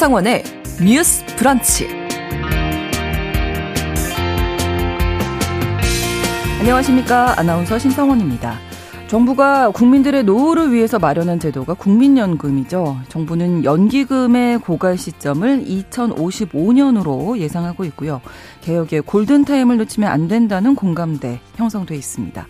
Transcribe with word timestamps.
신성원의 0.00 0.42
뉴스 0.82 1.22
브런치. 1.36 1.86
안녕하십니까. 6.58 7.38
아나운서 7.38 7.78
신성원입니다. 7.78 8.54
정부가 9.08 9.68
국민들의 9.68 10.24
노후를 10.24 10.72
위해서 10.72 10.98
마련한 10.98 11.38
제도가 11.38 11.74
국민연금이죠. 11.74 12.98
정부는 13.10 13.64
연기금의 13.64 14.60
고갈 14.60 14.96
시점을 14.96 15.66
2055년으로 15.66 17.36
예상하고 17.36 17.84
있고요. 17.84 18.22
개혁의 18.62 19.02
골든타임을 19.02 19.76
놓치면 19.76 20.10
안 20.10 20.28
된다는 20.28 20.76
공감대 20.76 21.40
형성돼 21.56 21.94
있습니다. 21.94 22.46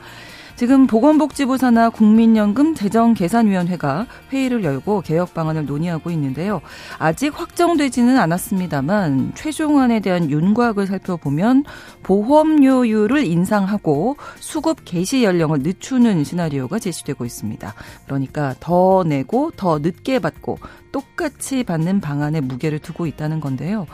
지금 0.60 0.87
보건복지부 0.87 1.56
산하 1.56 1.88
국민연금 1.88 2.74
재정계산위원회가 2.74 4.05
회의를 4.30 4.62
열고 4.62 5.01
개혁 5.01 5.32
방안을 5.32 5.64
논의하고 5.64 6.10
있는데요. 6.10 6.60
아직 6.98 7.32
확정되지는 7.41 8.18
않았습니다만 8.18 9.32
최종안에 9.34 10.01
대한 10.01 10.30
윤곽을 10.30 10.87
살펴보면 10.87 11.65
보험료율을 12.02 13.24
인상하고 13.24 14.18
수급 14.38 14.84
개시 14.84 15.24
연령을 15.24 15.60
늦추는 15.60 16.24
시나리오가 16.24 16.79
제시되고 16.79 17.24
있습니다. 17.24 17.73
그러니까 18.04 18.54
더 18.60 19.02
내고 19.06 19.52
더 19.52 19.79
늦게 19.79 20.18
받고 20.18 20.59
똑같이 20.92 21.65
받는 21.65 22.01
방안에 22.01 22.40
무게를 22.40 22.80
두고 22.80 23.06
있다는 23.06 23.40
건데요. 23.40 23.87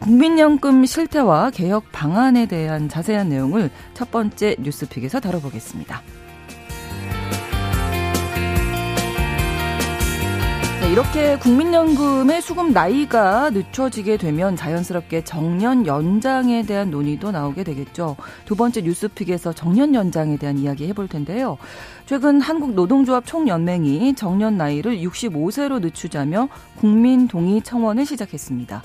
국민연금 0.00 0.84
실태와 0.86 1.50
개혁 1.50 1.92
방안에 1.92 2.46
대한 2.46 2.88
자세한 2.88 3.28
내용을 3.28 3.70
첫 3.94 4.10
번째 4.10 4.56
뉴스픽에서 4.58 5.20
다뤄보겠습니다. 5.20 6.02
이렇게 10.90 11.36
국민연금의 11.36 12.40
수급 12.40 12.72
나이가 12.72 13.50
늦춰지게 13.50 14.16
되면 14.16 14.56
자연스럽게 14.56 15.22
정년 15.22 15.86
연장에 15.86 16.62
대한 16.62 16.90
논의도 16.90 17.30
나오게 17.30 17.62
되겠죠. 17.62 18.16
두 18.46 18.56
번째 18.56 18.80
뉴스픽에서 18.80 19.52
정년 19.52 19.94
연장에 19.94 20.38
대한 20.38 20.56
이야기 20.56 20.88
해볼 20.88 21.08
텐데요. 21.08 21.58
최근 22.06 22.40
한국노동조합 22.40 23.26
총연맹이 23.26 24.14
정년 24.14 24.56
나이를 24.56 24.96
65세로 25.00 25.80
늦추자며 25.82 26.48
국민 26.78 27.28
동의 27.28 27.60
청원을 27.60 28.06
시작했습니다. 28.06 28.82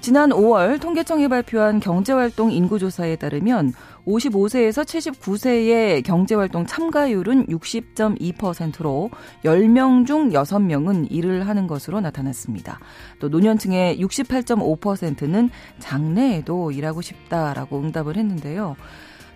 지난 0.00 0.30
5월 0.30 0.80
통계청이 0.80 1.28
발표한 1.28 1.80
경제활동 1.80 2.52
인구조사에 2.52 3.16
따르면 3.16 3.72
55세에서 4.06 4.84
79세의 4.84 6.04
경제활동 6.04 6.66
참가율은 6.66 7.46
60.2%로 7.46 9.10
10명 9.44 10.06
중 10.06 10.30
6명은 10.30 11.08
일을 11.10 11.46
하는 11.46 11.66
것으로 11.66 12.00
나타났습니다. 12.00 12.78
또 13.18 13.28
노년층의 13.28 14.00
68.5%는 14.00 15.50
장래에도 15.80 16.70
일하고 16.70 17.02
싶다라고 17.02 17.80
응답을 17.80 18.16
했는데요. 18.16 18.76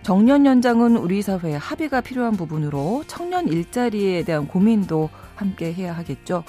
정년 0.01 0.45
연장은 0.45 0.97
우리 0.97 1.21
사회에 1.21 1.55
합의가 1.55 2.01
필요한 2.01 2.35
부분으로 2.35 3.03
청년 3.07 3.47
일자리에 3.47 4.23
대한 4.23 4.47
고민도 4.47 5.09
함께 5.35 5.73
해야 5.73 5.93
하겠죠. 5.93 6.43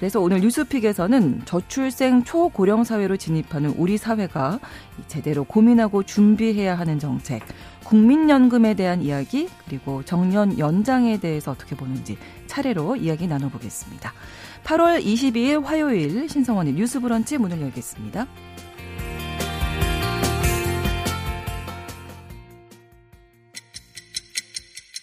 그래서 0.00 0.18
오늘 0.18 0.40
뉴스픽에서는 0.40 1.42
저출생 1.44 2.24
초고령 2.24 2.84
사회로 2.84 3.18
진입하는 3.18 3.74
우리 3.76 3.98
사회가 3.98 4.58
제대로 5.08 5.44
고민하고 5.44 6.04
준비해야 6.04 6.78
하는 6.78 6.98
정책, 6.98 7.42
국민연금에 7.84 8.72
대한 8.72 9.02
이야기, 9.02 9.50
그리고 9.66 10.02
정년 10.02 10.58
연장에 10.58 11.20
대해서 11.20 11.50
어떻게 11.50 11.76
보는지 11.76 12.16
차례로 12.46 12.96
이야기 12.96 13.26
나눠보겠습니다. 13.26 14.14
8월 14.64 15.04
22일 15.04 15.64
화요일 15.64 16.30
신성원의 16.30 16.74
뉴스 16.74 16.98
브런치 16.98 17.36
문을 17.36 17.60
열겠습니다. 17.60 18.26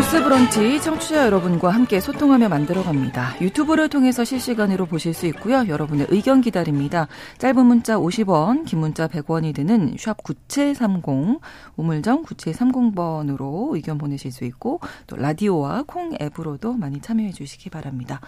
뉴스 0.00 0.24
브런치 0.24 0.80
청취자 0.80 1.26
여러분과 1.26 1.68
함께 1.68 2.00
소통하며 2.00 2.48
만들어갑니다. 2.48 3.42
유튜브를 3.42 3.90
통해서 3.90 4.24
실시간으로 4.24 4.86
보실 4.86 5.12
수 5.12 5.26
있고요. 5.26 5.68
여러분의 5.68 6.06
의견 6.08 6.40
기다립니다. 6.40 7.06
짧은 7.36 7.66
문자 7.66 7.98
50원, 7.98 8.64
긴 8.64 8.78
문자 8.78 9.08
100원이 9.08 9.54
드는 9.54 9.96
샵 9.98 10.22
9730, 10.22 11.42
우물정 11.76 12.24
9730번으로 12.24 13.74
의견 13.74 13.98
보내실 13.98 14.32
수 14.32 14.44
있고 14.44 14.80
또 15.06 15.16
라디오와 15.16 15.84
콩 15.86 16.16
앱으로도 16.18 16.72
많이 16.72 17.02
참여해 17.02 17.32
주시기 17.32 17.68
바랍니다. 17.68 18.22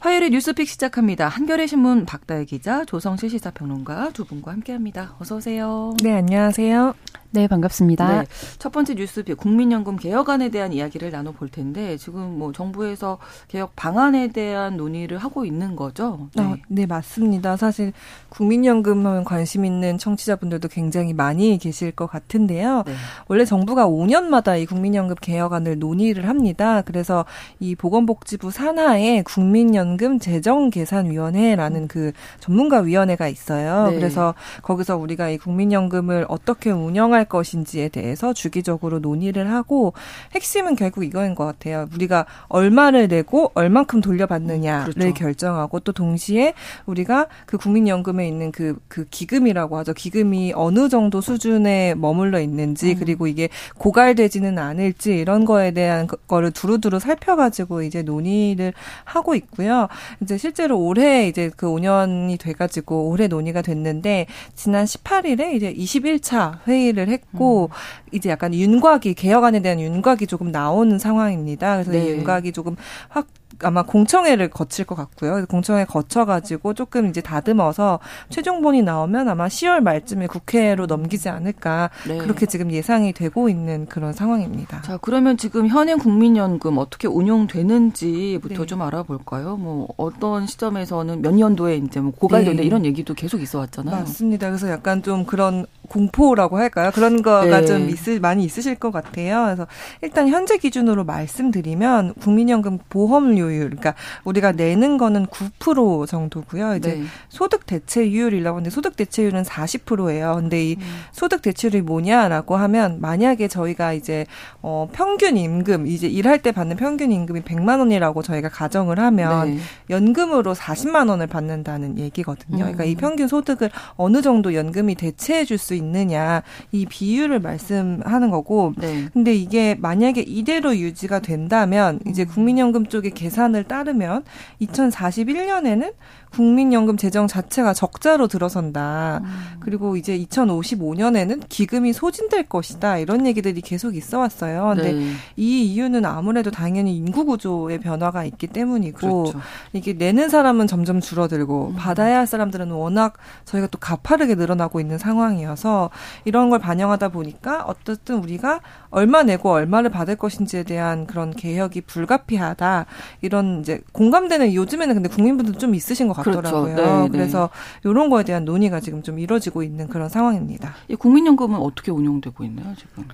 화요일에 0.00 0.28
뉴스픽 0.28 0.68
시작합니다. 0.68 1.28
한겨레 1.28 1.66
신문 1.66 2.04
박다혜 2.04 2.44
기자, 2.44 2.84
조성실 2.84 3.30
시사평론가 3.30 4.10
두 4.10 4.26
분과 4.26 4.52
함께합니다. 4.52 5.16
어서 5.18 5.36
오세요. 5.36 5.94
네, 6.02 6.12
안녕하세요. 6.12 6.92
네, 7.32 7.46
반갑습니다. 7.46 8.22
네, 8.22 8.26
첫 8.58 8.72
번째 8.72 8.94
뉴스픽 8.94 9.36
국민연금 9.36 9.96
개혁안에 9.96 10.48
대한 10.48 10.72
이야기를 10.72 11.12
나눠볼 11.12 11.48
텐데 11.48 11.96
지금 11.96 12.38
뭐 12.38 12.52
정부에서 12.52 13.18
개혁 13.46 13.76
방안에 13.76 14.28
대한 14.28 14.76
논의를 14.76 15.18
하고 15.18 15.44
있는 15.44 15.76
거죠? 15.76 16.28
네, 16.34 16.42
어, 16.42 16.56
네 16.66 16.86
맞습니다. 16.86 17.56
사실 17.56 17.92
국민연금 18.30 19.06
하면 19.06 19.22
관심 19.22 19.64
있는 19.64 19.96
청취자분들도 19.96 20.66
굉장히 20.68 21.12
많이 21.12 21.56
계실 21.58 21.92
것 21.92 22.08
같은데요. 22.08 22.82
네. 22.84 22.94
원래 23.28 23.44
정부가 23.44 23.86
5년마다 23.86 24.60
이 24.60 24.66
국민연금 24.66 25.14
개혁안을 25.20 25.78
논의를 25.78 26.28
합니다. 26.28 26.82
그래서 26.82 27.24
이 27.60 27.76
보건복지부 27.76 28.50
산하에 28.50 29.22
국민연금 29.22 30.18
재정계산위원회라는 30.18 31.86
그 31.86 32.10
전문가 32.40 32.80
위원회가 32.80 33.28
있어요. 33.28 33.90
네. 33.90 33.96
그래서 33.96 34.34
거기서 34.62 34.96
우리가 34.96 35.28
이 35.28 35.38
국민연금을 35.38 36.26
어떻게 36.28 36.72
운영할 36.72 37.19
할 37.20 37.26
것인지에 37.26 37.88
대해서 37.88 38.32
주기적으로 38.32 38.98
논의를 38.98 39.52
하고 39.52 39.92
핵심은 40.34 40.74
결국 40.74 41.04
이거인 41.04 41.34
것 41.34 41.44
같아요. 41.44 41.86
우리가 41.94 42.24
얼마를 42.48 43.08
내고 43.08 43.52
얼만큼 43.54 44.00
돌려받느냐를 44.00 44.94
그렇죠. 44.94 45.14
결정하고 45.14 45.80
또 45.80 45.92
동시에 45.92 46.54
우리가 46.86 47.26
그 47.44 47.58
국민연금에 47.58 48.26
있는 48.26 48.50
그, 48.52 48.78
그 48.88 49.04
기금이라고 49.10 49.76
하죠. 49.78 49.92
기금이 49.92 50.52
어느 50.56 50.88
정도 50.88 51.20
수준에 51.20 51.94
머물러 51.94 52.40
있는지 52.40 52.92
음. 52.92 52.96
그리고 52.98 53.26
이게 53.26 53.50
고갈되지는 53.76 54.58
않을지 54.58 55.18
이런 55.18 55.44
거에 55.44 55.72
대한 55.72 56.08
거를 56.26 56.50
두루두루 56.50 57.00
살펴가지고 57.00 57.82
이제 57.82 58.02
논의를 58.02 58.72
하고 59.04 59.34
있고요. 59.34 59.88
이제 60.22 60.38
실제로 60.38 60.78
올해 60.80 61.28
이제 61.28 61.50
그 61.54 61.66
5년이 61.66 62.40
돼가지고 62.40 63.10
올해 63.10 63.28
논의가 63.28 63.60
됐는데 63.60 64.26
지난 64.54 64.86
18일에 64.86 65.52
이제 65.52 65.74
21차 65.74 66.60
회의를 66.66 67.09
했고 67.10 67.64
음. 67.64 68.12
이제 68.12 68.30
약간 68.30 68.54
윤곽이 68.54 69.14
개혁안에 69.14 69.60
대한 69.60 69.80
윤곽이 69.80 70.26
조금 70.26 70.50
나오는 70.50 70.98
상황입니다. 70.98 71.74
그래서 71.74 71.92
네. 71.92 72.04
이 72.04 72.10
윤곽이 72.10 72.52
조금 72.52 72.76
확 73.08 73.26
아마 73.62 73.82
공청회를 73.82 74.50
거칠 74.50 74.84
것 74.84 74.94
같고요. 74.94 75.46
공청회 75.46 75.84
거쳐가지고 75.84 76.74
조금 76.74 77.08
이제 77.08 77.20
다듬어서 77.20 78.00
최종본이 78.28 78.82
나오면 78.82 79.28
아마 79.28 79.46
10월 79.46 79.80
말쯤에 79.80 80.26
국회로 80.26 80.86
넘기지 80.86 81.28
않을까 81.28 81.90
네. 82.06 82.18
그렇게 82.18 82.46
지금 82.46 82.70
예상이 82.70 83.12
되고 83.12 83.48
있는 83.48 83.86
그런 83.86 84.12
상황입니다. 84.12 84.82
자 84.82 84.98
그러면 84.98 85.36
지금 85.36 85.66
현행 85.68 85.98
국민연금 85.98 86.78
어떻게 86.78 87.08
운용되는지부터 87.08 88.62
네. 88.62 88.66
좀 88.66 88.82
알아볼까요? 88.82 89.56
뭐 89.56 89.88
어떤 89.96 90.46
시점에서는 90.46 91.22
몇 91.22 91.34
년도에 91.34 91.76
이제 91.76 92.00
뭐 92.00 92.12
고갈된다 92.12 92.62
네. 92.62 92.66
이런 92.66 92.84
얘기도 92.84 93.14
계속 93.14 93.40
있어 93.42 93.58
왔잖아요. 93.58 93.96
맞습니다. 93.96 94.48
그래서 94.48 94.70
약간 94.70 95.02
좀 95.02 95.24
그런 95.24 95.66
공포라고 95.88 96.56
할까요? 96.58 96.90
그런 96.94 97.20
거가 97.22 97.60
네. 97.60 97.66
좀 97.66 97.88
있을 97.88 98.20
많이 98.20 98.44
있으실 98.44 98.76
것 98.76 98.90
같아요. 98.92 99.44
그래서 99.44 99.66
일단 100.02 100.28
현재 100.28 100.56
기준으로 100.56 101.04
말씀드리면 101.04 102.14
국민연금 102.14 102.78
보험료 102.88 103.49
율, 103.52 103.70
그러니까 103.70 103.94
우리가 104.24 104.52
내는 104.52 104.98
거는 104.98 105.26
9% 105.26 106.06
정도고요. 106.06 106.76
이제 106.76 106.94
네. 106.94 107.04
소득 107.28 107.66
대체율이라고 107.66 108.56
하는데 108.56 108.70
소득 108.70 108.96
대체율은 108.96 109.44
40%예요. 109.44 110.34
근데 110.36 110.70
이 110.70 110.76
음. 110.76 111.02
소득 111.12 111.42
대체율이 111.42 111.82
뭐냐라고 111.82 112.56
하면 112.56 113.00
만약에 113.00 113.46
저희가 113.48 113.92
이제 113.92 114.26
어 114.60 114.88
평균 114.92 115.36
임금 115.36 115.86
이제 115.86 116.08
일할 116.08 116.42
때 116.42 116.52
받는 116.52 116.76
평균 116.76 117.12
임금이 117.12 117.42
100만 117.42 117.78
원이라고 117.78 118.22
저희가 118.22 118.48
가정을 118.48 118.98
하면 118.98 119.54
네. 119.54 119.58
연금으로 119.88 120.54
40만 120.54 121.08
원을 121.08 121.28
받는다는 121.28 121.98
얘기거든요. 121.98 122.58
그러니까 122.58 122.84
이 122.84 122.94
음. 122.94 122.96
평균 122.96 123.28
소득을 123.28 123.70
어느 123.96 124.20
정도 124.20 124.54
연금이 124.54 124.94
대체해 124.96 125.44
줄 125.44 125.60
수 125.60 125.74
있느냐 125.74 126.42
이 126.72 126.86
비율을 126.86 127.38
말씀하는 127.38 128.30
거고 128.30 128.72
네. 128.76 129.08
근데 129.12 129.34
이게 129.34 129.76
만약에 129.78 130.22
이대로 130.22 130.76
유지가 130.76 131.20
된다면 131.20 132.00
이제 132.08 132.22
음. 132.22 132.26
국민연금 132.26 132.86
쪽의 132.86 133.12
계산 133.12 133.39
을 133.54 133.64
따르면 133.64 134.24
2041년에는 134.60 135.92
국민연금 136.30 136.96
재정 136.96 137.26
자체가 137.26 137.74
적자로 137.74 138.28
들어선다. 138.28 139.20
음. 139.22 139.60
그리고 139.60 139.96
이제 139.96 140.16
2055년에는 140.18 141.42
기금이 141.48 141.92
소진될 141.92 142.44
것이다. 142.44 142.98
이런 142.98 143.26
얘기들이 143.26 143.60
계속 143.60 143.96
있어 143.96 144.20
왔어요. 144.20 144.74
근데 144.76 144.92
네. 144.92 145.12
이 145.36 145.64
이유는 145.64 146.04
아무래도 146.04 146.50
당연히 146.50 146.96
인구 146.96 147.24
구조의 147.24 147.80
변화가 147.80 148.24
있기 148.24 148.46
때문이고 148.46 149.24
그렇죠. 149.24 149.40
이게 149.72 149.92
내는 149.92 150.28
사람은 150.28 150.66
점점 150.68 151.00
줄어들고 151.00 151.68
음. 151.68 151.76
받아야 151.76 152.18
할 152.18 152.26
사람들은 152.26 152.70
워낙 152.70 153.14
저희가 153.44 153.66
또 153.66 153.78
가파르게 153.78 154.36
늘어나고 154.36 154.80
있는 154.80 154.98
상황이어서 154.98 155.90
이런 156.24 156.48
걸 156.50 156.60
반영하다 156.60 157.08
보니까 157.08 157.64
어떻든 157.64 158.16
우리가 158.16 158.60
얼마 158.90 159.22
내고 159.22 159.50
얼마를 159.50 159.90
받을 159.90 160.16
것인지에 160.16 160.62
대한 160.62 161.06
그런 161.06 161.32
개혁이 161.32 161.80
불가피하다. 161.82 162.86
이런 163.20 163.60
이제 163.60 163.80
공감되는 163.92 164.54
요즘에는 164.54 164.94
근데 164.94 165.08
국민분들 165.08 165.54
좀 165.54 165.74
있으신 165.74 166.06
것 166.08 166.14
그렇죠. 166.14 166.19
같더라고요. 166.22 166.74
그렇죠. 166.74 167.02
네, 167.02 167.08
그래서 167.10 167.50
이런 167.84 168.10
거에 168.10 168.24
대한 168.24 168.44
논의가 168.44 168.80
지금 168.80 169.02
좀 169.02 169.18
이뤄지고 169.18 169.62
있는 169.62 169.88
그런 169.88 170.08
상황입니다. 170.08 170.74
이 170.88 170.94
국민연금은 170.94 171.58
어떻게 171.58 171.90
운영되고 171.90 172.44
있나요, 172.44 172.74
지금? 172.76 173.04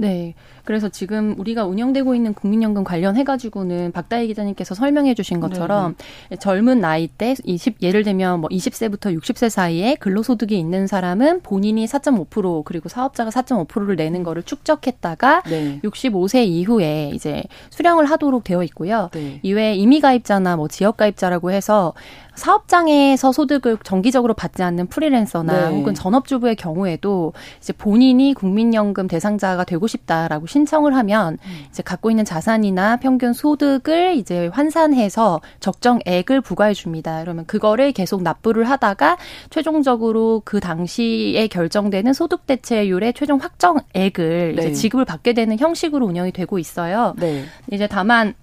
네. 0.00 0.34
그래서 0.64 0.88
지금 0.88 1.34
우리가 1.38 1.66
운영되고 1.66 2.14
있는 2.14 2.32
국민연금 2.32 2.84
관련해가지고는 2.84 3.92
박다희 3.92 4.28
기자님께서 4.28 4.74
설명해 4.74 5.14
주신 5.14 5.40
것처럼 5.40 5.94
네네. 6.28 6.38
젊은 6.38 6.80
나이대 6.80 7.34
20, 7.44 7.82
예를 7.82 8.02
들면 8.02 8.40
뭐 8.40 8.48
20세부터 8.48 9.18
60세 9.18 9.50
사이에 9.50 9.96
근로소득이 9.96 10.58
있는 10.58 10.86
사람은 10.86 11.42
본인이 11.42 11.84
4.5% 11.84 12.64
그리고 12.64 12.88
사업자가 12.88 13.30
4.5%를 13.30 13.96
내는 13.96 14.22
거를 14.22 14.42
축적했다가 14.42 15.42
네. 15.42 15.80
65세 15.84 16.46
이후에 16.46 17.10
이제 17.12 17.42
수령을 17.68 18.06
하도록 18.06 18.42
되어 18.42 18.62
있고요. 18.64 19.10
네. 19.12 19.40
이외에 19.42 19.74
임의가입자나 19.74 20.56
뭐 20.56 20.68
지역가입자라고 20.68 21.50
해서 21.50 21.92
사업장에서 22.34 23.32
소득을 23.32 23.78
정기적으로 23.82 24.34
받지 24.34 24.62
않는 24.62 24.86
프리랜서나 24.86 25.68
네. 25.68 25.76
혹은 25.76 25.94
전업주부의 25.94 26.56
경우에도 26.56 27.32
이제 27.58 27.72
본인이 27.72 28.34
국민연금 28.34 29.08
대상자가 29.08 29.64
되고 29.64 29.86
싶다라고 29.86 30.46
신청을 30.46 30.94
하면 30.96 31.38
음. 31.44 31.64
이제 31.70 31.82
갖고 31.82 32.10
있는 32.10 32.24
자산이나 32.24 32.96
평균 32.96 33.32
소득을 33.32 34.16
이제 34.16 34.48
환산해서 34.48 35.40
적정액을 35.60 36.40
부과해 36.40 36.74
줍니다. 36.74 37.20
그러면 37.22 37.46
그거를 37.46 37.92
계속 37.92 38.22
납부를 38.22 38.68
하다가 38.68 39.16
최종적으로 39.50 40.42
그 40.44 40.60
당시에 40.60 41.48
결정되는 41.48 42.12
소득 42.12 42.46
대체율의 42.46 43.14
최종 43.14 43.38
확정액을 43.38 44.54
네. 44.56 44.62
이제 44.62 44.72
지급을 44.72 45.04
받게 45.04 45.32
되는 45.32 45.58
형식으로 45.58 46.06
운영이 46.06 46.32
되고 46.32 46.58
있어요. 46.58 47.14
네. 47.18 47.44
이제 47.70 47.86
다만 47.86 48.34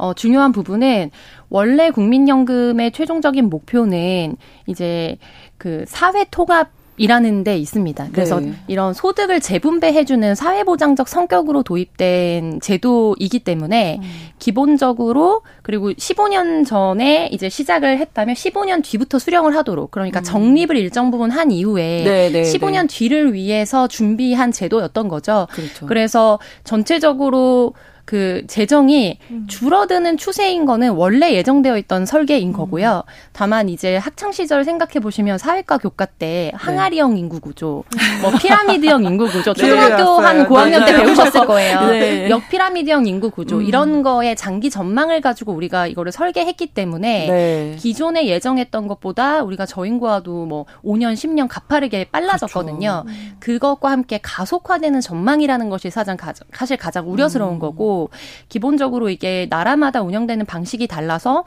어, 0.00 0.14
중요한 0.14 0.52
부분은 0.52 1.10
원래 1.48 1.90
국민연금의 1.90 2.92
최종적인 2.92 3.50
목표는 3.50 4.36
이제 4.66 5.18
그 5.58 5.84
사회 5.86 6.24
통합 6.30 6.70
이라는 7.00 7.44
데 7.44 7.56
있습니다. 7.56 8.08
그래서 8.12 8.40
네. 8.40 8.52
이런 8.68 8.92
소득을 8.92 9.40
재분배해주는 9.40 10.34
사회보장적 10.34 11.08
성격으로 11.08 11.62
도입된 11.62 12.60
제도이기 12.60 13.38
때문에 13.38 14.00
음. 14.02 14.08
기본적으로 14.38 15.40
그리고 15.62 15.92
15년 15.92 16.66
전에 16.66 17.30
이제 17.32 17.48
시작을 17.48 17.98
했다면 17.98 18.34
15년 18.34 18.84
뒤부터 18.84 19.18
수령을 19.18 19.56
하도록 19.56 19.90
그러니까 19.90 20.20
음. 20.20 20.24
적립을 20.24 20.76
일정 20.76 21.10
부분 21.10 21.30
한 21.30 21.50
이후에 21.50 22.04
네, 22.04 22.28
네, 22.30 22.42
15년 22.42 22.86
뒤를 22.86 23.32
위해서 23.32 23.88
준비한 23.88 24.52
제도였던 24.52 25.08
거죠. 25.08 25.48
그렇죠. 25.52 25.86
그래서 25.86 26.38
전체적으로 26.64 27.72
그 28.10 28.42
재정이 28.48 29.20
음. 29.30 29.46
줄어드는 29.46 30.16
추세인 30.16 30.66
거는 30.66 30.94
원래 30.94 31.32
예정되어 31.32 31.78
있던 31.78 32.06
설계인 32.06 32.48
음. 32.48 32.52
거고요. 32.52 33.04
다만 33.32 33.68
이제 33.68 33.96
학창 33.98 34.32
시절 34.32 34.64
생각해 34.64 34.94
보시면 34.94 35.38
사회과 35.38 35.78
교과 35.78 36.06
때 36.06 36.50
항아리형 36.56 37.14
네. 37.14 37.20
인구 37.20 37.38
구조, 37.38 37.84
뭐 38.20 38.32
피라미드형 38.36 39.04
인구 39.04 39.28
구조, 39.28 39.54
네, 39.54 39.60
초등학교 39.60 40.18
한 40.18 40.44
고학년 40.48 40.84
때 40.86 40.96
배우셨을 40.96 41.46
거예요. 41.46 41.86
네. 41.86 42.28
역피라미드형 42.28 43.06
인구 43.06 43.30
구조 43.30 43.58
음. 43.58 43.62
이런 43.62 44.02
거에 44.02 44.34
장기 44.34 44.70
전망을 44.70 45.20
가지고 45.20 45.52
우리가 45.52 45.86
이거를 45.86 46.10
설계했기 46.10 46.74
때문에 46.74 47.26
네. 47.28 47.76
기존에 47.78 48.26
예정했던 48.26 48.88
것보다 48.88 49.44
우리가 49.44 49.66
저인구와도 49.66 50.46
뭐 50.46 50.66
5년, 50.84 51.14
10년 51.14 51.46
가파르게 51.48 52.06
빨라졌거든요. 52.10 53.04
그렇죠. 53.06 53.20
그것과 53.38 53.92
함께 53.92 54.18
가속화되는 54.20 55.00
전망이라는 55.00 55.70
것이 55.70 55.90
사실 55.90 56.76
가장 56.76 57.08
우려스러운 57.08 57.54
음. 57.54 57.58
거고 57.60 57.99
기본적으로 58.48 59.10
이게 59.10 59.46
나라마다 59.50 60.00
운영되는 60.00 60.46
방식이 60.46 60.86
달라서 60.86 61.44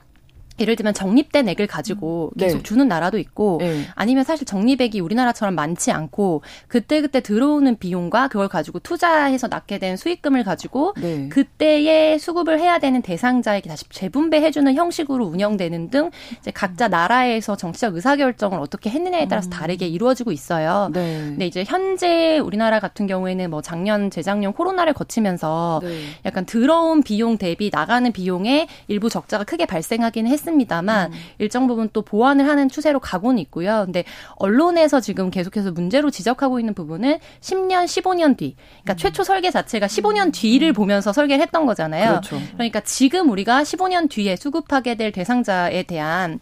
예를 0.60 0.76
들면 0.76 0.94
적립된 0.94 1.50
액을 1.50 1.68
가지고 1.68 2.32
음. 2.36 2.40
계속 2.40 2.58
네. 2.58 2.64
주는 2.64 2.88
나라도 2.88 3.18
있고 3.18 3.58
네. 3.60 3.86
아니면 3.96 4.24
사실 4.24 4.46
적립액이 4.46 5.00
우리나라처럼 5.00 5.56
많지 5.56 5.92
않고 5.92 6.44
그때그때 6.68 7.22
들어오는 7.22 7.78
비용과 7.78 8.28
그걸 8.28 8.48
가지고 8.48 8.80
투자해서 8.80 9.48
낳게 9.48 9.80
된 9.80 9.98
수익금을 9.98 10.44
가지고 10.44 10.94
네. 10.98 11.28
그때에 11.30 12.18
수급을 12.18 12.60
해야 12.60 12.78
되는 12.80 13.02
대상자에게 13.02 13.68
다시 13.68 13.86
재분배해 13.90 14.52
주는 14.52 14.74
형식으로 14.76 15.26
운영되는 15.26 15.90
등 15.90 16.12
이제 16.40 16.52
각자 16.52 16.88
나라에서 16.88 17.56
정치적 17.56 17.96
의사결정을 17.96 18.60
어떻게 18.60 18.90
했느냐에 18.90 19.28
따라서 19.28 19.50
음. 19.50 19.52
다르게 19.52 19.88
이루어지고 19.88 20.32
있어요. 20.32 20.90
네. 20.94 21.18
근데 21.18 21.48
이제 21.48 21.64
현재 21.66 22.38
우리나라 22.38 22.80
같은 22.80 23.08
경우에는 23.08 23.50
뭐 23.50 23.62
작년 23.62 24.12
재작년 24.12 24.54
코로나를 24.54 24.94
거치면서 24.94 25.82
네. 25.84 26.00
약간 26.26 26.46
들어온 26.46 27.02
비용 27.02 27.38
대비 27.38 27.70
나가는 27.74 28.12
비용에 28.12 28.68
일부 28.88 29.10
적자가 29.10 29.44
크게 29.46 29.66
발생하기는 29.66 30.30
했 30.30 30.43
했습니다만 30.44 31.14
음. 31.14 31.18
일정 31.40 31.68
부분 31.68 31.90
또 31.94 32.02
보완을 32.02 32.48
하는 32.48 32.70
추세로 32.70 33.00
가고는 33.00 33.40
있고요. 33.40 33.84
근데 33.86 34.04
언론에서 34.36 35.00
지금 35.00 35.30
계속해서 35.32 35.72
문제로 35.72 36.12
지적하고 36.12 36.60
있는 36.60 36.74
부분은 36.74 37.20
10년, 37.42 37.86
15년 37.86 38.38
뒤. 38.38 38.56
그러니까 38.84 38.94
음. 38.94 38.98
최초 38.98 39.24
설계 39.24 39.50
자체가 39.52 39.88
15년 39.88 40.28
음. 40.28 40.32
뒤를 40.32 40.74
보면서 40.74 41.14
설계를 41.14 41.42
했던 41.42 41.66
거잖아요. 41.66 42.10
그렇죠. 42.10 42.40
그러니까 42.54 42.82
지금 42.82 43.30
우리가 43.30 43.64
15년 43.64 44.10
뒤에 44.10 44.36
수급하게 44.36 44.96
될 44.96 45.12
대상자에 45.12 45.84
대한 45.84 46.40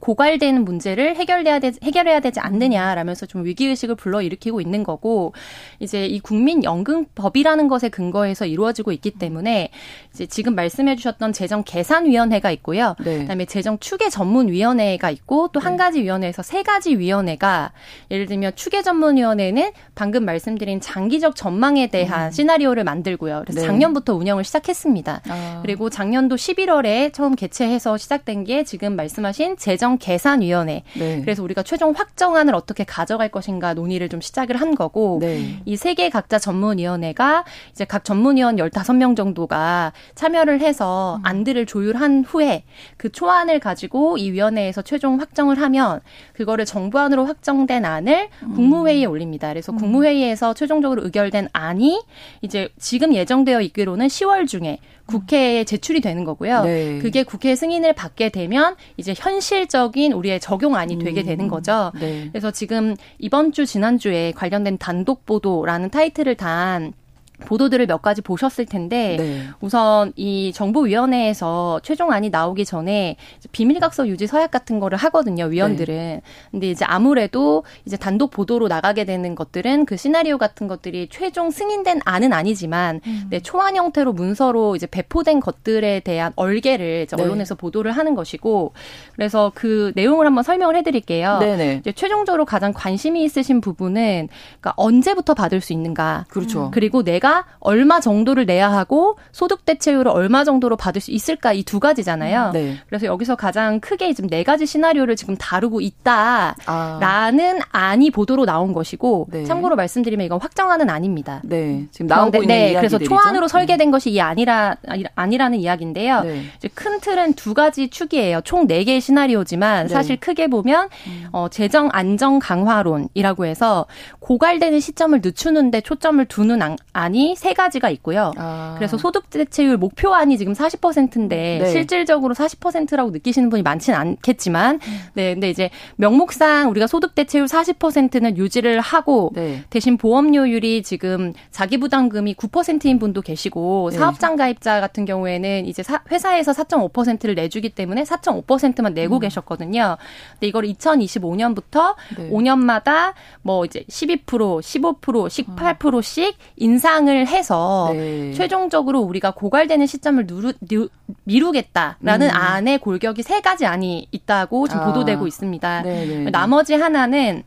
고갈되는 0.00 0.64
문제를 0.64 1.16
해결해야 1.16 1.58
되, 1.58 1.72
해결해야 1.82 2.20
되지 2.20 2.40
않느냐라면서 2.40 3.26
좀 3.26 3.44
위기의식을 3.44 3.94
불러일으키고 3.96 4.60
있는 4.60 4.82
거고, 4.82 5.32
이제 5.80 6.06
이 6.06 6.20
국민연금법이라는 6.20 7.68
것에 7.68 7.88
근거해서 7.88 8.46
이루어지고 8.46 8.92
있기 8.92 9.12
때문에, 9.12 9.70
이제 10.12 10.26
지금 10.26 10.54
말씀해 10.54 10.96
주셨던 10.96 11.32
재정계산위원회가 11.32 12.50
있고요. 12.52 12.94
네. 13.04 13.18
그다음에 13.18 13.44
재정추계전문위원회가 13.44 15.10
있고, 15.10 15.48
또한 15.48 15.72
네. 15.72 15.78
가지 15.78 16.02
위원회에서 16.02 16.42
세 16.42 16.62
가지 16.62 16.98
위원회가, 16.98 17.72
예를 18.10 18.26
들면 18.26 18.52
추계전문위원회는 18.54 19.72
방금 19.94 20.24
말씀드린 20.24 20.80
장기적 20.80 21.36
전망에 21.36 21.88
대한 21.88 22.26
음. 22.26 22.30
시나리오를 22.30 22.84
만들고요. 22.84 23.42
그래서 23.44 23.60
네. 23.60 23.66
작년부터 23.66 24.14
운영을 24.14 24.44
시작했습니다. 24.44 25.22
아. 25.28 25.58
그리고 25.62 25.90
작년도 25.90 26.36
11월에 26.36 27.12
처음 27.12 27.34
개최해서 27.34 27.96
시작된 27.96 28.44
게 28.44 28.64
지금 28.64 28.96
말씀하신 28.96 29.56
재정 29.56 29.87
재정 29.88 29.96
계산 29.98 30.42
위원회. 30.42 30.82
네. 30.98 31.20
그래서 31.22 31.42
우리가 31.42 31.62
최종 31.62 31.92
확정안을 31.92 32.54
어떻게 32.54 32.84
가져갈 32.84 33.30
것인가 33.30 33.72
논의를 33.72 34.10
좀 34.10 34.20
시작을 34.20 34.56
한 34.56 34.74
거고 34.74 35.18
네. 35.20 35.60
이세 35.64 35.94
개 35.94 36.10
각자 36.10 36.38
전문 36.38 36.78
위원회가 36.78 37.44
이제 37.70 37.86
각 37.86 38.04
전문 38.04 38.36
위원 38.36 38.56
15명 38.56 39.16
정도가 39.16 39.92
참여를 40.14 40.60
해서 40.60 41.16
음. 41.16 41.26
안들을 41.26 41.64
조율한 41.64 42.24
후에 42.26 42.64
그 42.98 43.10
초안을 43.10 43.60
가지고 43.60 44.18
이 44.18 44.32
위원회에서 44.32 44.82
최종 44.82 45.20
확정을 45.20 45.60
하면 45.62 46.00
그거를 46.34 46.66
정부안으로 46.66 47.24
확정된 47.24 47.84
안을 47.84 48.28
음. 48.42 48.54
국무회의에 48.54 49.06
올립니다. 49.06 49.48
그래서 49.48 49.72
음. 49.72 49.78
국무회의에서 49.78 50.52
최종적으로 50.54 51.04
의결된 51.04 51.48
안이 51.52 52.02
이제 52.42 52.68
지금 52.78 53.14
예정되어 53.14 53.62
있기로는 53.62 54.08
10월 54.08 54.46
중에 54.46 54.78
국회에 55.08 55.64
제출이 55.64 56.00
되는 56.00 56.24
거고요. 56.24 56.64
네. 56.64 56.98
그게 56.98 57.22
국회 57.22 57.56
승인을 57.56 57.94
받게 57.94 58.28
되면 58.28 58.76
이제 58.96 59.14
현실적인 59.16 60.12
우리의 60.12 60.38
적용안이 60.38 60.98
되게 60.98 61.22
되는 61.22 61.46
음. 61.46 61.50
거죠. 61.50 61.90
네. 61.98 62.28
그래서 62.30 62.50
지금 62.50 62.94
이번 63.18 63.52
주 63.52 63.66
지난주에 63.66 64.32
관련된 64.32 64.78
단독 64.78 65.24
보도라는 65.24 65.90
타이틀을 65.90 66.36
단 66.36 66.92
보도들을 67.40 67.86
몇 67.86 68.02
가지 68.02 68.20
보셨을 68.20 68.66
텐데 68.66 69.16
네. 69.18 69.42
우선 69.60 70.12
이 70.16 70.52
정보위원회에서 70.54 71.80
최종안이 71.82 72.30
나오기 72.30 72.64
전에 72.64 73.16
비밀각서 73.52 74.08
유지 74.08 74.26
서약 74.26 74.50
같은 74.50 74.80
거를 74.80 74.98
하거든요 74.98 75.44
위원들은 75.44 75.94
네. 75.94 76.22
근데 76.50 76.70
이제 76.70 76.84
아무래도 76.84 77.64
이제 77.84 77.96
단독 77.96 78.30
보도로 78.30 78.68
나가게 78.68 79.04
되는 79.04 79.34
것들은 79.34 79.86
그 79.86 79.96
시나리오 79.96 80.38
같은 80.38 80.68
것들이 80.68 81.08
최종 81.10 81.50
승인된 81.50 82.00
안은 82.04 82.32
아니지만 82.32 83.00
음. 83.06 83.26
네, 83.30 83.40
초안 83.40 83.76
형태로 83.76 84.12
문서로 84.12 84.76
이제 84.76 84.86
배포된 84.86 85.40
것들에 85.40 86.00
대한 86.00 86.32
얼개를 86.36 87.02
이제 87.04 87.16
네. 87.16 87.22
언론에서 87.22 87.54
보도를 87.54 87.92
하는 87.92 88.14
것이고 88.14 88.72
그래서 89.14 89.52
그 89.54 89.92
내용을 89.94 90.26
한번 90.26 90.42
설명을 90.44 90.76
해드릴게요. 90.76 91.38
네네. 91.38 91.76
이제 91.80 91.92
최종적으로 91.92 92.44
가장 92.44 92.72
관심이 92.72 93.22
있으신 93.24 93.60
부분은 93.60 94.28
그러니까 94.60 94.74
언제부터 94.76 95.34
받을 95.34 95.60
수 95.60 95.72
있는가, 95.72 96.24
그렇죠. 96.28 96.70
그리고 96.72 97.02
내가 97.02 97.27
내가 97.28 97.44
얼마 97.60 98.00
정도를 98.00 98.46
내야 98.46 98.72
하고 98.72 99.18
소득 99.32 99.64
대체율을 99.66 100.10
얼마 100.10 100.44
정도로 100.44 100.76
받을 100.76 101.00
수 101.00 101.10
있을까 101.10 101.52
이 101.52 101.62
두 101.68 101.80
가지잖아요. 101.80 102.52
네. 102.54 102.76
그래서 102.88 103.04
여기서 103.04 103.36
가장 103.36 103.78
크게 103.80 104.14
지금 104.14 104.30
네 104.30 104.42
가지 104.42 104.64
시나리오를 104.64 105.16
지금 105.16 105.36
다루고 105.36 105.82
있다라는 105.82 107.60
아. 107.60 107.88
안이 107.90 108.10
보도로 108.10 108.46
나온 108.46 108.72
것이고 108.72 109.26
네. 109.30 109.44
참고로 109.44 109.76
말씀드리면 109.76 110.24
이건 110.24 110.40
확정안은 110.40 110.88
아닙니다. 110.88 111.42
네. 111.44 111.86
지금 111.90 112.06
나오고 112.06 112.38
있는 112.38 112.48
네, 112.48 112.74
그래서 112.74 112.98
초안으로 112.98 113.48
네. 113.48 113.52
설계된 113.52 113.90
것이 113.90 114.10
이 114.10 114.20
아니라 114.20 114.76
아니라는 115.14 115.58
이야기인데요. 115.58 116.22
네. 116.22 116.44
큰 116.74 117.00
틀은 117.00 117.34
두 117.34 117.52
가지 117.52 117.88
축이에요. 117.90 118.40
총 118.44 118.66
네 118.66 118.84
개의 118.84 119.00
시나리오지만 119.00 119.88
네. 119.88 119.92
사실 119.92 120.16
크게 120.18 120.48
보면 120.48 120.88
음. 121.06 121.28
어, 121.32 121.48
재정 121.50 121.88
안정 121.92 122.38
강화론이라고 122.38 123.44
해서 123.46 123.86
고갈되는 124.20 124.80
시점을 124.80 125.20
늦추는데 125.22 125.80
초점을 125.82 126.24
두는 126.26 126.60
안이 126.92 127.17
안이 127.18 127.34
세 127.36 127.52
가지가 127.52 127.90
있고요. 127.90 128.32
아. 128.36 128.74
그래서 128.78 128.96
소득 128.96 129.28
대체율 129.28 129.76
목표안이 129.76 130.38
지금 130.38 130.52
40%인데 130.52 131.58
네. 131.62 131.70
실질적으로 131.70 132.34
40%라고 132.34 133.10
느끼시는 133.10 133.50
분이 133.50 133.62
많지는 133.62 133.98
않겠지만 133.98 134.76
음. 134.76 135.00
네, 135.14 135.34
근데 135.34 135.50
이제 135.50 135.70
명목상 135.96 136.70
우리가 136.70 136.86
소득 136.86 137.14
대체율 137.14 137.46
40%는 137.46 138.36
유지를 138.36 138.80
하고 138.80 139.32
네. 139.34 139.64
대신 139.70 139.96
보험료율이 139.96 140.84
지금 140.84 141.32
자기 141.50 141.78
부담금이 141.78 142.34
9%인 142.34 142.98
분도 142.98 143.20
계시고 143.20 143.90
네. 143.92 143.98
사업장 143.98 144.36
가입자 144.36 144.80
같은 144.80 145.04
경우에는 145.04 145.66
이제 145.66 145.82
사, 145.82 146.00
회사에서 146.10 146.52
4.5%를 146.52 147.34
내주기 147.34 147.70
때문에 147.70 148.04
4.5%만 148.04 148.94
내고 148.94 149.16
음. 149.16 149.20
계셨거든요. 149.20 149.96
근데 150.34 150.46
이걸 150.46 150.64
2025년부터 150.64 151.96
네. 152.16 152.30
5년마다 152.30 153.14
뭐 153.42 153.64
이제 153.64 153.84
12% 153.88 154.24
15% 154.24 155.56
18%씩 155.56 156.36
인상을 156.56 157.07
예상을 157.08 157.26
해서 157.26 157.90
네. 157.92 158.32
최종적으로 158.32 159.00
우리가 159.00 159.32
고갈되는 159.32 159.86
시점을 159.86 160.26
누르, 160.26 160.52
누, 160.60 160.88
미루겠다라는 161.24 162.28
음. 162.28 162.34
안에 162.34 162.78
골격이 162.78 163.22
세 163.22 163.40
가지 163.40 163.66
안이 163.66 164.08
있다고 164.12 164.68
지금 164.68 164.82
아. 164.82 164.86
보도되고 164.86 165.26
있습니다. 165.26 165.82
네네. 165.82 166.06
네, 166.06 166.24
네. 166.24 166.30
나머지 166.30 166.74
하나는 166.74 167.42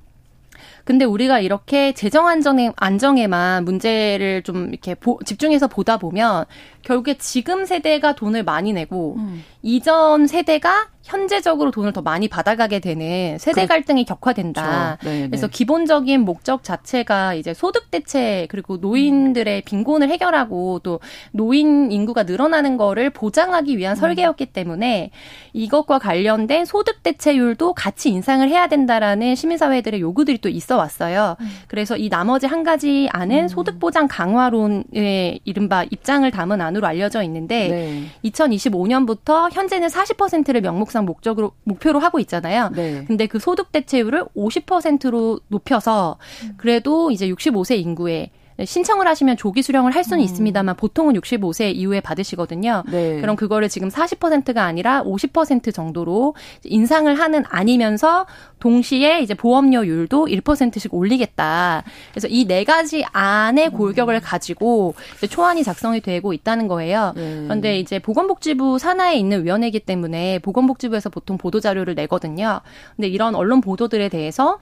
근데 0.84 1.06
우리가 1.06 1.40
이렇게 1.40 1.94
재정 1.94 2.28
안정에 2.28 2.72
안정에만 2.76 3.66
문제를 3.66 4.42
좀 4.42 4.70
이렇게 4.70 4.96
보, 4.96 5.20
집중해서 5.24 5.68
보다 5.68 5.98
보면 5.98 6.46
결국에 6.82 7.18
지금 7.20 7.66
세대가 7.66 8.16
돈을 8.16 8.44
많이 8.44 8.74
내고 8.74 9.16
음. 9.18 9.44
이전 9.62 10.26
세대가 10.26 10.90
현재적으로 11.04 11.72
돈을 11.72 11.94
더 11.94 12.02
많이 12.02 12.28
받아가게 12.28 12.80
되는 12.80 13.38
세대 13.40 13.66
갈등이 13.66 14.06
격화된다. 14.06 14.98
그렇죠. 15.00 15.18
네, 15.18 15.28
그래서 15.28 15.48
기본적인 15.48 16.22
목적 16.22 16.64
자체가 16.64 17.34
이제 17.34 17.54
소득 17.54 17.90
대체 17.90 18.48
그리고 18.50 18.78
노인들의 18.78 19.64
빈곤을 19.64 20.10
해결하고 20.10 20.80
또 20.84 21.00
노인 21.32 21.92
인구가 21.92 22.24
늘어나는 22.24 22.78
거를 22.78 23.10
보장하기 23.10 23.78
위한 23.78 23.94
음. 23.94 24.00
설계였기 24.00 24.48
때문에 24.48 25.12
이것과 25.54 26.00
관련된 26.00 26.66
소득 26.66 27.02
대체율도 27.02 27.74
같이 27.74 28.10
인상을 28.10 28.48
해야 28.48 28.68
된다라는 28.68 29.36
시민사회들의 29.36 30.00
요구들이 30.02 30.38
또 30.38 30.50
있어 30.50 30.78
왔어요. 30.78 31.36
음. 31.40 31.50
그래서 31.68 31.98
이 31.98 32.10
나머지 32.10 32.46
한 32.46 32.64
가지 32.64 33.10
안은 33.12 33.44
음. 33.44 33.48
소득 33.48 33.80
보장 33.80 34.08
강화론의 34.08 35.42
이른바 35.46 35.84
입장을 35.84 36.30
담은 36.30 36.62
안으로 36.62 36.86
알려져 36.86 37.24
있는데 37.24 37.68
네. 37.70 38.04
2025년부터 38.30 39.52
현재는 39.52 39.88
40%를 39.88 40.62
명목 40.62 40.91
상 40.92 41.06
목적으로 41.06 41.54
목표로 41.64 42.00
하고 42.00 42.20
있잖아요. 42.20 42.70
네. 42.76 43.06
근데 43.06 43.28
그 43.28 43.40
소득 43.40 43.72
대체율을 43.72 44.26
50%로 44.36 45.40
높여서 45.48 46.18
음. 46.44 46.54
그래도 46.58 47.12
이제 47.12 47.28
65세 47.28 47.80
인구에 47.80 48.32
신청을 48.66 49.08
하시면 49.08 49.38
조기 49.38 49.62
수령을 49.62 49.96
할 49.96 50.04
수는 50.04 50.20
음. 50.20 50.24
있습니다만 50.24 50.76
보통은 50.76 51.16
65세 51.16 51.74
이후에 51.76 52.02
받으시거든요. 52.02 52.84
네. 52.92 53.20
그럼 53.22 53.36
그거를 53.36 53.70
지금 53.70 53.90
40%가 53.90 54.64
아니라 54.64 55.04
50% 55.04 55.74
정도로 55.74 56.36
인상을 56.66 57.14
하는 57.20 57.44
아니면서 57.48 58.26
동시에 58.60 59.22
이제 59.22 59.34
보험료율도 59.34 60.28
1%씩 60.28 60.94
올리겠다. 60.94 61.84
그래서 62.12 62.28
이 62.30 62.46
네 62.52 62.66
가지 62.66 63.06
안의 63.14 63.68
음. 63.68 63.72
골격을 63.72 64.20
가지고 64.20 64.94
초안이 65.30 65.64
작성이 65.64 66.02
되고 66.02 66.34
있다는 66.34 66.68
거예요. 66.68 67.14
네. 67.16 67.44
그런데 67.44 67.80
이제 67.80 67.98
보건복지부 68.00 68.78
산하에 68.78 69.16
있는 69.16 69.46
위원회이기 69.46 69.80
때문에 69.80 70.40
보건복지부에서 70.40 71.10
보통 71.10 71.38
보도 71.38 71.60
자료를 71.62 71.96
내거든요. 71.96 72.60
근데 72.96 73.08
이런 73.08 73.36
언론 73.36 73.62
보도들에 73.62 74.10
대해서 74.10 74.60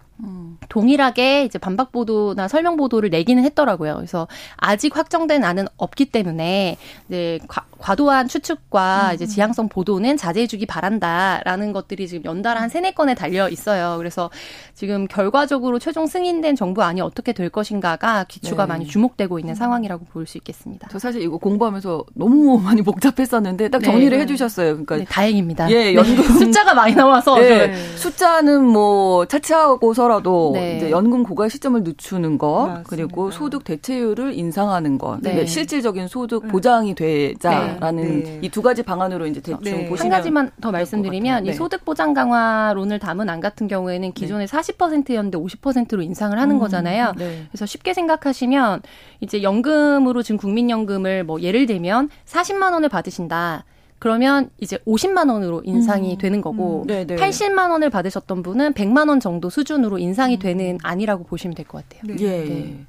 동일하게 0.70 1.46
이제 1.46 1.58
반박 1.58 1.92
보도나 1.92 2.48
설명 2.48 2.76
보도를 2.78 3.10
내기는 3.10 3.44
했더라고요. 3.44 3.96
그래서 3.96 4.28
아직 4.58 4.96
확정된 4.96 5.44
안은 5.44 5.68
없기 5.78 6.06
때문에 6.06 6.78
이제 7.08 7.40
과, 7.48 7.66
도한 7.96 8.28
추측과 8.28 9.10
음. 9.10 9.16
이제 9.16 9.26
지향성 9.26 9.70
보도는 9.70 10.18
자제해주기 10.18 10.66
바란다라는 10.66 11.72
것들이 11.74 12.08
지금 12.08 12.26
연달아 12.26 12.62
한 12.62 12.70
세네 12.70 12.92
건에 12.92 13.16
달려 13.16 13.48
있어요. 13.50 13.96
그래서 13.98 14.30
지금 14.74 15.08
결과적으로 15.08 15.80
최종 15.80 16.06
승인된 16.06 16.56
정부 16.56 16.84
안이 16.84 17.02
어떻게 17.02 17.32
될 17.34 17.50
것인가가 17.50 18.26
기초가 18.26 18.66
네. 18.66 18.68
많이 18.70 18.86
주목되고 18.86 19.40
있는 19.40 19.56
상황이라고 19.56 20.06
볼 20.06 20.26
수 20.30 20.38
있겠습니다. 20.38 20.88
저 20.92 21.00
사실 21.00 21.22
이거 21.24 21.38
공부하면서 21.38 22.04
너무 22.14 22.60
많이 22.62 22.82
복잡했었는데 22.84 23.70
딱 23.70 23.82
정리를 23.82 24.16
네. 24.16 24.22
해주셨어요. 24.24 24.74
그러니까 24.74 24.98
네, 24.98 25.06
다행입니다. 25.06 25.72
예, 25.72 25.96
연금 25.96 26.16
네. 26.18 26.24
숫자가 26.46 26.76
많이 26.76 26.94
나와서 26.94 27.42
예, 27.42 27.74
숫자는 27.96 28.64
뭐 28.66 29.26
차치하고서 29.26 30.10
하더라도 30.10 30.52
네. 30.56 30.78
이제 30.78 30.92
연금 30.92 31.24
고갈 31.24 31.50
시점을 31.50 31.84
늦추는 31.84 32.38
거 32.38 32.68
맞습니다. 32.68 32.90
그리고 32.90 33.32
소득 33.32 33.64
대체율을 33.64 34.34
인상하는 34.34 34.98
거 34.98 35.20
네. 35.22 35.46
실질적인 35.46 36.08
소득 36.08 36.46
네. 36.46 36.52
보장이 36.52 36.96
되자 36.96 37.69
라는 37.80 38.24
네. 38.24 38.40
이두 38.42 38.62
가지 38.62 38.84
방안으로 38.84 39.28
이제 39.28 39.42
대충 39.42 39.60
네. 39.62 39.86
보시면 39.90 40.12
한 40.12 40.20
가지만 40.20 40.52
더 40.62 40.72
말씀드리면 40.72 41.46
이 41.46 41.54
소득 41.54 41.86
보장 41.86 42.14
강화론을 42.14 43.00
담은 43.00 43.30
안 43.30 43.40
같은 43.40 43.68
경우에는 43.68 44.12
기존에 44.14 44.46
40%였는데 44.46 45.38
50%로 45.38 46.02
인상을 46.02 46.38
하는 46.38 46.56
음, 46.56 46.60
거잖아요. 46.60 47.14
그래서 47.18 47.66
쉽게 47.66 47.94
생각하시면 47.94 48.82
이제 49.22 49.44
연금으로 49.44 50.22
지금 50.24 50.38
국민연금을 50.38 51.24
뭐 51.24 51.42
예를 51.42 51.66
들면 51.66 52.10
40만 52.26 52.74
원을 52.74 52.90
받으신다. 52.90 53.66
그러면 54.02 54.50
이제 54.60 54.78
50만 54.88 55.30
원으로 55.30 55.62
인상이 55.66 56.14
음. 56.14 56.18
되는 56.18 56.40
거고 56.40 56.86
음. 56.90 57.06
80만 57.06 57.70
원을 57.70 57.90
받으셨던 57.90 58.44
분은 58.44 58.74
100만 58.74 59.10
원 59.10 59.20
정도 59.20 59.50
수준으로 59.50 59.98
인상이 59.98 60.36
음. 60.38 60.40
되는 60.40 60.78
아니라고 60.84 61.26
보시면 61.26 61.54
될 61.56 61.66
것 61.66 61.84
같아요. 61.90 62.16
네. 62.16 62.24
예. 62.24 62.46
네. 62.46 62.86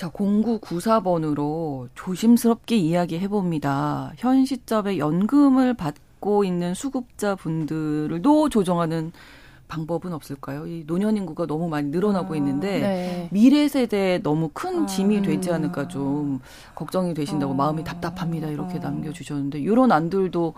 자, 0.00 0.08
0994번으로 0.08 1.90
조심스럽게 1.94 2.74
이야기해 2.74 3.28
봅니다. 3.28 4.14
현 4.16 4.46
시점에 4.46 4.96
연금을 4.96 5.74
받고 5.74 6.42
있는 6.44 6.72
수급자 6.72 7.34
분들도 7.34 8.48
조정하는 8.48 9.12
방법은 9.68 10.14
없을까요? 10.14 10.66
이 10.66 10.84
노년 10.86 11.18
인구가 11.18 11.46
너무 11.46 11.68
많이 11.68 11.90
늘어나고 11.90 12.32
아, 12.32 12.36
있는데 12.38 12.80
네. 12.80 13.28
미래 13.30 13.68
세대에 13.68 14.22
너무 14.22 14.48
큰 14.54 14.84
아, 14.84 14.86
짐이 14.86 15.18
아, 15.18 15.22
되지 15.22 15.52
않을까 15.52 15.86
좀 15.86 16.40
걱정이 16.74 17.12
되신다고 17.12 17.52
어, 17.52 17.54
마음이 17.54 17.84
답답합니다 17.84 18.48
이렇게 18.48 18.78
어. 18.78 18.80
남겨주셨는데 18.80 19.58
이런 19.58 19.92
안들도 19.92 20.54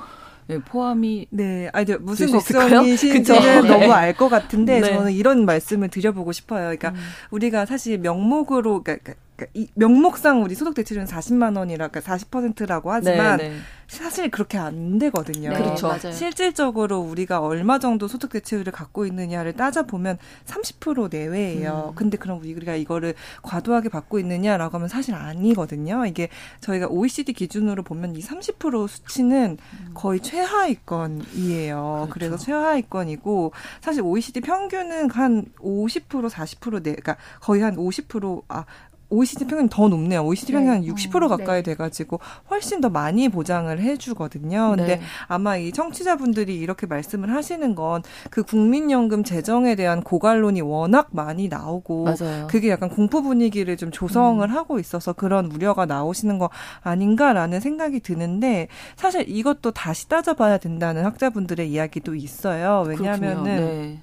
네, 0.46 0.58
포함이 0.58 1.26
네, 1.30 1.68
아니 1.72 1.94
무슨 1.96 2.30
걱정이신지는 2.30 3.62
네. 3.62 3.68
너무 3.68 3.92
알 3.92 4.14
것 4.14 4.28
같은데 4.28 4.80
네. 4.80 4.86
저는 4.86 5.12
이런 5.12 5.46
말씀을 5.46 5.88
드려보고 5.88 6.32
싶어요. 6.32 6.62
그러니까 6.64 6.90
음. 6.90 6.96
우리가 7.30 7.66
사실 7.66 7.98
명목으로 7.98 8.82
그러니까 8.82 9.14
이 9.54 9.68
명목상 9.74 10.42
우리 10.42 10.54
소득 10.54 10.74
대출은 10.74 11.06
40만 11.06 11.56
원이라 11.56 11.88
그러니까 11.88 12.16
40%라고 12.16 12.92
하지만 12.92 13.38
네, 13.38 13.50
네. 13.50 13.56
사실 13.92 14.30
그렇게 14.30 14.56
안 14.56 14.98
되거든요. 14.98 15.50
네, 15.50 15.58
그렇죠. 15.58 15.88
맞아요. 15.88 16.12
실질적으로 16.12 17.00
우리가 17.00 17.40
얼마 17.40 17.78
정도 17.78 18.08
소득 18.08 18.30
대출을 18.30 18.72
갖고 18.72 19.04
있느냐를 19.04 19.52
따져 19.52 19.84
보면 19.84 20.16
30% 20.46 21.10
내외예요. 21.10 21.90
음. 21.90 21.94
근데 21.94 22.16
그럼 22.16 22.40
우리가 22.40 22.74
이거를 22.74 23.14
과도하게 23.42 23.90
받고 23.90 24.18
있느냐라고 24.18 24.76
하면 24.76 24.88
사실 24.88 25.14
아니거든요. 25.14 26.06
이게 26.06 26.30
저희가 26.60 26.86
OECD 26.86 27.34
기준으로 27.34 27.82
보면 27.82 28.16
이 28.16 28.20
30% 28.20 28.88
수치는 28.88 29.58
음. 29.60 29.90
거의 29.92 30.20
최하위권이에요. 30.20 32.06
그렇죠. 32.08 32.12
그래서 32.12 32.36
최하위권이고 32.38 33.52
사실 33.82 34.02
OECD 34.02 34.40
평균은 34.40 35.10
한 35.10 35.44
50% 35.58 36.30
40% 36.30 36.82
내, 36.82 36.92
그러니까 36.92 37.16
거의 37.40 37.60
한 37.60 37.76
50%아 37.76 38.64
OECD 39.12 39.46
평균 39.46 39.68
더 39.68 39.88
높네요. 39.88 40.24
OECD 40.24 40.52
평균 40.52 40.80
네. 40.80 40.86
60% 40.88 41.28
가까이 41.28 41.62
네. 41.62 41.62
돼가지고 41.62 42.20
훨씬 42.50 42.80
더 42.80 42.88
많이 42.88 43.28
보장을 43.28 43.78
해주거든요. 43.78 44.74
근데 44.76 44.96
네. 44.96 45.02
아마 45.28 45.56
이 45.56 45.72
청취자분들이 45.72 46.56
이렇게 46.56 46.86
말씀을 46.86 47.32
하시는 47.34 47.74
건 47.74 48.02
그 48.30 48.42
국민연금 48.42 49.24
재정에 49.24 49.74
대한 49.74 50.02
고갈론이 50.02 50.60
워낙 50.60 51.08
많이 51.10 51.48
나오고 51.48 52.04
맞아요. 52.04 52.46
그게 52.48 52.70
약간 52.70 52.88
공포 52.88 53.22
분위기를 53.22 53.76
좀 53.76 53.90
조성을 53.90 54.46
음. 54.46 54.54
하고 54.54 54.78
있어서 54.78 55.12
그런 55.12 55.50
우려가 55.52 55.86
나오시는 55.86 56.38
거 56.38 56.50
아닌가라는 56.82 57.60
생각이 57.60 58.00
드는데 58.00 58.68
사실 58.96 59.28
이것도 59.28 59.72
다시 59.72 60.08
따져봐야 60.08 60.58
된다는 60.58 61.04
학자분들의 61.04 61.70
이야기도 61.70 62.14
있어요. 62.14 62.84
왜냐하면은 62.86 63.44
네. 63.44 63.98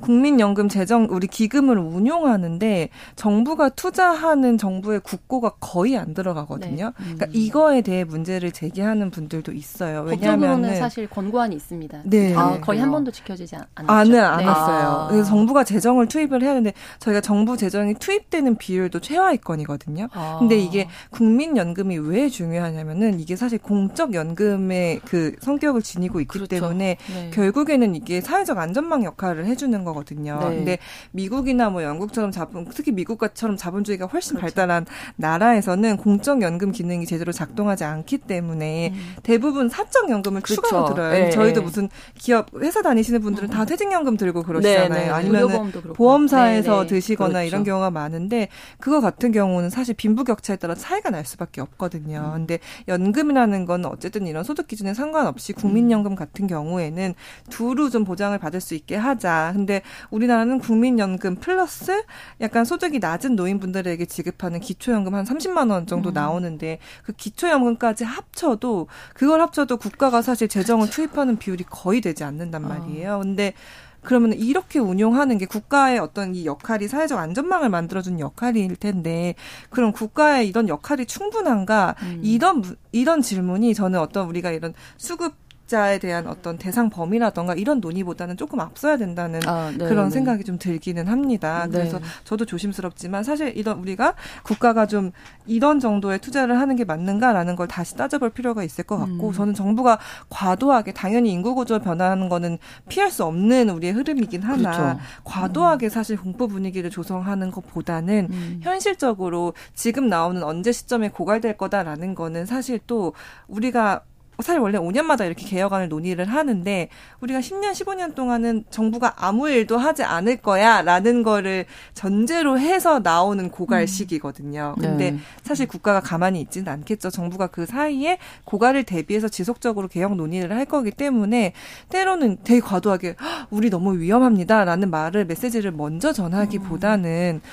국민연금 0.00 0.68
재정 0.68 1.06
우리 1.10 1.26
기금을 1.26 1.78
운용하는데 1.78 2.88
정부가 3.16 3.68
투자하는 3.70 4.58
정부의 4.58 5.00
국고가 5.00 5.50
거의 5.60 5.96
안 5.96 6.14
들어가거든요. 6.14 6.92
네. 6.98 7.04
음. 7.04 7.14
그러니까 7.16 7.26
이거에 7.32 7.82
대해 7.82 8.04
문제를 8.04 8.52
제기하는 8.52 9.10
분들도 9.10 9.52
있어요. 9.52 10.02
왜냐하면 10.06 10.64
사실 10.76 11.08
권고안이 11.08 11.54
있습니다. 11.56 12.02
네. 12.04 12.34
아, 12.34 12.58
거의 12.60 12.80
한 12.80 12.90
번도 12.90 13.10
지켜지지 13.10 13.56
않았죠. 13.56 13.92
안은 13.92 14.24
안 14.24 14.38
네. 14.38 14.46
왔어요. 14.46 14.88
아. 14.88 15.08
그래서 15.08 15.28
정부가 15.28 15.64
재정을 15.64 16.08
투입을 16.08 16.42
해야 16.42 16.50
하는데 16.50 16.72
저희가 16.98 17.20
정부 17.20 17.56
재정이 17.56 17.94
투입되는 17.94 18.56
비율도 18.56 19.00
최하위권이거든요. 19.00 20.08
아. 20.12 20.36
근데 20.38 20.58
이게 20.58 20.88
국민연금이 21.10 21.98
왜 21.98 22.28
중요하냐면은 22.28 23.20
이게 23.20 23.36
사실 23.36 23.58
공적 23.58 24.14
연금의 24.14 25.00
그 25.04 25.34
성격을 25.40 25.82
지니고 25.82 26.20
있기 26.20 26.38
그렇죠. 26.38 26.48
때문에 26.48 26.96
네. 27.14 27.30
결국에는 27.32 27.94
이게 27.94 28.20
사회적 28.20 28.58
안전망 28.58 29.04
역할을 29.04 29.46
해주는 29.46 29.84
거. 29.84 29.89
거거든요. 29.90 30.38
네. 30.40 30.56
근데 30.56 30.78
미국이나 31.12 31.70
뭐 31.70 31.82
영국처럼 31.82 32.30
자본 32.30 32.66
특히 32.72 32.92
미국처럼 32.92 33.56
자본주의가 33.56 34.06
훨씬 34.06 34.36
그렇죠. 34.36 34.54
발달한 34.54 34.86
나라에서는 35.16 35.96
공적 35.96 36.42
연금 36.42 36.72
기능이 36.72 37.06
제대로 37.06 37.32
작동하지 37.32 37.84
않기 37.84 38.18
때문에 38.18 38.92
음. 38.94 39.14
대부분 39.22 39.68
사적 39.68 40.10
연금을 40.10 40.42
그렇죠. 40.42 40.62
추가로 40.62 40.94
들어요. 40.94 41.12
네. 41.12 41.30
저희도 41.30 41.62
무슨 41.62 41.88
기업 42.14 42.48
회사 42.60 42.82
다니시는 42.82 43.20
분들은 43.20 43.48
음. 43.48 43.50
다 43.50 43.64
퇴직연금 43.64 44.16
들고 44.16 44.42
그러시잖아요. 44.42 44.88
네, 44.88 45.04
네. 45.06 45.10
아니면 45.10 45.72
보험사에서 45.94 46.82
네, 46.82 46.82
네. 46.82 46.86
드시거나 46.86 47.32
그렇죠. 47.32 47.46
이런 47.46 47.64
경우가 47.64 47.90
많은데 47.90 48.48
그거 48.78 49.00
같은 49.00 49.32
경우는 49.32 49.70
사실 49.70 49.94
빈부격차에 49.94 50.56
따라 50.56 50.74
차이가 50.74 51.10
날 51.10 51.24
수밖에 51.24 51.60
없거든요. 51.60 52.32
음. 52.34 52.40
근데 52.40 52.58
연금이라는 52.88 53.64
건 53.66 53.84
어쨌든 53.86 54.26
이런 54.26 54.44
소득 54.44 54.68
기준에 54.68 54.94
상관없이 54.94 55.52
국민연금 55.52 56.14
같은 56.14 56.46
경우에는 56.46 57.14
두루 57.50 57.90
좀 57.90 58.04
보장을 58.04 58.36
받을 58.38 58.60
수 58.60 58.74
있게 58.74 58.96
하자. 58.96 59.52
근데 59.54 59.79
우리나라는 60.10 60.58
국민연금 60.58 61.36
플러스 61.36 62.02
약간 62.40 62.64
소득이 62.64 62.98
낮은 62.98 63.36
노인분들에게 63.36 64.04
지급하는 64.06 64.60
기초연금 64.60 65.14
한 65.14 65.24
30만 65.24 65.70
원 65.70 65.86
정도 65.86 66.10
음. 66.10 66.14
나오는데 66.14 66.78
그 67.04 67.12
기초연금까지 67.12 68.04
합쳐도 68.04 68.88
그걸 69.14 69.40
합쳐도 69.40 69.76
국가가 69.76 70.22
사실 70.22 70.48
재정을 70.48 70.86
그렇죠. 70.86 70.96
투입하는 70.96 71.38
비율이 71.38 71.64
거의 71.68 72.00
되지 72.00 72.24
않는단 72.24 72.64
어. 72.64 72.68
말이에요. 72.68 73.14
어. 73.16 73.18
근데 73.18 73.54
그러면 74.02 74.32
이렇게 74.32 74.78
운용하는 74.78 75.38
게 75.38 75.46
국가의 75.46 75.98
어떤 75.98 76.34
이 76.34 76.46
역할이 76.46 76.88
사회적 76.88 77.18
안전망을 77.18 77.68
만들어주는 77.68 78.18
역할일 78.18 78.76
텐데 78.76 79.34
그럼 79.68 79.92
국가의 79.92 80.48
이런 80.48 80.68
역할이 80.68 81.06
충분한가 81.06 81.96
음. 82.02 82.20
이런 82.22 82.62
이런 82.92 83.20
질문이 83.20 83.74
저는 83.74 84.00
어떤 84.00 84.26
우리가 84.28 84.50
이런 84.52 84.74
수급 84.96 85.34
자에 85.70 85.98
대한 85.98 86.26
어떤 86.26 86.58
대상 86.58 86.90
범위라던가 86.90 87.54
이런 87.54 87.80
논의보다는 87.80 88.36
조금 88.36 88.58
앞서야 88.58 88.96
된다는 88.96 89.40
아, 89.46 89.70
네, 89.70 89.88
그런 89.88 90.06
네. 90.06 90.10
생각이 90.10 90.42
좀 90.42 90.58
들기는 90.58 91.06
합니다. 91.06 91.66
네. 91.66 91.78
그래서 91.78 92.00
저도 92.24 92.44
조심스럽지만 92.44 93.22
사실 93.22 93.56
이런 93.56 93.78
우리가 93.78 94.14
국가가 94.42 94.86
좀 94.86 95.12
이런 95.46 95.78
정도의 95.78 96.18
투자를 96.18 96.58
하는 96.58 96.74
게 96.74 96.84
맞는가라는 96.84 97.54
걸 97.54 97.68
다시 97.68 97.96
따져볼 97.96 98.30
필요가 98.30 98.64
있을 98.64 98.82
것 98.84 98.98
같고 98.98 99.28
음. 99.28 99.32
저는 99.32 99.54
정부가 99.54 99.98
과도하게 100.28 100.92
당연히 100.92 101.30
인구 101.30 101.54
구조 101.54 101.78
변화하는 101.78 102.28
거는 102.28 102.58
피할 102.88 103.10
수 103.10 103.24
없는 103.24 103.70
우리의 103.70 103.92
흐름이긴 103.92 104.42
하나 104.42 104.70
그렇죠. 104.72 105.00
과도하게 105.22 105.88
사실 105.88 106.16
공포 106.16 106.48
분위기를 106.48 106.90
조성하는 106.90 107.52
것보다는 107.52 108.28
음. 108.30 108.60
현실적으로 108.62 109.54
지금 109.74 110.08
나오는 110.08 110.42
언제 110.42 110.72
시점에 110.72 111.10
고갈될 111.10 111.56
거다라는 111.56 112.16
거는 112.16 112.44
사실 112.46 112.80
또 112.88 113.12
우리가 113.46 114.02
사실 114.42 114.60
원래 114.60 114.78
5년마다 114.78 115.26
이렇게 115.26 115.46
개혁안을 115.46 115.88
논의를 115.88 116.26
하는데 116.26 116.88
우리가 117.20 117.40
10년, 117.40 117.72
15년 117.72 118.14
동안은 118.14 118.64
정부가 118.70 119.14
아무 119.16 119.48
일도 119.48 119.78
하지 119.78 120.02
않을 120.02 120.38
거야라는 120.38 121.22
거를 121.22 121.66
전제로 121.94 122.58
해서 122.58 123.00
나오는 123.00 123.50
고갈 123.50 123.82
음. 123.82 123.86
시기거든요. 123.86 124.74
근데 124.80 125.12
네. 125.12 125.18
사실 125.42 125.66
국가가 125.66 126.00
가만히 126.00 126.40
있지는 126.40 126.72
않겠죠. 126.72 127.10
정부가 127.10 127.48
그 127.48 127.66
사이에 127.66 128.18
고갈을 128.44 128.84
대비해서 128.84 129.28
지속적으로 129.28 129.88
개혁 129.88 130.16
논의를 130.16 130.56
할 130.56 130.64
거기 130.64 130.90
때문에 130.90 131.52
때로는 131.88 132.38
되게 132.44 132.60
과도하게 132.60 133.16
우리 133.50 133.70
너무 133.70 133.98
위험합니다라는 133.98 134.90
말을 134.90 135.24
메시지를 135.24 135.72
먼저 135.72 136.12
전하기보다는 136.12 137.40
음. 137.42 137.48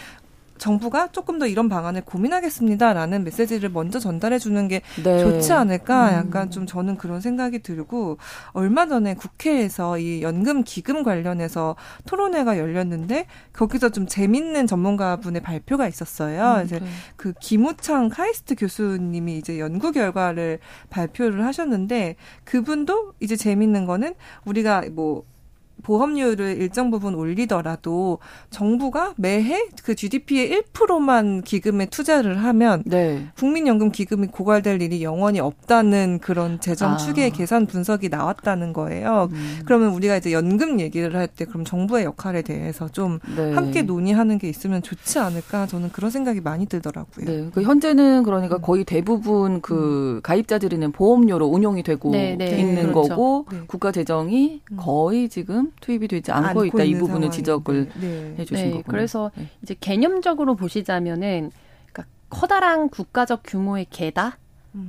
정부가 0.58 1.08
조금 1.12 1.40
더 1.40 1.48
이런 1.48 1.70
방안을 1.70 2.02
고민하겠습니다라는 2.02 3.24
메시지를 3.24 3.70
먼저 3.70 4.00
전달해 4.00 4.40
주는 4.40 4.68
게 4.68 4.82
네. 5.04 5.20
좋지 5.20 5.54
않을까 5.54 6.10
음. 6.10 6.14
약간 6.16 6.52
좀 6.52 6.66
저는 6.66 6.98
그런 6.98 7.22
생각이 7.22 7.60
들고 7.60 8.18
얼마 8.52 8.88
전에 8.88 9.16
국회에서 9.16 9.98
이 10.00 10.22
연금 10.22 10.64
기금 10.64 11.04
관련해서 11.04 11.76
토론회가 12.06 12.58
열렸는데 12.58 13.28
거기서 13.54 13.90
좀 13.90 14.08
재밌는 14.08 14.68
전문가분의 14.68 15.42
발표가 15.42 15.88
있었어요. 15.88 16.62
음, 16.62 16.68
그래서 16.68 16.84
네. 16.84 16.92
그 17.16 17.34
김우창 17.40 18.10
카이스트 18.10 18.56
교수님이 18.56 19.38
이제 19.38 19.60
연구 19.60 19.92
결과를 19.92 20.60
발표를 20.90 21.46
하셨는데 21.46 22.16
그분도 22.44 23.14
이제 23.20 23.36
재밌는 23.36 23.86
거는 23.86 24.16
우리가 24.46 24.84
뭐 24.92 25.24
보험료를 25.84 26.58
일정 26.58 26.92
부분 26.92 27.16
올리더라도 27.16 28.20
정부가 28.50 29.14
매해 29.18 29.68
그 29.84 29.96
GDP의 29.96 30.64
1%만 30.74 31.42
기금에 31.44 31.86
투자를 31.86 32.44
하면 32.44 32.84
네. 32.86 33.28
국민연금 33.38 33.92
기금이 33.92 34.28
고갈될 34.28 34.82
일이 34.82 35.04
영원히 35.04 35.40
없다는 35.40 36.20
그런 36.22 36.60
재정 36.60 36.94
아. 36.94 36.98
추계 36.98 37.30
계산 37.30 37.66
분석이 37.68 38.10
나왔다는 38.10 38.74
거예요. 38.74 39.30
음. 39.32 39.60
그러면 39.66 39.90
우리가 39.90 40.18
이제 40.18 40.32
연금 40.32 40.80
얘기를 40.80 41.16
할 41.16 41.28
때 41.28 41.46
그럼 41.46 41.66
정부의 41.66 42.06
역할에 42.06 42.42
대해서 42.42 42.88
좀 42.88 43.20
네. 43.36 43.54
함께 43.54 43.82
논의하는 43.82 44.38
게 44.38 44.50
있으면 44.50 44.82
좋지 44.82 45.20
않을까 45.20 45.68
저는 45.68 45.92
그런 45.92 46.10
생각이 46.10 46.42
많이 46.42 46.66
들더라고요. 46.66 47.26
네. 47.26 47.50
그 47.54 47.62
현재는 47.62 48.24
그러니까 48.24 48.56
음. 48.56 48.62
거의 48.62 48.84
대부분 48.84 49.62
그 49.62 50.16
음. 50.16 50.22
가입자들이는 50.24 50.92
보험료로 50.94 51.46
운용이 51.48 51.84
되고 51.84 52.12
네, 52.12 52.36
네. 52.38 52.58
있는 52.60 52.88
그렇죠. 52.94 53.10
거고 53.10 53.46
네. 53.52 53.60
국가 53.68 53.92
재정이 53.92 54.62
음. 54.72 54.78
거의 54.78 55.30
지금 55.30 55.67
투입이 55.82 56.08
되지 56.08 56.32
않고, 56.32 56.66
있다. 56.66 56.84
이 56.84 56.94
부분을 56.96 57.32
지적을 57.32 57.90
네. 58.00 58.36
해주신 58.38 58.66
네. 58.66 58.72
거고요. 58.72 58.84
그래서 58.88 59.32
네. 59.36 59.48
이제 59.62 59.76
개념적으로 59.80 60.56
보시자면은 60.56 61.52
그러니까 61.92 62.06
커다란 62.30 62.90
국가적 62.90 63.42
규모의 63.46 63.88
개다. 63.90 64.38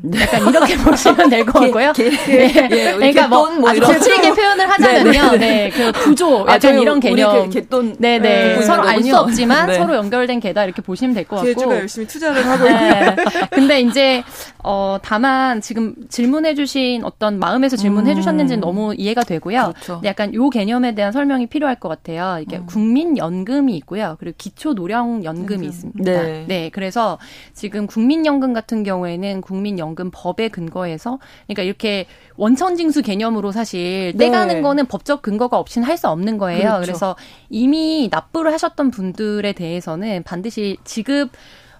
네. 0.02 0.20
약간 0.20 0.48
이렇게 0.48 0.76
보시면 0.84 1.30
될 1.30 1.46
것 1.46 1.60
같고요. 1.60 1.92
개, 1.94 2.10
개, 2.10 2.16
네. 2.26 2.68
예, 2.70 2.92
그러니까 2.92 3.26
뭐, 3.28 3.50
뭐 3.50 3.72
거칠게 3.72 4.32
표현을 4.34 4.68
하자면요. 4.70 5.10
네, 5.32 5.38
네. 5.38 5.38
네. 5.38 5.70
그 5.70 5.92
구조 5.92 6.46
아, 6.46 6.54
약간 6.54 6.76
아, 6.76 6.78
이런 6.80 7.00
개념. 7.00 7.48
개돈 7.48 7.96
네, 7.98 8.18
네. 8.18 8.60
서로 8.62 8.82
알 8.82 9.02
수 9.02 9.16
없지만 9.16 9.66
네. 9.68 9.74
서로 9.78 9.94
연결된 9.94 10.40
개다 10.40 10.64
이렇게 10.64 10.82
보시면 10.82 11.14
될 11.14 11.24
것 11.24 11.36
같고. 11.36 11.46
제주가 11.54 11.76
열심히 11.78 12.06
투자를 12.06 12.44
하고 12.46 12.64
네. 12.64 13.16
근데 13.50 13.80
이제 13.80 14.22
어 14.62 14.98
다만 15.02 15.60
지금 15.62 15.94
질문해 16.10 16.54
주신 16.54 17.02
어떤 17.04 17.38
마음에서 17.38 17.76
질문해 17.76 18.12
음. 18.12 18.16
주셨는지는 18.16 18.60
너무 18.60 18.94
이해가 18.96 19.22
되고요. 19.24 19.72
그렇죠. 19.74 20.02
약간 20.04 20.34
요 20.34 20.50
개념에 20.50 20.94
대한 20.94 21.12
설명이 21.12 21.46
필요할 21.46 21.76
것 21.76 21.88
같아요. 21.88 22.38
이게 22.42 22.58
음. 22.58 22.66
국민연금이 22.66 23.74
있고요. 23.78 24.16
그리고 24.18 24.34
기초노령연금이 24.36 25.66
있습니다. 25.66 26.12
네. 26.12 26.44
네. 26.46 26.70
그래서 26.72 27.18
지금 27.54 27.86
국민연금 27.86 28.52
같은 28.52 28.82
경우에는 28.82 29.40
국민 29.40 29.67
연금법에 29.76 30.48
근거해서 30.48 31.18
그러니까 31.48 31.64
이렇게 31.64 32.06
원천징수 32.36 33.02
개념으로 33.02 33.50
사실 33.50 34.12
네. 34.14 34.26
떼가는 34.26 34.62
거는 34.62 34.86
법적 34.86 35.20
근거가 35.20 35.58
없이는 35.58 35.86
할 35.86 35.98
수 35.98 36.06
없는 36.08 36.38
거예요. 36.38 36.60
그렇죠. 36.60 36.80
그래서 36.80 37.16
이미 37.50 38.08
납부를 38.10 38.52
하셨던 38.52 38.92
분들에 38.92 39.52
대해서는 39.52 40.22
반드시 40.22 40.76
지급 40.84 41.30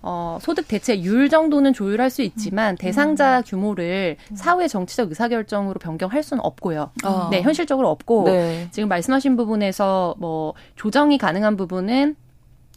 어, 0.03 0.39
소득 0.41 0.69
대체율 0.69 1.29
정도는 1.29 1.73
조율할 1.73 2.11
수 2.11 2.23
있지만 2.23 2.75
음. 2.75 2.77
대상자 2.77 3.43
규모를 3.43 4.17
음. 4.31 4.37
사회 4.37 4.69
정치적 4.69 5.11
의사결정으로 5.11 5.79
변경할 5.79 6.23
수는 6.23 6.45
없고요. 6.45 6.91
아. 7.05 7.29
네, 7.31 7.43
현실적으로 7.43 7.91
없고 7.91 8.25
네. 8.25 8.69
지금 8.71 8.89
말씀하신 8.89 9.37
부분에서 9.37 10.15
뭐 10.19 10.55
조정이 10.77 11.19
가능한 11.19 11.57
부분은 11.57 12.17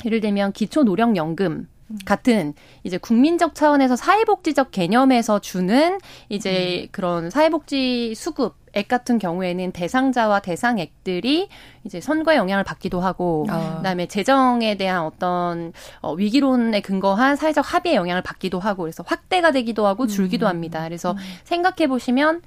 예를 0.06 0.20
들면 0.20 0.52
기초 0.54 0.84
노령 0.84 1.16
연금 1.16 1.68
같은 2.06 2.54
이제 2.84 2.98
국민적 2.98 3.56
차원에서 3.56 3.96
사회복지적 3.96 4.72
개념에서 4.72 5.40
주는 5.40 6.00
이제 6.30 6.84
음. 6.84 6.88
그런 6.92 7.30
사회복지 7.30 8.14
수급 8.16 8.62
액 8.74 8.88
같은 8.88 9.20
경우에는 9.20 9.72
대상자와 9.74 10.40
대상액들이 10.40 11.50
이제 11.84 12.00
선거에 12.00 12.38
영향을 12.38 12.64
받기도 12.64 13.02
하고 13.02 13.46
아. 13.50 13.78
그다음에 13.78 14.08
재정에 14.08 14.78
대한 14.78 15.02
어떤 15.02 15.74
어, 16.02 16.14
위기론에 16.14 16.80
근거한 16.80 17.36
사회적 17.36 17.74
합의에 17.74 17.96
영향을 17.96 18.22
받기도 18.22 18.60
하고 18.60 18.84
그래서 18.84 19.04
확대가 19.06 19.52
되기도 19.52 19.88
하고 19.88 20.08
줄기도 20.08 20.46
음. 20.46 20.50
합니다. 20.50 20.84
그래서 20.86 21.12
음. 21.12 21.18
생각해 21.44 21.88
보시면 21.88 22.42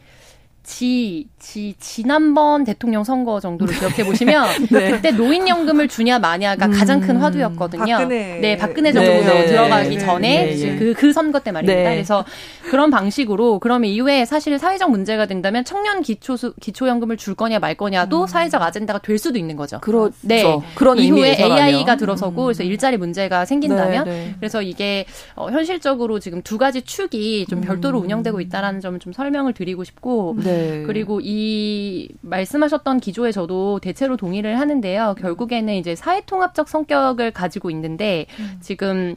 지, 0.65 1.29
지, 1.39 1.75
지난번 1.79 2.65
대통령 2.65 3.05
선거 3.05 3.39
정도를 3.39 3.79
기억해 3.79 4.03
보시면 4.03 4.49
네. 4.73 4.93
그때 4.93 5.11
노인연금을 5.11 5.89
주냐 5.89 6.19
마냐가 6.19 6.67
음, 6.67 6.73
가장 6.73 7.01
큰 7.01 7.19
화두였거든요. 7.19 7.85
박근혜. 7.85 8.39
네, 8.41 8.57
박근혜 8.57 8.91
정부 8.91 9.11
네, 9.11 9.23
네, 9.23 9.47
들어가기 9.47 9.89
네, 9.91 9.99
전에 9.99 10.47
네, 10.47 10.57
네, 10.57 10.77
그, 10.79 10.95
그 10.95 11.13
선거 11.13 11.41
때 11.41 11.53
말입니다. 11.53 11.91
그래서 11.91 12.25
그런 12.71 12.91
방식으로 12.91 13.59
그러면 13.59 13.91
이후에 13.91 14.25
사실 14.25 14.59
사회적 14.59 14.91
문제가 14.91 15.27
된다면 15.27 15.65
청년 15.65 16.01
기초 16.01 16.35
기초연금을 16.61 17.19
줄 17.19 17.35
거냐 17.35 17.59
말 17.59 17.75
거냐도 17.75 18.23
음. 18.23 18.27
사회적 18.27 18.63
아젠다가 18.63 19.01
될 19.01 19.19
수도 19.19 19.39
있는 19.39 19.57
거죠. 19.57 19.81
그렇죠. 19.81 20.15
네. 20.23 20.43
그런 20.75 20.99
이후에 20.99 21.37
AI가 21.39 21.97
들어서고 21.97 22.45
음. 22.45 22.47
그래서 22.47 22.63
일자리 22.63 22.97
문제가 22.97 23.45
생긴다면 23.45 24.37
그래서 24.39 24.63
이게 24.63 25.05
어, 25.37 25.51
현실적으로 25.51 26.21
지금 26.21 26.41
두 26.41 26.57
가지 26.57 26.81
축이 26.81 27.45
좀 27.51 27.61
별도로 27.61 27.99
음. 27.99 28.05
운영되고 28.05 28.41
있다라는 28.41 28.81
점을 28.81 28.99
좀 28.99 29.13
설명을 29.13 29.53
드리고 29.53 29.85
싶고 29.85 30.37
네. 30.55 30.83
그리고 30.85 31.21
이 31.23 32.09
말씀하셨던 32.21 33.01
기조에 33.01 33.33
저도 33.33 33.81
대체로 33.81 34.17
동의를 34.17 34.59
하는데요. 34.59 35.17
결국에는 35.19 35.75
이제 35.75 35.95
사회통합적 35.95 36.69
성격을 36.69 37.31
가지고 37.33 37.71
있는데 37.71 38.27
음. 38.39 38.59
지금 38.61 39.17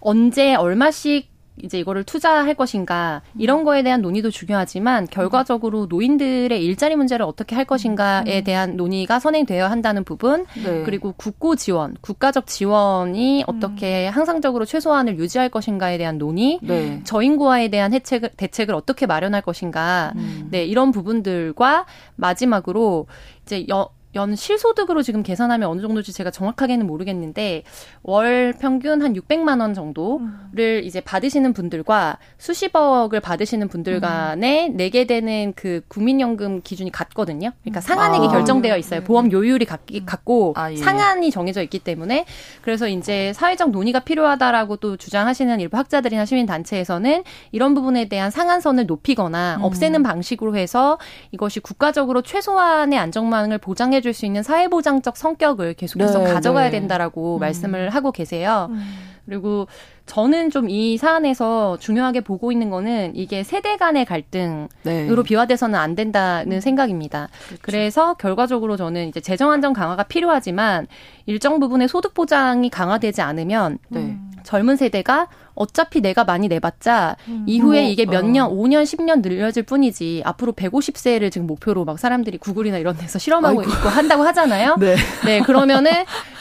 언제 0.00 0.54
얼마씩 0.54 1.33
이제 1.62 1.78
이거를 1.78 2.02
투자할 2.02 2.54
것인가 2.54 3.22
이런 3.38 3.62
거에 3.64 3.82
대한 3.82 4.02
논의도 4.02 4.30
중요하지만 4.30 5.06
결과적으로 5.06 5.86
노인들의 5.86 6.64
일자리 6.64 6.96
문제를 6.96 7.24
어떻게 7.24 7.54
할 7.54 7.64
것인가에 7.64 8.40
음. 8.40 8.44
대한 8.44 8.76
논의가 8.76 9.20
선행되어야 9.20 9.70
한다는 9.70 10.02
부분 10.02 10.46
네. 10.62 10.82
그리고 10.84 11.12
국고 11.12 11.54
지원 11.54 11.96
국가적 12.00 12.46
지원이 12.46 13.44
어떻게 13.46 14.08
음. 14.08 14.12
항상적으로 14.12 14.64
최소한을 14.64 15.18
유지할 15.18 15.48
것인가에 15.48 15.96
대한 15.96 16.18
논의 16.18 16.58
네. 16.60 17.00
저인구화에 17.04 17.68
대한 17.68 17.92
해책을 17.92 18.30
대책을 18.36 18.74
어떻게 18.74 19.06
마련할 19.06 19.42
것인가 19.42 20.12
음. 20.16 20.48
네 20.50 20.64
이런 20.64 20.90
부분들과 20.90 21.86
마지막으로 22.16 23.06
이제 23.44 23.64
여, 23.70 23.90
연 24.14 24.36
실소득으로 24.36 25.02
지금 25.02 25.22
계산하면 25.22 25.68
어느 25.68 25.80
정도인지 25.80 26.12
제가 26.12 26.30
정확하게는 26.30 26.86
모르겠는데 26.86 27.64
월 28.02 28.54
평균 28.58 29.02
한 29.02 29.14
600만 29.14 29.60
원 29.60 29.74
정도를 29.74 30.20
음. 30.22 30.84
이제 30.84 31.00
받으시는 31.00 31.52
분들과 31.52 32.18
수십억을 32.38 33.20
받으시는 33.20 33.68
분들 33.68 33.94
음. 33.94 34.00
간에 34.00 34.68
음. 34.68 34.76
내게 34.76 35.04
되는 35.04 35.52
그 35.56 35.82
국민연금 35.88 36.62
기준이 36.62 36.92
같거든요. 36.92 37.50
그러니까 37.62 37.80
음. 37.80 37.82
상한액이 37.82 38.26
아. 38.28 38.30
결정되어 38.30 38.76
있어요. 38.78 39.00
네. 39.00 39.04
보험 39.04 39.32
요율이 39.32 39.64
같, 39.64 39.80
음. 39.92 40.06
같고 40.06 40.54
아, 40.56 40.70
예. 40.70 40.76
상한이 40.76 41.30
정해져 41.30 41.62
있기 41.62 41.80
때문에 41.80 42.24
그래서 42.62 42.86
이제 42.86 43.32
사회적 43.32 43.70
논의가 43.70 44.00
필요하다라고 44.00 44.76
또 44.76 44.96
주장하시는 44.96 45.58
일부 45.60 45.76
학자들이나 45.76 46.24
시민 46.24 46.46
단체에서는 46.46 47.24
이런 47.50 47.74
부분에 47.74 48.08
대한 48.08 48.30
상한선을 48.30 48.86
높이거나 48.86 49.56
음. 49.58 49.64
없애는 49.64 50.02
방식으로 50.02 50.56
해서 50.56 50.98
이것이 51.32 51.60
국가적으로 51.60 52.22
최소한의 52.22 52.98
안정망을 52.98 53.58
보장해 53.58 54.00
보여줄 54.04 54.12
수 54.12 54.26
있는 54.26 54.42
사회보장적 54.42 55.16
성격을 55.16 55.74
계속해서 55.74 56.18
네, 56.20 56.32
가져가야 56.32 56.66
네. 56.66 56.78
된다라고 56.78 57.36
음. 57.36 57.40
말씀을 57.40 57.88
하고 57.88 58.12
계세요. 58.12 58.68
음. 58.70 58.82
그리고 59.24 59.66
저는 60.04 60.50
좀 60.50 60.68
이 60.68 60.98
사안에서 60.98 61.78
중요하게 61.78 62.20
보고 62.20 62.52
있는 62.52 62.68
거는 62.68 63.12
이게 63.16 63.42
세대 63.42 63.78
간의 63.78 64.04
갈등으로 64.04 64.68
네. 64.82 65.22
비화돼서는 65.24 65.78
안 65.78 65.94
된다는 65.94 66.60
생각입니다. 66.60 67.28
그렇죠. 67.46 67.62
그래서 67.62 68.14
결과적으로 68.14 68.76
저는 68.76 69.08
이제 69.08 69.20
재정 69.20 69.50
안정 69.50 69.72
강화가 69.72 70.02
필요하지만 70.02 70.86
일정 71.24 71.58
부분의 71.58 71.88
소득 71.88 72.12
보장이 72.12 72.68
강화되지 72.68 73.22
않으면 73.22 73.78
네. 73.88 74.18
젊은 74.42 74.76
세대가 74.76 75.28
어차피 75.54 76.00
내가 76.00 76.24
많이 76.24 76.48
내봤자 76.48 77.16
음. 77.28 77.44
이후에 77.46 77.82
뭐, 77.82 77.90
이게 77.90 78.06
몇 78.06 78.24
년, 78.24 78.46
어. 78.46 78.54
5년, 78.54 78.82
10년 78.82 79.22
늘려질 79.22 79.62
뿐이지 79.64 80.22
앞으로 80.24 80.52
150세를 80.52 81.30
지금 81.30 81.46
목표로 81.46 81.84
막 81.84 81.98
사람들이 81.98 82.38
구글이나 82.38 82.78
이런 82.78 82.96
데서 82.96 83.18
실험하고 83.18 83.60
아이고. 83.60 83.72
있고 83.72 83.88
한다고 83.88 84.22
하잖아요. 84.24 84.76
네. 84.80 84.96
네, 85.24 85.40
그러면은 85.40 85.92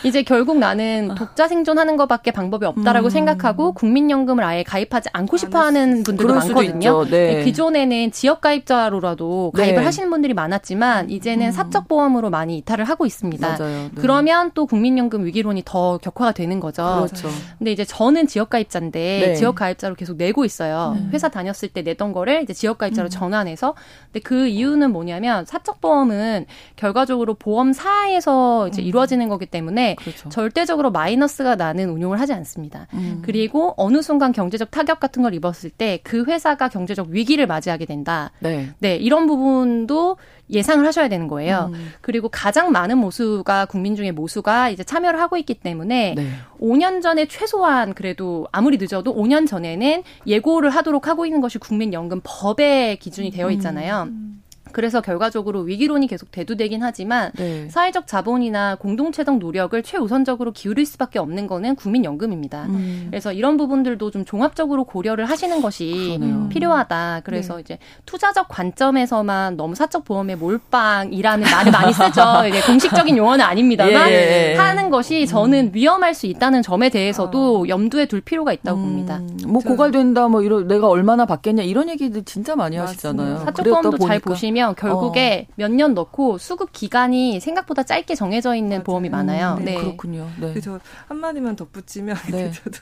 이제 0.03 0.23
결국 0.23 0.57
나는 0.57 1.13
독자 1.15 1.47
생존하는 1.47 1.95
것밖에 1.95 2.31
방법이 2.31 2.65
없다라고 2.65 3.07
음. 3.07 3.09
생각하고 3.09 3.73
국민연금을 3.73 4.43
아예 4.43 4.63
가입하지 4.63 5.09
않고 5.13 5.37
싶어 5.37 5.59
하는 5.59 6.03
분들도 6.03 6.33
많거든요. 6.33 7.05
네. 7.05 7.35
네. 7.35 7.43
기존에는 7.43 8.11
지역 8.11 8.41
가입자로라도 8.41 9.51
가입을 9.55 9.79
네. 9.79 9.85
하시는 9.85 10.09
분들이 10.09 10.33
많았지만 10.33 11.09
이제는 11.09 11.47
음. 11.47 11.51
사적 11.51 11.87
보험으로 11.87 12.29
많이 12.29 12.57
이탈을 12.57 12.85
하고 12.85 13.05
있습니다. 13.05 13.47
맞아요. 13.47 13.77
네. 13.83 13.89
그러면 13.95 14.51
또 14.53 14.65
국민연금 14.65 15.25
위기론이 15.25 15.63
더 15.65 15.97
격화가 15.99 16.33
되는 16.33 16.59
거죠. 16.59 16.83
그렇죠. 16.83 17.29
근데 17.57 17.71
이제 17.71 17.85
저는 17.85 18.27
지역 18.27 18.49
가입자인데 18.49 19.02
네. 19.03 19.35
지역 19.35 19.55
가입자로 19.55 19.95
계속 19.95 20.17
내고 20.17 20.45
있어요. 20.45 20.95
음. 20.97 21.09
회사 21.13 21.29
다녔을 21.29 21.69
때 21.73 21.81
내던 21.81 22.13
거를 22.13 22.43
이제 22.43 22.53
지역 22.53 22.77
가입자로 22.77 23.07
음. 23.07 23.09
전환해서. 23.09 23.75
근데 24.05 24.19
그 24.19 24.47
이유는 24.47 24.91
뭐냐면 24.91 25.45
사적 25.45 25.81
보험은 25.81 26.45
결과적으로 26.75 27.33
보험사에서 27.33 28.67
이제 28.67 28.81
음. 28.81 28.85
이루어지는 28.85 29.29
거기 29.29 29.45
때문에 29.45 29.95
그렇죠. 29.95 30.29
절대적으로 30.29 30.91
마이너스가 30.91 31.55
나는 31.55 31.89
운용을 31.89 32.19
하지 32.19 32.33
않습니다. 32.33 32.87
음. 32.93 33.21
그리고 33.23 33.73
어느 33.77 34.01
순간 34.01 34.31
경제적 34.31 34.71
타격 34.71 34.99
같은 34.99 35.21
걸 35.21 35.33
입었을 35.33 35.69
때 35.69 35.93
그 36.03 36.23
회사가 36.25 36.69
경제적 36.69 37.07
위기를 37.09 37.47
맞이하게 37.47 37.85
된다. 37.85 38.31
네. 38.39 38.69
네, 38.79 38.95
이런 38.95 39.27
부분도 39.27 40.17
예상을 40.49 40.85
하셔야 40.85 41.07
되는 41.07 41.27
거예요. 41.27 41.71
음. 41.73 41.93
그리고 42.01 42.29
가장 42.29 42.71
많은 42.71 42.97
모수가 42.97 43.65
국민 43.65 43.95
중에 43.95 44.11
모수가 44.11 44.69
이제 44.69 44.83
참여를 44.83 45.19
하고 45.19 45.37
있기 45.37 45.55
때문에 45.55 46.13
네. 46.15 46.27
5년 46.59 47.01
전에 47.01 47.27
최소한 47.27 47.93
그래도 47.93 48.47
아무리 48.51 48.77
늦어도 48.77 49.15
5년 49.15 49.47
전에는 49.47 50.03
예고를 50.27 50.69
하도록 50.69 51.07
하고 51.07 51.25
있는 51.25 51.41
것이 51.41 51.57
국민연금 51.57 52.21
법의 52.23 52.97
기준이 52.97 53.31
되어 53.31 53.51
있잖아요. 53.51 54.03
음. 54.09 54.42
그래서 54.73 55.01
결과적으로 55.01 55.61
위기론이 55.61 56.07
계속 56.07 56.31
대두되긴 56.31 56.83
하지만 56.83 57.31
네. 57.37 57.69
사회적 57.69 58.07
자본이나 58.07 58.75
공동체적 58.75 59.37
노력을 59.37 59.81
최우선적으로 59.81 60.51
기울일 60.51 60.85
수밖에 60.85 61.19
없는 61.19 61.47
거는 61.47 61.75
국민연금입니다. 61.75 62.65
음. 62.65 63.07
그래서 63.09 63.31
이런 63.31 63.57
부분들도 63.57 64.11
좀 64.11 64.25
종합적으로 64.25 64.83
고려를 64.83 65.25
하시는 65.29 65.61
것이 65.61 66.17
그러네요. 66.19 66.49
필요하다. 66.49 67.21
그래서 67.23 67.55
네. 67.55 67.61
이제 67.61 67.77
투자적 68.05 68.47
관점에서만 68.49 69.55
너무 69.55 69.75
사적 69.75 70.03
보험의 70.03 70.35
몰빵이라는 70.37 71.49
말을 71.49 71.71
많이 71.71 71.93
쓰죠. 71.93 72.21
이제 72.49 72.61
공식적인 72.61 73.15
용어는 73.15 73.45
아닙니다만 73.45 74.09
예, 74.09 74.13
예, 74.13 74.51
예. 74.51 74.55
하는 74.55 74.89
것이 74.89 75.27
저는 75.27 75.67
음. 75.67 75.71
위험할 75.73 76.13
수 76.13 76.25
있다는 76.25 76.61
점에 76.61 76.89
대해서도 76.89 77.65
아. 77.65 77.69
염두에 77.69 78.07
둘 78.07 78.21
필요가 78.21 78.51
있다고 78.53 78.79
음. 78.79 78.83
봅니다. 78.83 79.21
뭐 79.45 79.61
고갈된다, 79.61 80.27
뭐 80.27 80.41
이런 80.41 80.67
내가 80.67 80.87
얼마나 80.87 81.25
받겠냐 81.25 81.63
이런 81.63 81.89
얘기들 81.89 82.23
진짜 82.23 82.55
많이 82.55 82.77
하시잖아요. 82.77 83.39
사적 83.45 83.65
보험도 83.65 83.97
잘 83.99 84.19
보시면 84.19 84.62
보면 84.63 84.75
결국에 84.75 85.47
어. 85.49 85.53
몇년 85.55 85.93
넣고 85.93 86.37
수급 86.37 86.71
기간이 86.71 87.39
생각보다 87.39 87.83
짧게 87.83 88.15
정해져 88.15 88.55
있는 88.55 88.77
맞아요. 88.77 88.83
보험이 88.83 89.09
많아요. 89.09 89.57
음, 89.59 89.65
네. 89.65 89.75
그렇군요. 89.75 90.29
네. 90.39 90.59
저 90.61 90.79
한마디만 91.07 91.55
덧붙이면 91.55 92.15
네. 92.31 92.51
저도 92.51 92.79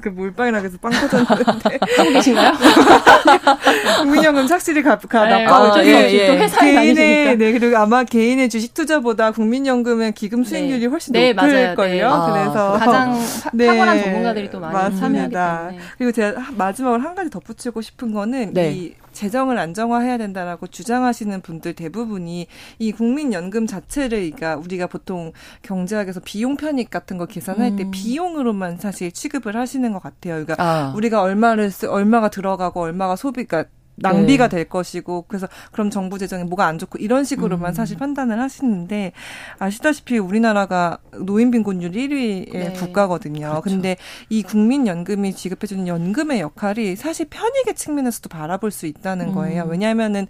그 0.00 0.08
몰빵이라 0.08 0.60
그래서 0.60 0.78
빵 0.78 0.92
터졌는데 0.92 1.78
하고 1.96 2.10
계신가요? 2.10 2.52
국민연금 4.02 4.46
착실히 4.46 4.82
가, 4.82 4.96
가 4.98 5.24
네, 5.26 5.44
나빠. 5.44 5.74
아, 5.74 5.84
예, 5.84 6.10
예. 6.12 6.36
회사에 6.36 6.72
개인의 6.72 7.38
네 7.38 7.52
그리고 7.52 7.76
아마 7.76 8.04
개인의 8.04 8.50
주식 8.50 8.74
투자보다 8.74 9.32
국민연금의 9.32 10.12
기금 10.12 10.44
수익률이 10.44 10.80
네. 10.80 10.86
훨씬 10.86 11.12
네, 11.12 11.32
높을 11.32 11.74
걸요. 11.74 12.26
네. 12.26 12.32
그래서 12.32 12.72
가장 12.78 13.18
네. 13.52 13.66
탁월한 13.66 14.02
전문가들이 14.02 14.50
또 14.50 14.60
많이 14.60 14.74
맞습니다. 14.74 15.00
참여하기 15.00 15.32
때문에. 15.32 15.78
그리고 15.98 16.12
제가 16.12 16.40
마지막으로 16.56 17.02
한 17.02 17.14
가지 17.14 17.30
덧붙이고 17.30 17.80
싶은 17.80 18.12
거는 18.12 18.52
네. 18.54 18.72
이 18.72 18.94
재정을 19.20 19.58
안정화해야 19.58 20.16
된다라고 20.16 20.66
주장하시는 20.66 21.42
분들 21.42 21.74
대부분이 21.74 22.46
이 22.78 22.92
국민연금 22.92 23.66
자체를 23.66 24.18
그러니까 24.18 24.56
우리가 24.56 24.86
보통 24.86 25.32
경제학에서 25.60 26.20
비용 26.20 26.56
편익 26.56 26.88
같은 26.88 27.18
거 27.18 27.26
계산할 27.26 27.76
때 27.76 27.82
음. 27.82 27.90
비용으로만 27.90 28.78
사실 28.78 29.12
취급을 29.12 29.56
하시는 29.56 29.92
것 29.92 30.02
같아요. 30.02 30.42
그러니까 30.42 30.56
아. 30.58 30.94
우리가 30.96 31.20
얼마를 31.20 31.70
쓰, 31.70 31.84
얼마가 31.84 32.30
들어가고 32.30 32.80
얼마가 32.80 33.14
소비가 33.14 33.66
낭비가 34.00 34.48
네. 34.48 34.56
될 34.56 34.68
것이고 34.68 35.26
그래서 35.28 35.46
그럼 35.72 35.90
정부 35.90 36.18
재정이 36.18 36.44
뭐가 36.44 36.66
안 36.66 36.78
좋고 36.78 36.98
이런 36.98 37.24
식으로만 37.24 37.72
음. 37.72 37.74
사실 37.74 37.96
판단을 37.96 38.40
하시는데 38.40 39.12
아시다시피 39.58 40.18
우리나라가 40.18 40.98
노인 41.24 41.50
빈곤율 41.50 41.92
1위의 41.92 42.52
네. 42.52 42.72
국가거든요. 42.72 43.48
그렇죠. 43.48 43.62
근데 43.62 43.96
이 44.28 44.42
국민연금이 44.42 45.34
지급해 45.34 45.66
주는 45.66 45.86
연금의 45.86 46.40
역할이 46.40 46.96
사실 46.96 47.26
편익의 47.28 47.74
측면에서도 47.74 48.28
바라볼 48.28 48.70
수 48.70 48.86
있다는 48.86 49.32
거예요. 49.32 49.64
음. 49.64 49.70
왜냐하면은 49.70 50.26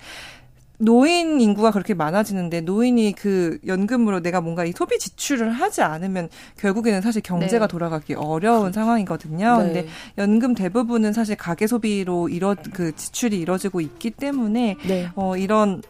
노인 0.80 1.40
인구가 1.40 1.70
그렇게 1.70 1.92
많아지는데 1.92 2.62
노인이 2.62 3.12
그 3.12 3.58
연금으로 3.66 4.20
내가 4.20 4.40
뭔가 4.40 4.64
이 4.64 4.72
소비 4.72 4.98
지출을 4.98 5.52
하지 5.52 5.82
않으면 5.82 6.30
결국에는 6.58 7.02
사실 7.02 7.20
경제가 7.22 7.66
네. 7.66 7.70
돌아가기 7.70 8.14
어려운 8.14 8.72
상황이거든요. 8.72 9.58
네. 9.58 9.64
근데 9.64 9.88
연금 10.16 10.54
대부분은 10.54 11.12
사실 11.12 11.36
가계 11.36 11.66
소비로 11.66 12.30
이뤄 12.30 12.56
그 12.72 12.96
지출이 12.96 13.38
이뤄지고 13.38 13.82
있기 13.82 14.10
때문에 14.10 14.76
네. 14.86 15.10
어 15.14 15.36
이런 15.36 15.82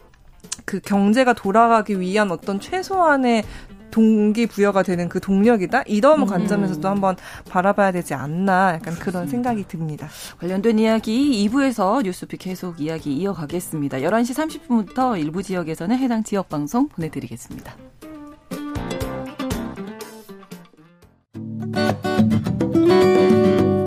그 0.65 0.79
경제가 0.79 1.33
돌아가기 1.33 1.99
위한 1.99 2.31
어떤 2.31 2.59
최소한의 2.59 3.43
동기부여가 3.91 4.83
되는 4.83 5.09
그 5.09 5.19
동력이다? 5.19 5.83
이런 5.85 6.21
음. 6.21 6.25
관점에서도 6.25 6.87
한번 6.87 7.15
바라봐야 7.49 7.91
되지 7.91 8.13
않나 8.13 8.73
약간 8.75 8.95
그런 8.95 9.27
생각이 9.27 9.65
듭니다. 9.67 10.07
관련된 10.39 10.79
이야기 10.79 11.47
2부에서 11.47 12.03
뉴스픽 12.03 12.39
계속 12.39 12.81
이야기 12.81 13.13
이어가겠습니다. 13.13 13.99
11시 13.99 14.59
30분부터 14.67 15.19
일부 15.19 15.43
지역에서는 15.43 15.97
해당 15.97 16.23
지역 16.23 16.49
방송 16.49 16.87
보내드리겠습니다. 16.89 17.75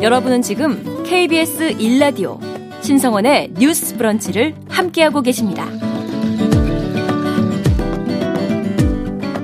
여러분은 0.03 0.43
지금 0.43 1.03
KBS 1.05 1.79
1라디오 1.79 2.39
신성원의 2.83 3.55
뉴스 3.59 3.97
브런치를 3.97 4.55
함께하고 4.69 5.23
계십니다. 5.23 5.65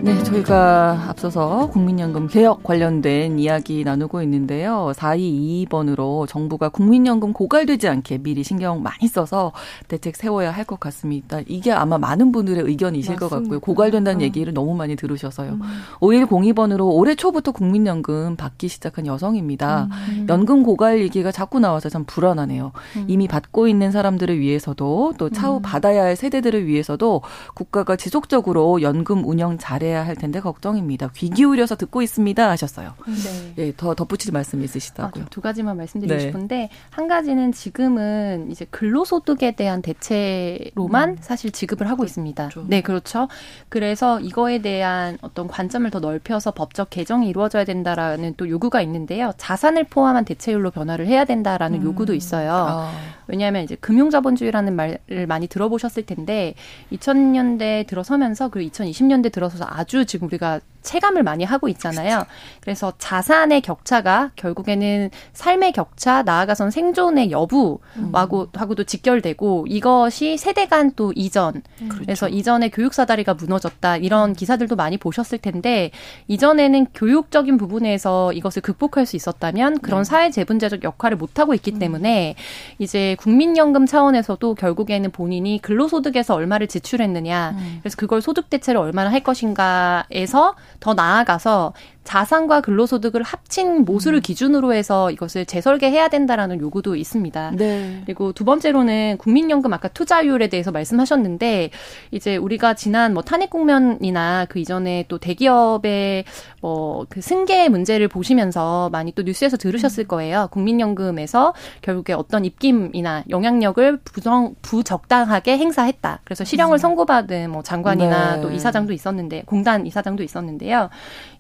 저희가 0.05 1.07
앞서서 1.09 1.69
국민연금 1.71 2.27
개혁 2.27 2.63
관련된 2.63 3.39
이야기 3.39 3.85
나누고 3.85 4.23
있는데요. 4.23 4.93
4222번으로 4.95 6.27
정부가 6.27 6.69
국민연금 6.71 7.33
고갈되지 7.33 7.89
않게 7.89 8.19
미리 8.19 8.43
신경 8.43 8.83
많이 8.83 9.09
써서 9.09 9.53
대책 9.89 10.17
세워야 10.17 10.51
할 10.53 10.65
것 10.71 10.79
같습니다. 10.79 11.41
이게 11.49 11.73
아마 11.73 11.99
많은 11.99 12.31
분들의 12.33 12.63
의견이실 12.65 13.15
맞습니다. 13.15 13.29
것 13.37 13.43
같고요. 13.43 13.61
고갈된다는 13.61 14.21
어. 14.21 14.23
얘기를 14.23 14.55
너무 14.55 14.75
많이 14.77 14.95
들으셔서요. 14.95 15.53
음. 15.53 15.61
5102번으로 16.01 16.89
올해 16.93 17.15
초부터 17.17 17.51
국민연금 17.53 18.37
받기 18.37 18.69
시작한 18.69 19.07
여성입니다. 19.07 19.89
음. 20.11 20.27
연금 20.29 20.63
고갈 20.63 21.01
얘기가 21.01 21.33
자꾸 21.33 21.59
나와서 21.59 21.89
참 21.89 22.05
불안하네요. 22.05 22.73
음. 22.97 23.05
이미 23.09 23.27
받고 23.27 23.67
있는 23.69 23.91
사람들을 23.91 24.39
위해서도 24.39 25.15
또 25.19 25.31
차후 25.31 25.57
음. 25.57 25.63
받아야 25.63 26.05
할 26.05 26.15
세대들을 26.15 26.67
위해서도 26.67 27.23
국가가 27.55 27.97
지속적으로 27.97 28.81
연금 28.83 29.25
운영 29.27 29.59
잘해야 29.91 30.07
할 30.07 30.17
텐데 30.17 30.41
걱정입니다. 30.41 31.11
귀 31.17 31.29
기울여서 31.29 31.77
듣고 31.77 32.01
있습니다 32.03 32.49
하셨어요. 32.51 32.95
네. 33.07 33.55
예, 33.59 33.73
더 33.77 33.95
덧붙일 33.95 34.33
말씀 34.33 34.63
있으시다고요. 34.63 35.25
아, 35.25 35.27
두 35.29 35.41
가지만 35.41 35.77
말씀드리고 35.77 36.15
네. 36.15 36.21
싶은데 36.21 36.71
한 36.91 37.09
가지는 37.09 37.53
지금은 37.53 38.49
이제 38.51 38.67
근로소득에 38.71 39.53
대한 39.53 39.83
대체로만 39.83 41.11
음. 41.11 41.17
사실 41.21 41.51
지급을 41.51 41.89
하고 41.89 42.05
있습니다. 42.05 42.49
그렇죠. 42.49 42.67
네, 42.69 42.81
그렇죠. 42.81 43.29
그래서 43.69 44.21
이거에 44.21 44.63
대한 44.63 45.19
어떤 45.21 45.49
관점을 45.49 45.91
더 45.91 45.99
넓혀서 45.99 46.53
법적 46.53 46.91
개정이 46.91 47.29
이루어져야 47.29 47.65
된다라는 47.65 48.35
또 48.37 48.49
요구가 48.49 48.81
있는데요. 48.83 49.33
자산을 49.37 49.85
포함한 49.85 50.25
대체율로 50.25 50.71
변화를 50.71 51.07
해야 51.07 51.25
된다라는 51.25 51.81
음. 51.81 51.85
요구도 51.85 52.15
있어요. 52.15 52.53
아. 52.53 52.93
왜냐하면 53.27 53.63
이제 53.65 53.77
금융자본주의라는 53.77 54.75
말을 54.75 55.27
많이 55.29 55.47
들어보셨을 55.47 56.05
텐데 56.05 56.55
2000년대 56.93 57.87
들어서면서 57.87 58.49
그리고 58.49 58.71
2020년대 58.71 59.31
들어서서 59.33 59.65
아주 59.81 60.05
지금 60.05 60.27
우리가 60.27 60.61
체감을 60.83 61.23
많이 61.23 61.45
하고 61.45 61.69
있잖아요. 61.69 62.25
그래서 62.61 62.93
자산의 62.99 63.63
격차가 63.63 64.33
결국에는 64.37 65.11
삶의 65.33 65.73
격차, 65.73 66.23
나아가선 66.23 66.71
생존의 66.71 67.31
여부하고 67.31 67.81
음. 67.97 68.47
하고도 68.55 68.85
직결되고 68.85 69.67
이것이 69.69 70.37
세대 70.37 70.67
간 70.67 70.91
또 70.97 71.13
이전. 71.15 71.63
음. 71.81 71.89
그래서 71.89 72.27
그렇죠. 72.27 72.29
이전에 72.29 72.69
교육 72.69 72.95
사다리가 72.95 73.35
무너졌다 73.35 73.97
이런 73.99 74.35
기사들도 74.35 74.77
많이 74.77 74.97
보셨을 74.97 75.39
텐데 75.39 75.91
이전에는 76.29 76.87
교육적인 76.95 77.57
부분에서 77.57 78.33
이것을 78.33 78.63
극복할 78.63 79.07
수 79.07 79.17
있었다면 79.17 79.81
그런 79.81 80.01
네. 80.01 80.05
사회 80.05 80.31
재분제적 80.31 80.85
역할을 80.85 81.17
못 81.17 81.39
하고 81.39 81.55
있기 81.55 81.73
음. 81.73 81.79
때문에 81.79 82.35
이제 82.79 83.17
국민연금 83.21 83.87
차원에서도 83.87 84.55
결국에는 84.55 85.11
본인이 85.11 85.59
근로소득에서 85.63 86.35
얼마를 86.35 86.67
지출했느냐, 86.67 87.55
음. 87.57 87.79
그래서 87.81 87.97
그걸 87.97 88.21
소득 88.21 88.51
대체를 88.51 88.81
얼마나 88.81 89.11
할 89.11 89.21
것인가에서 89.21 90.55
더 90.81 90.95
나아가서 90.95 91.75
자산과 92.11 92.61
근로소득을 92.63 93.23
합친 93.23 93.85
모수를 93.85 94.19
음. 94.19 94.21
기준으로 94.21 94.75
해서 94.75 95.13
이것을 95.13 95.47
재설계해야 95.47 96.09
된다라는 96.09 96.59
요구도 96.59 96.97
있습니다. 96.97 97.53
네. 97.57 98.03
그리고 98.05 98.33
두 98.33 98.45
번째로는 98.45 99.17
국민연금 99.19 99.73
아까 99.73 99.87
투자율에 99.87 100.49
대해서 100.49 100.73
말씀하셨는데 100.73 101.71
이제 102.11 102.37
우리가 102.37 102.75
지난 102.75 103.15
뭐 103.15 103.23
탄핵 103.23 103.49
국면이나 103.51 104.45
그 104.47 104.59
이전에 104.59 105.05
또 105.07 105.19
대기업의 105.19 106.25
뭐그 106.61 107.21
승계 107.21 107.69
문제를 107.69 108.09
보시면서 108.09 108.89
많이 108.91 109.13
또 109.13 109.23
뉴스에서 109.23 109.57
들으셨을 109.57 110.07
음. 110.07 110.09
거예요. 110.09 110.49
국민연금에서 110.51 111.55
결국에 111.81 112.13
어떤 112.13 112.45
입김이나 112.45 113.23
영향력을 113.31 113.99
부정 113.99 114.57
부적당하게 114.63 115.59
행사했다. 115.59 116.23
그래서 116.25 116.43
실형을 116.43 116.77
음. 116.77 116.79
선고받은 116.79 117.53
뭐 117.53 117.63
장관이나 117.63 118.37
네. 118.37 118.43
또 118.43 118.51
이사장도 118.51 118.93
있었는데 118.93 119.45
공단 119.47 119.87
이사장도 119.87 120.25
있었는데요. 120.25 120.91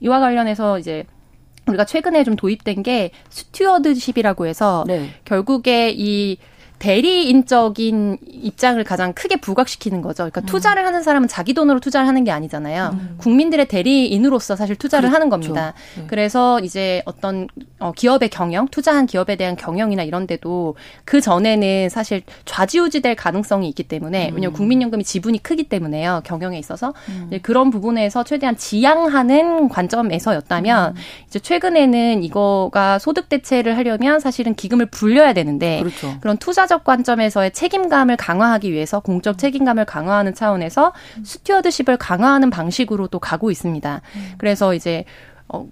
이와 0.00 0.20
관련해서 0.20 0.78
이제 0.78 1.04
우리가 1.66 1.84
최근에 1.84 2.24
좀 2.24 2.36
도입된 2.36 2.82
게 2.82 3.10
stewardship이라고 3.28 4.46
해서 4.46 4.84
네. 4.86 5.10
결국에 5.24 5.92
이 5.96 6.38
대리인적인 6.80 8.18
입장을 8.26 8.82
가장 8.84 9.12
크게 9.12 9.36
부각시키는 9.36 10.00
거죠. 10.00 10.24
그러니까 10.24 10.40
음. 10.40 10.46
투자를 10.46 10.84
하는 10.86 11.02
사람은 11.02 11.28
자기 11.28 11.52
돈으로 11.52 11.78
투자를 11.78 12.08
하는 12.08 12.24
게 12.24 12.30
아니잖아요. 12.30 12.90
음. 12.94 13.14
국민들의 13.18 13.68
대리인으로서 13.68 14.56
사실 14.56 14.76
투자를 14.76 15.10
그렇죠. 15.10 15.14
하는 15.14 15.28
겁니다. 15.28 15.74
네. 15.96 16.04
그래서 16.08 16.58
이제 16.60 17.02
어떤 17.04 17.48
어, 17.78 17.92
기업의 17.92 18.30
경영, 18.30 18.66
투자한 18.66 19.06
기업에 19.06 19.36
대한 19.36 19.56
경영이나 19.56 20.02
이런 20.02 20.26
데도 20.26 20.74
그 21.04 21.20
전에는 21.20 21.90
사실 21.90 22.22
좌지우지 22.46 23.02
될 23.02 23.14
가능성이 23.14 23.68
있기 23.68 23.82
때문에 23.82 24.30
음. 24.30 24.36
왜냐하면 24.36 24.54
국민연금이 24.54 25.04
지분이 25.04 25.42
크기 25.42 25.64
때문에요. 25.64 26.22
경영에 26.24 26.58
있어서 26.58 26.94
음. 27.10 27.30
그런 27.42 27.68
부분에서 27.70 28.24
최대한 28.24 28.56
지양하는 28.56 29.68
관점에서였다면 29.68 30.92
음. 30.92 31.02
이제 31.26 31.38
최근에는 31.38 32.24
이거가 32.24 32.98
소득 32.98 33.28
대체를 33.28 33.76
하려면 33.76 34.18
사실은 34.18 34.54
기금을 34.54 34.86
불려야 34.86 35.34
되는데 35.34 35.80
그렇죠. 35.80 36.16
그런 36.20 36.38
투자 36.38 36.69
사회적 36.70 36.84
관점에서의 36.84 37.50
책임감을 37.50 38.16
강화하기 38.16 38.72
위해서 38.72 39.00
공적 39.00 39.38
책임감을 39.38 39.84
강화하는 39.84 40.34
차원에서 40.34 40.92
stewardship을 41.24 41.96
강화하는 41.96 42.48
방식으로 42.50 43.08
또 43.08 43.18
가고 43.18 43.50
있습니다. 43.50 44.00
음. 44.14 44.32
그래서 44.38 44.72
이제 44.72 45.04
어 45.48 45.66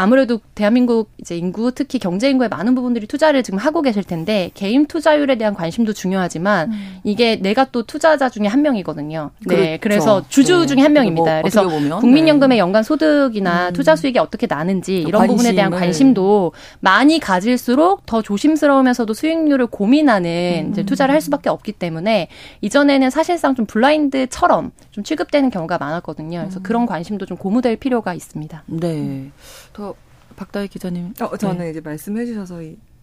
아무래도 0.00 0.38
대한민국 0.54 1.10
이제 1.18 1.36
인구 1.36 1.72
특히 1.72 1.98
경제 1.98 2.30
인구의 2.30 2.48
많은 2.50 2.76
부분들이 2.76 3.08
투자를 3.08 3.42
지금 3.42 3.58
하고 3.58 3.82
계실 3.82 4.04
텐데 4.04 4.52
개인 4.54 4.86
투자율에 4.86 5.34
대한 5.34 5.54
관심도 5.54 5.92
중요하지만 5.92 6.70
음. 6.70 6.98
이게 7.02 7.34
내가 7.34 7.64
또 7.72 7.82
투자자 7.82 8.28
중에 8.28 8.46
한 8.46 8.62
명이거든요. 8.62 9.32
네. 9.46 9.76
그렇죠. 9.78 9.80
그래서 9.80 10.24
주주 10.28 10.60
네. 10.60 10.66
중에 10.66 10.82
한 10.82 10.92
명입니다. 10.92 11.32
뭐 11.32 11.42
그래서 11.42 11.68
국민연금의 11.98 12.58
네. 12.58 12.60
연간 12.60 12.84
소득이나 12.84 13.70
음. 13.70 13.72
투자 13.72 13.96
수익이 13.96 14.20
어떻게 14.20 14.46
나는지 14.46 15.00
이런 15.00 15.22
관심, 15.22 15.36
부분에 15.36 15.54
대한 15.56 15.72
관심도 15.72 16.52
많이 16.78 17.18
가질수록 17.18 18.06
더 18.06 18.22
조심스러우면서도 18.22 19.12
수익률을 19.14 19.66
고민하는 19.66 20.66
음. 20.66 20.70
이제 20.70 20.84
투자를 20.84 21.12
할 21.12 21.20
수밖에 21.20 21.48
없기 21.48 21.72
때문에 21.72 22.28
이전에는 22.60 23.10
사실상 23.10 23.56
좀 23.56 23.66
블라인드처럼 23.66 24.70
좀 24.92 25.02
취급되는 25.02 25.50
경우가 25.50 25.78
많았거든요. 25.78 26.38
그래서 26.42 26.60
음. 26.60 26.62
그런 26.62 26.86
관심도 26.86 27.26
좀 27.26 27.36
고무될 27.36 27.74
필요가 27.78 28.14
있습니다. 28.14 28.62
네. 28.66 29.32
더 29.78 29.94
박다희 30.34 30.66
기자님. 30.66 31.14
어, 31.20 31.36
저는 31.36 31.58
네. 31.58 31.70
이제 31.70 31.80
말씀해 31.80 32.26
주셔서 32.26 32.60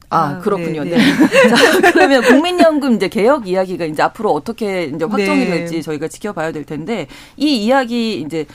아, 0.09 0.17
아, 0.17 0.39
그렇군요. 0.39 0.83
네. 0.83 0.91
네. 0.91 0.97
네. 0.97 1.49
자, 1.81 1.91
그러면 1.93 2.21
국민연금 2.21 2.95
이제 2.95 3.07
개혁 3.07 3.47
이야기가 3.47 3.85
이제 3.85 4.03
앞으로 4.03 4.31
어떻게 4.33 4.83
이제 4.83 5.05
확정이 5.05 5.45
네. 5.45 5.45
될지 5.45 5.81
저희가 5.81 6.09
지켜봐야 6.09 6.51
될 6.51 6.65
텐데 6.65 7.07
이 7.38 7.63
이야기 7.65 8.19
이제 8.19 8.45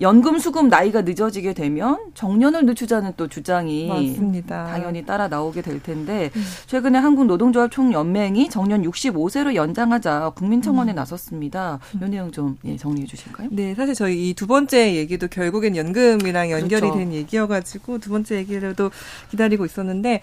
연금 0.00 0.38
수급 0.38 0.68
나이가 0.68 1.00
늦어지게 1.02 1.54
되면 1.54 1.98
정년을 2.14 2.66
늦추자는 2.66 3.14
또 3.16 3.28
주장이 3.28 3.88
맞습니다. 3.88 4.66
당연히 4.66 5.04
따라 5.04 5.26
나오게 5.28 5.62
될 5.62 5.82
텐데 5.82 6.30
음. 6.36 6.42
최근에 6.66 6.98
한국 6.98 7.26
노동조합 7.26 7.70
총연맹이 7.70 8.48
정년 8.50 8.82
65세로 8.82 9.54
연장하자 9.54 10.32
국민청원에 10.36 10.92
음. 10.92 10.96
나섰습니다. 10.96 11.80
이 11.94 11.98
음. 12.04 12.10
내용 12.10 12.30
좀 12.30 12.56
예, 12.64 12.76
정리해 12.76 13.06
주실까요? 13.06 13.48
네, 13.52 13.74
사실 13.74 13.94
저희 13.94 14.30
이 14.30 14.34
두 14.36 14.46
번째 14.46 14.94
얘기도 14.96 15.28
결국엔 15.28 15.76
연금이랑 15.76 16.50
연결이 16.50 16.82
그렇죠. 16.82 16.98
된 16.98 17.12
얘기여가지고 17.14 17.98
두 17.98 18.10
번째 18.10 18.36
얘기를도 18.36 18.90
기다리고 19.30 19.64
있었는데 19.64 20.20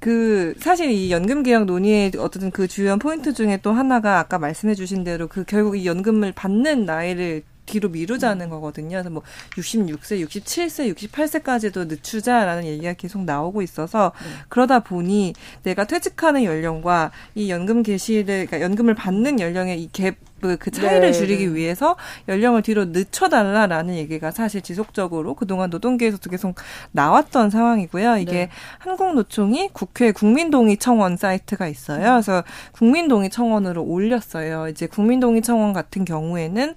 그 0.00 0.52
사실 0.58 0.90
이 0.90 1.10
연금 1.10 1.42
개혁 1.42 1.64
논의의 1.64 2.12
어떤 2.18 2.50
그 2.50 2.68
주요한 2.68 2.98
포인트 2.98 3.32
중에 3.32 3.58
또 3.62 3.72
하나가 3.72 4.18
아까 4.18 4.38
말씀해 4.38 4.74
주신 4.74 5.02
대로 5.02 5.28
그 5.28 5.44
결국 5.44 5.76
이 5.76 5.86
연금을 5.86 6.32
받는 6.32 6.84
나이를 6.84 7.42
뒤로 7.66 7.88
미루자는 7.88 8.46
음. 8.46 8.50
거거든요. 8.50 8.90
그래서 8.90 9.10
뭐 9.10 9.22
66세, 9.52 10.26
67세, 10.26 10.94
68세까지도 10.94 11.86
늦추자라는 11.88 12.64
얘기가 12.64 12.92
계속 12.94 13.24
나오고 13.24 13.62
있어서 13.62 14.12
네. 14.22 14.30
그러다 14.48 14.80
보니 14.80 15.34
내가 15.62 15.84
퇴직하는 15.84 16.44
연령과 16.44 17.10
이 17.34 17.50
연금 17.50 17.82
개시를 17.82 18.46
그러니까 18.46 18.60
연금을 18.60 18.94
받는 18.94 19.40
연령의 19.40 19.82
이 19.82 19.88
갭. 19.88 20.14
그 20.58 20.70
차이를 20.70 21.00
네, 21.00 21.12
줄이기 21.12 21.46
네. 21.46 21.54
위해서 21.54 21.96
연령을 22.28 22.60
뒤로 22.60 22.84
늦춰달라라는 22.86 23.94
얘기가 23.94 24.30
사실 24.30 24.60
지속적으로 24.60 25.32
그동안 25.34 25.70
노동계에서도 25.70 26.28
계속 26.28 26.56
나왔던 26.92 27.48
상황이고요. 27.48 28.18
이게 28.18 28.32
네. 28.32 28.48
한국노총이 28.80 29.70
국회 29.72 30.12
국민동의 30.12 30.76
청원 30.76 31.16
사이트가 31.16 31.66
있어요. 31.66 32.10
그래서 32.10 32.44
국민동의 32.72 33.30
청원으로 33.30 33.82
올렸어요. 33.84 34.68
이제 34.68 34.86
국민동의 34.86 35.40
청원 35.40 35.72
같은 35.72 36.04
경우에는 36.04 36.74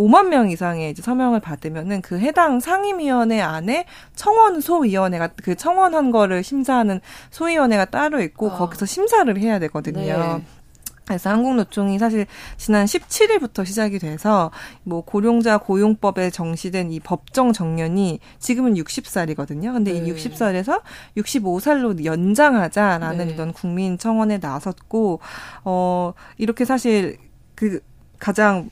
5만 0.00 0.28
명 0.28 0.50
이상의 0.50 0.90
이제 0.90 1.02
서명을 1.02 1.40
받으면은 1.40 2.02
그 2.02 2.18
해당 2.18 2.60
상임위원회 2.60 3.40
안에 3.40 3.86
청원 4.14 4.60
소위원회가 4.60 5.28
그 5.42 5.54
청원한 5.54 6.10
거를 6.10 6.42
심사하는 6.42 7.00
소위원회가 7.30 7.86
따로 7.86 8.20
있고 8.22 8.50
아. 8.50 8.56
거기서 8.56 8.86
심사를 8.86 9.36
해야 9.38 9.58
되거든요. 9.58 10.36
네. 10.36 10.44
그래서 11.10 11.28
한국노총이 11.30 11.98
사실 11.98 12.26
지난 12.56 12.86
17일부터 12.86 13.66
시작이 13.66 13.98
돼서 13.98 14.52
뭐 14.84 15.00
고령자 15.00 15.58
고용법에 15.58 16.30
정시된 16.30 16.92
이 16.92 17.00
법정 17.00 17.52
정년이 17.52 18.20
지금은 18.38 18.74
60살이거든요. 18.74 19.72
근데 19.72 19.92
네. 19.92 19.98
이 19.98 20.12
60살에서 20.14 20.82
65살로 21.16 22.04
연장하자라는 22.04 23.26
네. 23.26 23.34
이런 23.34 23.52
국민 23.52 23.98
청원에 23.98 24.38
나섰고 24.38 25.18
어 25.64 26.12
이렇게 26.38 26.64
사실 26.64 27.18
그 27.56 27.80
가장 28.20 28.70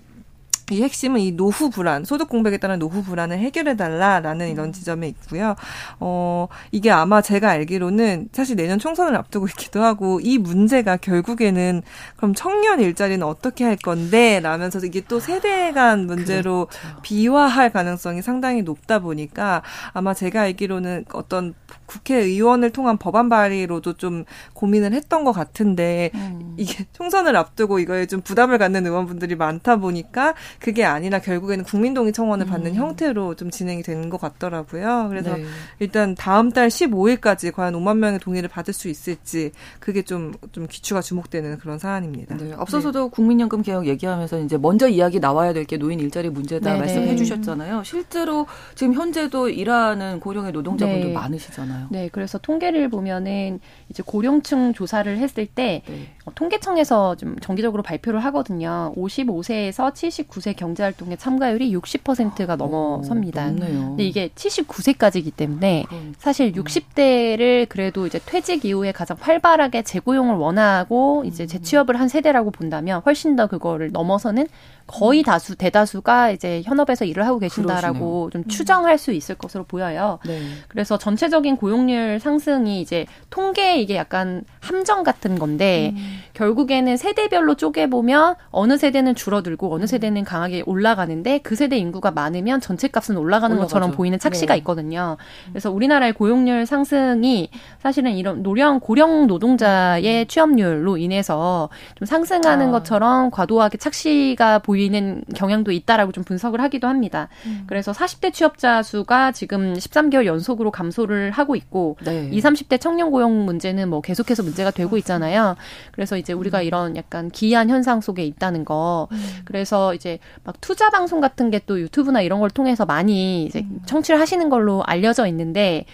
이 0.70 0.83
핵심은 0.83 1.20
이 1.20 1.33
노후 1.33 1.70
불안, 1.70 2.04
소득 2.04 2.28
공백에 2.28 2.59
따른 2.59 2.78
노후 2.78 3.02
불안을 3.02 3.38
해결해 3.38 3.76
달라라는 3.76 4.48
이런 4.48 4.66
음. 4.66 4.72
지점에 4.72 5.09
있고요. 5.09 5.54
어, 6.00 6.48
이게 6.72 6.90
아마 6.90 7.20
제가 7.22 7.50
알기로는 7.50 8.28
사실 8.33 8.57
내년 8.57 8.78
총선을 8.78 9.16
앞두고 9.16 9.46
있기도 9.59 9.83
하고 9.83 10.20
이 10.20 10.38
문제가 10.38 10.96
결국에는 10.96 11.83
그럼 12.16 12.35
청년 12.35 12.81
일자리는 12.81 13.26
어떻게 13.26 13.64
할 13.64 13.76
건데 13.76 14.40
라면서 14.40 14.78
이게 14.81 15.02
또 15.07 15.20
세대 15.20 15.72
간 15.72 16.07
문제로 16.07 16.66
그렇죠. 16.66 17.02
비화할 17.02 17.70
가능성이 17.70 18.22
상당히 18.22 18.62
높다 18.62 18.98
보니까 19.00 19.62
아마 19.92 20.14
제가 20.14 20.42
알기로는 20.42 21.04
어떤 21.12 21.54
국회의원을 21.88 22.70
통한 22.70 22.96
법안 22.96 23.29
발의로도 23.29 23.94
좀 23.94 24.24
고민을 24.55 24.92
했던 24.92 25.24
것 25.24 25.33
같은데 25.33 26.11
음. 26.14 26.55
이게 26.57 26.87
총선을 26.92 27.37
앞두고 27.37 27.79
이거에 27.79 28.07
좀 28.07 28.20
부담을 28.20 28.59
갖는 28.59 28.85
의원분들이 28.87 29.37
많다 29.37 29.77
보니까 29.77 30.35
그게 30.59 30.85
아니라 30.85 31.20
결국에는 31.20 31.64
국민동의 31.64 32.12
청원을 32.12 32.46
받는 32.46 32.72
음. 32.72 32.77
형태로 32.77 33.37
좀 33.37 33.51
진행이 33.51 33.83
되는 33.83 34.11
것 34.11 34.20
같더라고요. 34.20 35.07
그래서 35.09 35.37
네. 35.37 35.44
일단 35.79 36.14
다음 36.16 36.51
달 36.51 36.68
15일까지 36.68 37.53
과연 37.53 37.74
5만 37.74 37.98
명의 37.98 38.18
동의를 38.18 38.48
받을 38.48 38.74
수 38.74 38.88
있을지 38.88 39.53
그게 39.79 40.03
좀, 40.03 40.33
좀 40.53 40.66
기추가 40.66 41.01
주목되는 41.01 41.59
그런 41.59 41.79
사안입니다. 41.79 42.37
네. 42.37 42.53
앞서서도 42.57 43.05
네. 43.05 43.11
국민연금 43.11 43.62
개혁 43.62 43.87
얘기하면서 43.87 44.40
이제 44.40 44.59
먼저 44.59 44.88
이야기 44.88 45.20
나와야 45.20 45.53
될 45.53 45.68
게 45.68 45.77
노인 45.77 46.01
일자리 46.01 46.31
문제다 46.31 46.70
네, 46.70 46.72
네. 46.74 46.81
말씀해 46.81 47.14
주셨잖아요. 47.16 47.85
실제로 47.85 48.46
지금 48.74 48.94
현재도 48.94 49.51
일하는 49.51 50.18
고령의 50.18 50.51
노동자분들 50.53 51.09
네. 51.09 51.12
많으시잖아요. 51.12 51.77
네. 51.90 52.08
그래서 52.10 52.38
통계를 52.38 52.88
보면은 52.88 53.60
이제 53.88 54.02
고령층 54.04 54.72
조사를 54.72 55.16
했을 55.18 55.46
때 55.46 55.82
네. 55.86 56.08
어, 56.24 56.32
통계청에서 56.34 57.16
좀 57.16 57.36
정기적으로 57.40 57.82
발표를 57.82 58.20
하거든요. 58.26 58.92
55세에서 58.96 59.92
79세 59.92 60.56
경제활동의 60.56 61.16
참가율이 61.16 61.74
60%가 61.74 62.52
아, 62.52 62.56
넘어섭니다. 62.56 63.48
오, 63.48 63.56
근데 63.56 64.04
이게 64.04 64.28
79세까지이기 64.28 65.34
때문에 65.34 65.84
그러니까. 65.88 66.12
사실 66.18 66.52
60대를 66.52 67.68
그래도 67.68 68.06
이제 68.06 68.20
퇴직 68.24 68.64
이후에 68.64 68.92
가장 68.92 69.16
활발하게 69.20 69.82
재고용을 69.82 70.36
원하고 70.36 71.24
이제 71.26 71.44
음. 71.44 71.46
재취업을 71.46 71.98
한 71.98 72.08
세대라고 72.08 72.50
본다면 72.50 73.02
훨씬 73.04 73.36
더 73.36 73.46
그거를 73.46 73.90
넘어서는 73.92 74.46
거의 74.86 75.22
다수 75.22 75.54
대다수가 75.54 76.30
이제 76.30 76.62
현업에서 76.64 77.04
일을 77.04 77.26
하고 77.26 77.38
계신다라고 77.38 78.30
그러시네요. 78.30 78.30
좀 78.30 78.42
음. 78.42 78.48
추정할 78.48 78.98
수 78.98 79.12
있을 79.12 79.34
것으로 79.34 79.64
보여요. 79.64 80.18
네. 80.26 80.40
그래서 80.66 80.98
전체적인 80.98 81.56
고 81.56 81.67
용률 81.70 82.18
상승이 82.18 82.81
이제 82.81 83.07
통계 83.31 83.78
이게 83.81 83.94
약간 83.94 84.42
함정 84.61 85.02
같은 85.02 85.38
건데 85.38 85.92
음. 85.94 86.18
결국에는 86.35 86.96
세대별로 86.96 87.54
쪼개 87.54 87.88
보면 87.88 88.35
어느 88.50 88.76
세대는 88.76 89.14
줄어들고 89.14 89.72
어느 89.72 89.83
음. 89.83 89.87
세대는 89.87 90.24
강하게 90.24 90.62
올라가는데 90.66 91.38
그 91.38 91.54
세대 91.54 91.76
인구가 91.76 92.11
많으면 92.11 92.61
전체 92.61 92.88
값은 92.88 93.16
올라가는 93.16 93.54
올라가죠. 93.54 93.74
것처럼 93.74 93.92
보이는 93.92 94.18
착시가 94.18 94.54
네. 94.54 94.59
있거든요. 94.59 95.16
그래서 95.50 95.70
우리나라의 95.70 96.12
고용률 96.14 96.66
상승이 96.66 97.50
사실은 97.81 98.12
이런 98.12 98.42
노령 98.42 98.81
고령 98.81 99.26
노동자의 99.26 100.26
취업률로 100.26 100.96
인해서 100.96 101.68
좀 101.94 102.07
상승하는 102.07 102.68
아. 102.68 102.70
것처럼 102.72 103.31
과도하게 103.31 103.78
착시가 103.78 104.61
보이 104.61 104.78
보이는 104.78 105.22
경향도 105.35 105.72
있다라고 105.72 106.12
좀 106.12 106.24
분석을 106.24 106.61
하기도 106.61 106.87
합니다. 106.87 107.28
음. 107.46 107.64
그래서 107.66 107.92
40대 107.92 108.33
취업자 108.33 108.83
수가 108.83 109.33
지금 109.33 109.74
13개월 109.74 110.24
연속으로 110.24 110.70
감소를 110.70 111.33
하고 111.33 111.57
있고 111.59 111.97
네. 112.05 112.29
20, 112.33 112.44
30대 112.68 112.81
청년 112.81 113.11
고용 113.11 113.44
문제는 113.44 113.88
뭐 113.88 114.01
계속해서 114.01 114.42
문제가 114.42 114.71
되고 114.73 114.97
있잖아요. 114.97 115.55
그래서 115.92 116.16
이제 116.16 116.33
우리가 116.33 116.61
음. 116.61 116.64
이런 116.64 116.97
약간 116.97 117.31
기이한 117.31 117.71
현상 117.71 118.01
속에 118.01 118.25
있다는 118.25 118.64
거. 118.64 119.09
음. 119.12 119.18
그래서 119.44 119.94
이제 119.94 120.18
막 120.44 120.61
투자 120.61 120.90
방송 120.90 121.21
같은 121.21 121.51
게 121.51 121.59
또 121.68 121.81
유튜브나 121.81 122.23
이런 122.23 122.40
걸 122.40 122.51
통해서 122.51 122.87
많이 122.87 123.44
이제 123.44 123.61
음. 123.61 123.81
청취를 123.87 124.21
하시는 124.21 124.49
걸로 124.49 124.83
알려져 124.85 125.27
있는데 125.27 125.85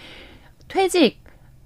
퇴직 0.68 1.22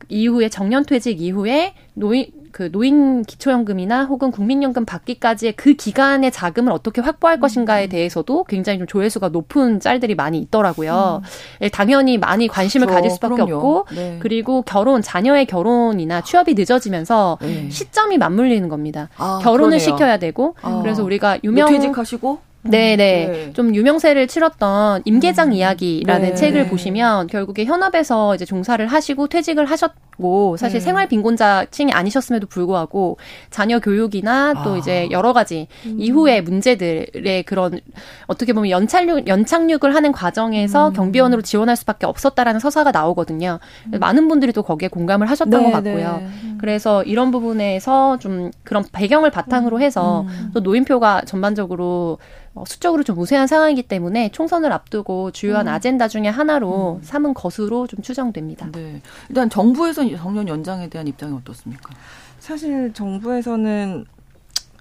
이후에 0.08 0.48
정년 0.48 0.84
퇴직 0.84 1.20
이후에 1.20 1.74
노인 1.94 2.26
그 2.52 2.70
노인 2.70 3.22
기초연금이나 3.22 4.04
혹은 4.04 4.30
국민연금 4.30 4.84
받기까지의 4.84 5.54
그 5.56 5.74
기간의 5.74 6.30
자금을 6.32 6.72
어떻게 6.72 7.00
확보할 7.00 7.38
음. 7.38 7.40
것인가에 7.40 7.86
대해서도 7.88 8.44
굉장히 8.44 8.78
좀 8.78 8.86
조회수가 8.86 9.28
높은 9.28 9.80
짤들이 9.80 10.14
많이 10.14 10.38
있더라고요. 10.38 11.22
음. 11.22 11.28
예, 11.62 11.68
당연히 11.68 12.18
많이 12.18 12.48
관심을 12.48 12.86
그렇죠. 12.86 12.96
가질 12.96 13.10
수밖에 13.12 13.34
그럼요. 13.34 13.56
없고 13.56 13.86
네. 13.94 14.18
그리고 14.20 14.62
결혼 14.62 15.02
자녀의 15.02 15.46
결혼이나 15.46 16.22
취업이 16.22 16.54
늦어지면서 16.54 17.38
네. 17.40 17.68
시점이 17.70 18.18
맞물리는 18.18 18.68
겁니다. 18.68 19.08
아, 19.16 19.38
결혼을 19.42 19.78
그러네요. 19.78 19.78
시켜야 19.78 20.16
되고 20.18 20.54
아. 20.62 20.80
그래서 20.82 21.02
우리가 21.04 21.38
유명 21.44 21.70
퇴직하시고 21.70 22.38
네네. 22.62 22.96
네. 22.96 23.52
좀 23.52 23.74
유명세를 23.74 24.26
치렀던 24.26 25.02
임계장 25.04 25.48
음. 25.48 25.52
이야기라는 25.52 26.30
네. 26.30 26.34
책을 26.34 26.64
네. 26.64 26.68
보시면 26.68 27.28
결국에 27.28 27.64
현업에서 27.64 28.34
이제 28.34 28.44
종사를 28.44 28.84
하시고 28.86 29.28
퇴직을 29.28 29.66
하셨 29.66 29.92
고 30.18 30.56
사실 30.56 30.80
네. 30.80 30.84
생활 30.84 31.08
빈곤자층이 31.08 31.92
아니셨음에도 31.92 32.48
불구하고 32.48 33.18
자녀 33.50 33.78
교육이나 33.78 34.64
또 34.64 34.72
아. 34.72 34.76
이제 34.76 35.08
여러 35.12 35.32
가지 35.32 35.68
음. 35.86 35.96
이후의 35.98 36.42
문제들의 36.42 37.44
그런 37.44 37.78
어떻게 38.26 38.52
보면 38.52 38.70
연착륙 38.70 39.28
연착륙을 39.28 39.94
하는 39.94 40.10
과정에서 40.10 40.88
음. 40.88 40.92
경비원으로 40.92 41.42
지원할 41.42 41.76
수밖에 41.76 42.06
없었다라는 42.06 42.58
서사가 42.58 42.90
나오거든요. 42.90 43.60
음. 43.92 43.98
많은 44.00 44.26
분들이 44.26 44.52
또 44.52 44.62
거기에 44.62 44.88
공감을 44.88 45.30
하셨던 45.30 45.62
네, 45.62 45.70
것 45.70 45.76
같고요. 45.76 46.18
네. 46.20 46.28
그래서 46.58 47.04
이런 47.04 47.30
부분에서 47.30 48.18
좀 48.18 48.50
그런 48.64 48.84
배경을 48.90 49.30
바탕으로 49.30 49.76
음. 49.76 49.82
해서 49.82 50.26
또 50.52 50.60
노인표가 50.60 51.22
전반적으로 51.26 52.18
어, 52.58 52.64
수적으로 52.66 53.04
좀 53.04 53.18
우세한 53.18 53.46
상황이기 53.46 53.84
때문에 53.84 54.30
총선을 54.30 54.72
앞두고 54.72 55.30
주요한 55.30 55.68
음. 55.68 55.72
아젠다 55.72 56.08
중의 56.08 56.30
하나로 56.30 56.98
음. 57.00 57.04
삼은 57.04 57.34
것으로 57.34 57.86
좀 57.86 58.02
추정됩니다. 58.02 58.70
네. 58.72 59.00
일단 59.28 59.48
정부에서 59.48 60.07
정년 60.16 60.48
연장에 60.48 60.88
대한 60.88 61.06
입장이 61.06 61.34
어떻습니까? 61.36 61.90
사실 62.38 62.92
정부에서는 62.92 64.06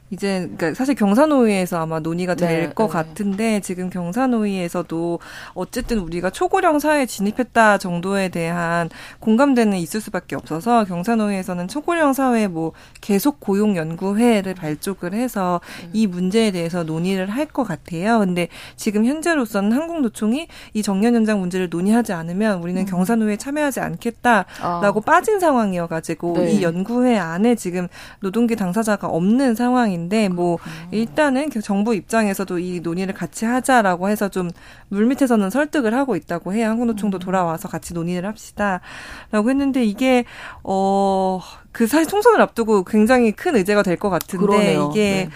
이제 0.10 0.50
그러니까 0.56 0.74
사실 0.74 0.96
경사노위에서 0.96 1.82
아마 1.82 2.00
논의가 2.00 2.36
될것 2.36 2.90
네, 2.90 2.98
네. 2.98 3.04
같은데 3.04 3.60
지금 3.60 3.90
경사노위에서도 3.90 5.20
어쨌든 5.54 6.00
우리가 6.00 6.30
초고령 6.30 6.80
사회에 6.80 7.06
진입했다 7.06 7.78
정도에 7.78 8.30
대한 8.30 8.90
공감대는 9.20 9.78
있을 9.78 10.00
수밖에 10.00 10.36
없어서 10.38 10.86
경사노위에서는 10.86 11.68
초고령 11.68 12.14
사회 12.14 12.48
뭐 12.48 12.72
계속 13.02 13.42
고용 13.42 13.76
연구회를 13.76 14.54
발족을 14.54 15.14
해서 15.14 15.60
이 15.92 16.08
문제에 16.08 16.52
대해서 16.52 16.84
논의를 16.84 17.30
할 17.30 17.48
것 17.48 17.64
같아요. 17.64 18.20
근데 18.20 18.50
지금 18.76 19.06
현재로서는 19.06 19.72
한국노총이 19.72 20.48
이 20.74 20.82
정년 20.84 21.16
연장 21.16 21.40
문제를 21.40 21.70
논의하지 21.70 22.12
않으면 22.12 22.62
우리는 22.62 22.82
음. 22.82 22.86
경사노위에 22.86 23.38
참여하지 23.38 23.80
않겠다라고 23.80 24.46
아. 24.62 25.04
빠진 25.06 25.40
상황이어가지고 25.40 26.34
네. 26.38 26.52
이 26.52 26.62
연구회 26.62 27.18
안에 27.18 27.56
지금 27.56 27.88
노동계 28.20 28.56
당사자가 28.56 29.08
없는 29.08 29.56
상황이. 29.56 29.97
상황인데 29.98 30.30
뭐 30.30 30.60
일단은 30.92 31.50
그 31.50 31.62
정부 31.62 31.96
입장에서도 31.96 32.60
이 32.60 32.80
논의를 32.82 33.14
같이 33.14 33.46
하자라고 33.46 34.10
해서 34.10 34.30
좀 34.30 34.50
물밑에서는 34.90 35.50
설득을 35.50 35.94
하고 35.94 36.16
있다고 36.16 36.54
해요. 36.54 36.70
한국노총도 36.70 37.18
음. 37.18 37.20
돌아와서 37.20 37.68
같이 37.68 37.94
논의를 37.94 38.30
합시다라고 38.30 39.50
했는데 39.50 39.84
이게 39.84 40.24
어그 40.64 41.88
사실 41.88 42.08
총선을 42.08 42.40
앞두고 42.42 42.84
굉장히 42.84 43.32
큰 43.32 43.56
의제가 43.56 43.84
될 43.84 43.98
것 43.98 44.12
같은데 44.12 44.46
그러네요. 44.46 44.90
이게 44.92 45.28
네. 45.28 45.30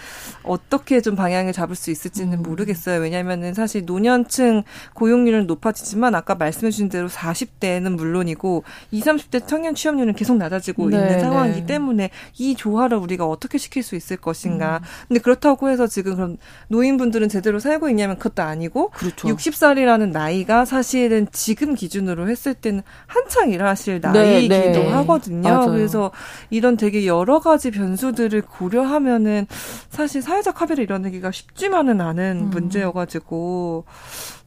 어떻게 0.43 1.01
좀 1.01 1.15
방향을 1.15 1.54
잡을 1.54 1.75
수 1.75 1.91
있을지는 1.91 2.39
음. 2.39 2.43
모르겠어요. 2.43 2.99
왜냐하면은 3.01 3.54
사실 3.54 3.86
노년층 3.86 4.63
고용률은 4.93 5.47
높아지지만 5.47 6.15
아까 6.15 6.36
말씀해 6.36 6.71
주신 6.71 6.89
대로 6.89 7.08
40대는 7.08 7.95
물론이고 7.95 8.63
20, 8.91 9.12
30대 9.12 9.47
청년 9.47 9.75
취업률은 9.75 10.13
계속 10.13 10.38
낮아지고 10.38 10.89
네, 10.89 10.97
있는 10.97 11.19
상황이기 11.19 11.62
네. 11.62 11.65
때문에 11.65 12.10
이 12.38 12.56
조화를 12.56 12.97
우리가 12.97 13.25
어떻게 13.25 13.58
시킬 13.58 13.84
수 13.84 13.95
있을 13.95 14.17
것인가. 14.17 14.77
음. 14.77 15.08
근데 15.08 15.19
그렇다고 15.19 15.69
해서 15.69 15.88
지금 15.88 16.15
그럼 16.15 16.38
노인분들은 16.67 17.29
제대로 17.29 17.60
살고 17.60 17.89
있냐면 17.89 18.17
그것도 18.17 18.44
아니고 18.44 18.89
그렇죠. 18.89 19.27
60살이라는 19.27 20.12
나이가 20.12 20.65
사실은 20.65 21.27
지금 21.31 21.75
기준으로 21.75 22.29
했을 22.29 22.54
때는 22.54 22.83
한창 23.08 23.50
일하실 23.52 24.02
네, 24.02 24.12
나이이기도 24.12 24.54
네. 24.56 24.89
하거든요. 24.89 25.50
맞아요. 25.50 25.71
그래서 25.71 26.12
이런 26.50 26.77
되게 26.77 27.06
여러 27.06 27.39
가지 27.39 27.71
변수들을 27.71 28.42
고려하면은 28.44 29.48
사실 29.89 30.21
사회적 30.32 30.62
합의를 30.62 30.86
이뤄내기가 30.86 31.32
쉽지만은 31.32 32.00
않은 32.00 32.40
음. 32.46 32.50
문제여가지고 32.52 33.84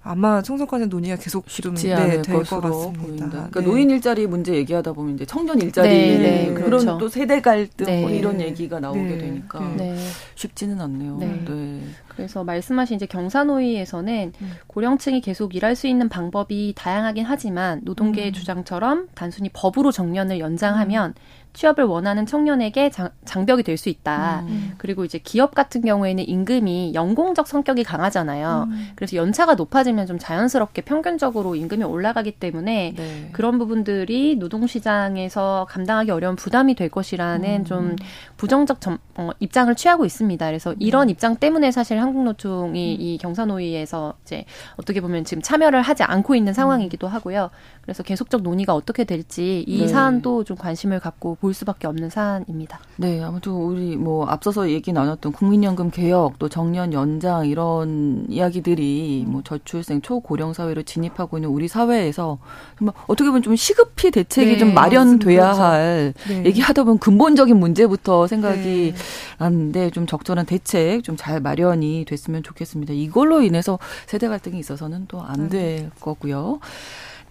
아마 0.03 0.41
총선까지 0.43 0.87
논의가 0.87 1.17
계속 1.17 1.47
좀 1.47 1.77
쉽지 1.77 1.89
네, 1.89 1.95
않을 1.95 2.23
될것 2.23 2.63
같습니다. 2.63 3.03
보인다. 3.03 3.29
그러니까 3.31 3.61
네. 3.61 3.67
노인 3.67 3.91
일자리 3.91 4.27
문제 4.27 4.55
얘기하다 4.55 4.93
보면 4.93 5.15
이제 5.15 5.27
청년 5.27 5.61
일자리 5.61 5.89
네, 5.89 6.19
네, 6.19 6.55
그런 6.55 6.71
그렇죠. 6.71 6.99
또 6.99 7.09
세대 7.09 7.41
갈등 7.41 8.01
뭐 8.01 8.11
네. 8.11 8.17
이런 8.17 8.41
얘기가 8.41 8.81
나오게 8.81 9.01
네, 9.01 9.19
되니까 9.19 9.61
네. 9.61 9.93
네. 9.93 9.99
쉽지는 10.35 10.81
않네요. 10.81 11.17
네. 11.19 11.45
네. 11.47 11.81
그래서 12.09 12.45
말씀하신 12.45 12.97
이제 12.97 13.07
경사노위에서는 13.07 14.33
음. 14.41 14.53
고령층이 14.67 15.21
계속 15.21 15.55
일할 15.55 15.75
수 15.75 15.87
있는 15.87 16.09
방법이 16.09 16.75
다양하긴 16.77 17.25
하지만 17.27 17.81
노동계의 17.85 18.29
음. 18.29 18.33
주장처럼 18.33 19.09
단순히 19.15 19.51
법으로 19.53 19.91
정년을 19.91 20.39
연장하면 20.39 21.15
취업을 21.55 21.85
원하는 21.85 22.27
청년에게 22.27 22.91
장, 22.91 23.09
장벽이 23.25 23.63
될 23.63 23.75
수 23.79 23.89
있다. 23.89 24.45
음. 24.47 24.75
그리고 24.79 25.05
이제 25.05 25.19
기업 25.19 25.55
같은 25.55 25.81
경우에는 25.81 26.29
임금이 26.29 26.93
연공적 26.95 27.49
성격이 27.49 27.83
강하잖아요. 27.83 28.67
음. 28.69 28.89
그래서 28.95 29.17
연차가 29.17 29.55
높아지면 29.55 30.07
좀 30.07 30.19
자연스럽게 30.19 30.83
평균적으로 30.83 31.55
임금이 31.57 31.83
올라가기 31.83 32.33
때문에 32.33 32.95
네. 32.97 33.29
그런 33.33 33.59
부분들이 33.59 34.37
노동시장에서 34.37 35.67
감당하기 35.69 36.11
어려운 36.11 36.37
부담이 36.37 36.75
될 36.75 36.89
것이라는 36.89 37.61
음. 37.61 37.65
좀 37.65 37.97
부정적 38.37 38.81
점, 38.81 38.99
어, 39.17 39.31
입장을 39.41 39.75
취하고 39.75 40.05
있습니다. 40.05 40.47
그래서 40.47 40.75
이런 40.79 41.09
입장 41.11 41.37
때문에 41.37 41.71
사실 41.71 42.01
한국노총이 42.01 42.95
이 42.95 43.19
경사노위에서 43.19 44.15
이제 44.25 44.45
어떻게 44.77 45.01
보면 45.01 45.25
지금 45.25 45.43
참여를 45.43 45.83
하지 45.83 46.03
않고 46.03 46.35
있는 46.35 46.53
상황이기도 46.53 47.09
하고요. 47.09 47.51
그래서 47.83 48.03
계속적 48.03 48.43
논의가 48.43 48.75
어떻게 48.75 49.05
될지 49.05 49.65
이 49.67 49.81
네. 49.81 49.89
사안도 49.89 50.45
좀 50.45 50.57
관심을 50.57 51.01
갖고 51.01 51.37
볼 51.45 51.53
수밖에 51.53 51.87
없는 51.87 52.09
사안입니다. 52.09 52.81
네, 52.97 53.23
아무튼 53.23 53.53
우리 53.53 53.97
뭐 53.97 54.25
앞서서 54.27 54.71
얘기 54.71 54.95
나눴던 54.95 55.33
국민연금 55.33 55.91
개혁 55.91 56.39
또 56.39 56.49
정년 56.49 56.95
연장 56.95 57.47
이런 57.47 58.25
이야기들이 58.31 59.27
뭐 59.29 59.43
저출생 59.45 60.01
초고령 60.01 60.55
사회로 60.55 60.85
진입하고 60.85 61.37
있는 61.37 61.51
우리 61.51 61.69
사회에서 61.69 62.39
정말 62.79 62.95
어떻게 63.09 63.29
보면 63.29 63.43
좀 63.43 63.55
시급히 63.57 64.11
대책이 64.11 64.53
네, 64.53 64.59
좀 64.59 64.73
마련돼야 64.73 65.45
맞습니다. 65.45 65.71
할 65.71 66.15
네. 66.29 66.45
얘기하다 66.47 66.85
보면 66.85 66.99
근본적인 66.99 67.55
문제부터 67.59 68.27
생각이 68.27 68.63
네. 68.63 68.95
나는데 69.39 69.91
좀 69.91 70.07
적절한 70.07 70.47
대책 70.47 71.05
좀 71.05 71.15
잘 71.19 71.41
마련이 71.41 72.07
됐으면 72.09 72.43
좋겠습니다. 72.43 72.95
이걸로 72.95 73.43
인해서 73.43 73.79
세대 74.07 74.29
갈등이 74.29 74.59
있어서는 74.59 75.07
또 75.09 75.21
안 75.21 75.49
될 75.51 75.91
거고요. 76.01 76.59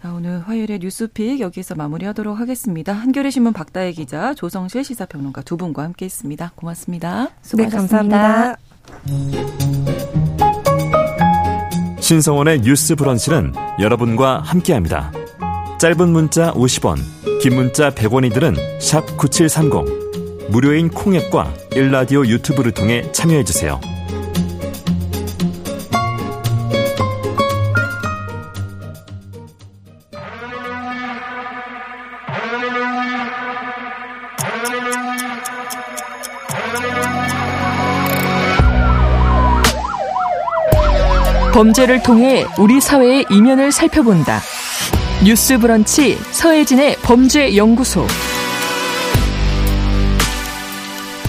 자, 0.04 0.12
오늘 0.12 0.41
화요일에 0.41 0.80
뉴스픽 0.80 1.39
여기서 1.39 1.76
마무리하도록 1.76 2.38
하겠습니다. 2.38 2.91
한겨레 2.91 3.30
신문 3.30 3.54
박다혜 3.54 3.93
기자, 3.93 4.34
조성실 4.34 4.84
시사평론가 4.84 5.43
두 5.43 5.56
분과 5.56 5.82
함께했습니다. 5.82 6.51
고맙습니다. 6.56 7.30
네, 7.56 7.70
감사합니다. 7.70 8.58
신성원의 12.01 12.64
뉴스 12.64 12.95
브런치는 12.95 13.54
여러분과 13.80 14.41
함께합니다. 14.41 15.14
짧은 15.80 16.10
문자 16.10 16.51
50원, 16.51 16.97
긴 17.41 17.56
문자 17.56 17.89
100원이들은 17.89 18.82
샵 18.82 19.06
9730. 19.16 20.49
무료인 20.51 20.89
콩앱과 20.89 21.54
일라디오 21.76 22.26
유튜브를 22.26 22.74
통해 22.74 23.10
참여해 23.14 23.45
주세요. 23.45 23.80
범죄를 41.54 42.01
통해 42.01 42.45
우리 42.60 42.82
사회의 42.82 43.26
이면을 43.30 43.72
살펴본다. 43.72 44.39
뉴스 45.24 45.60
브런치 45.60 46.16
서혜진의 46.16 46.97
범죄 47.04 47.56
연구소. 47.56 48.08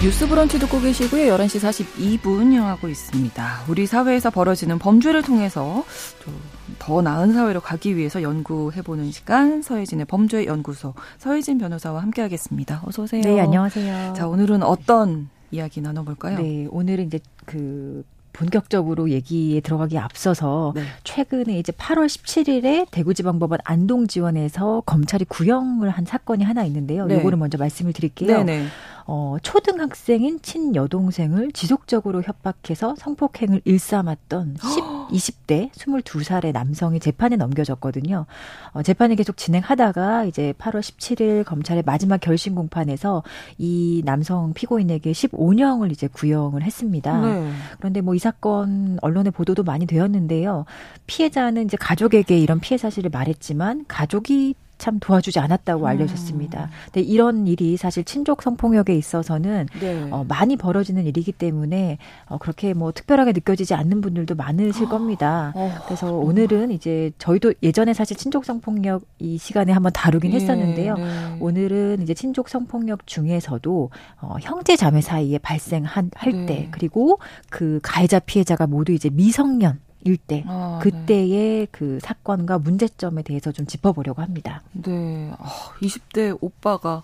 뉴스 0.03 0.27
브런치 0.27 0.57
듣고 0.57 0.81
계시고요. 0.81 1.35
11시 1.37 2.19
42분 2.19 2.53
향하고 2.53 2.87
있습니다. 2.87 3.65
우리 3.69 3.85
사회에서 3.85 4.31
벌어지는 4.31 4.79
범죄를 4.79 5.21
통해서 5.21 5.85
좀더 6.23 7.03
나은 7.03 7.33
사회로 7.33 7.61
가기 7.61 7.95
위해서 7.95 8.23
연구해보는 8.23 9.11
시간 9.11 9.61
서혜진의 9.61 10.07
범죄 10.07 10.45
연구소 10.45 10.95
서혜진 11.19 11.59
변호사와 11.59 12.01
함께하겠습니다. 12.01 12.81
어서 12.85 13.03
오세요. 13.03 13.21
네, 13.21 13.39
안녕하세요. 13.39 14.13
자, 14.13 14.27
오늘은 14.27 14.63
어떤 14.63 15.29
이야기 15.51 15.81
나눠볼까요? 15.81 16.39
네, 16.39 16.67
오늘은 16.71 17.05
이제 17.05 17.19
그 17.45 18.03
본격적으로 18.35 19.09
얘기에 19.09 19.61
들어가기 19.61 19.97
앞서서 19.97 20.73
네. 20.75 20.83
최근에 21.03 21.57
이제 21.57 21.71
8월 21.71 22.07
17일에 22.07 22.87
대구지방법원 22.91 23.59
안동지원에서 23.63 24.83
검찰이 24.85 25.25
구형을 25.25 25.89
한 25.89 26.05
사건이 26.05 26.43
하나 26.43 26.63
있는데요. 26.65 27.05
네. 27.05 27.15
요거를 27.15 27.37
먼저 27.37 27.57
말씀을 27.57 27.93
드릴게요. 27.93 28.43
네네. 28.43 28.67
어, 29.07 29.37
초등학생인 29.43 30.41
친여동생을 30.41 31.51
지속적으로 31.51 32.23
협박해서 32.23 32.95
성폭행을 32.97 33.61
일삼았던 33.63 34.57
10, 34.59 34.83
20대 35.11 35.71
22살의 35.71 36.51
남성이 36.51 36.99
재판에 36.99 37.35
넘겨졌거든요. 37.35 38.25
어, 38.71 38.81
재판을 38.81 39.15
계속 39.15 39.37
진행하다가 39.37 40.25
이제 40.25 40.53
8월 40.57 40.79
17일 40.79 41.43
검찰의 41.45 41.83
마지막 41.85 42.19
결심 42.19 42.55
공판에서 42.55 43.21
이 43.59 44.01
남성 44.05 44.53
피고인에게 44.53 45.11
15년을 45.11 45.91
이제 45.91 46.07
구형을 46.07 46.63
했습니다. 46.63 47.21
네. 47.21 47.51
그런데 47.77 48.01
뭐 48.01 48.15
이 48.15 48.19
사건 48.19 48.97
언론의 49.01 49.31
보도도 49.33 49.63
많이 49.63 49.85
되었는데요. 49.85 50.63
피해자는 51.05 51.65
이제 51.65 51.75
가족에게 51.77 52.39
이런 52.39 52.61
피해 52.61 52.77
사실을 52.77 53.09
말했지만 53.11 53.85
가족이 53.89 54.55
참 54.77 54.99
도와주지 54.99 55.39
않았다고 55.39 55.87
알려졌습니다. 55.87 56.69
근데 56.85 57.01
이런 57.01 57.47
일이 57.47 57.77
사실 57.77 58.03
친족 58.03 58.41
성폭력에 58.41 58.95
있어서는 58.95 59.67
네. 59.79 60.07
어, 60.11 60.25
많이 60.27 60.57
벌어지는 60.57 61.05
일이기 61.05 61.31
때문에 61.31 61.97
어, 62.27 62.37
그렇게 62.37 62.73
뭐 62.73 62.91
특별하게 62.91 63.31
느껴지지 63.31 63.73
않는 63.73 64.01
분들도 64.01 64.35
많으실 64.35 64.87
겁니다. 64.87 65.53
어, 65.55 65.71
그래서 65.85 66.11
오늘은 66.13 66.71
이제 66.71 67.11
저희도 67.17 67.53
예전에 67.63 67.93
사실 67.93 68.17
친족 68.17 68.45
성폭력 68.45 69.03
이 69.19 69.37
시간에 69.37 69.71
한번 69.71 69.91
다루긴 69.93 70.31
네, 70.31 70.37
했었는데요. 70.37 70.95
네. 70.95 71.37
오늘은 71.39 72.01
이제 72.01 72.13
친족 72.13 72.49
성폭력 72.49 73.07
중에서도 73.07 73.89
어, 74.21 74.35
형제 74.41 74.75
자매 74.75 75.01
사이에 75.01 75.37
발생한 75.37 76.11
할때 76.15 76.45
네. 76.45 76.67
그리고 76.71 77.19
그 77.49 77.79
가해자 77.81 78.19
피해자가 78.19 78.67
모두 78.67 78.91
이제 78.91 79.09
미성년 79.09 79.79
일때 80.05 80.43
아, 80.47 80.79
그때의 80.81 81.67
그 81.71 81.99
사건과 82.01 82.59
문제점에 82.59 83.23
대해서 83.23 83.51
좀 83.51 83.65
짚어보려고 83.65 84.21
합니다. 84.21 84.61
네. 84.71 84.91
네. 84.91 85.31
아, 85.37 85.45
20대 85.81 86.37
오빠가 86.39 87.03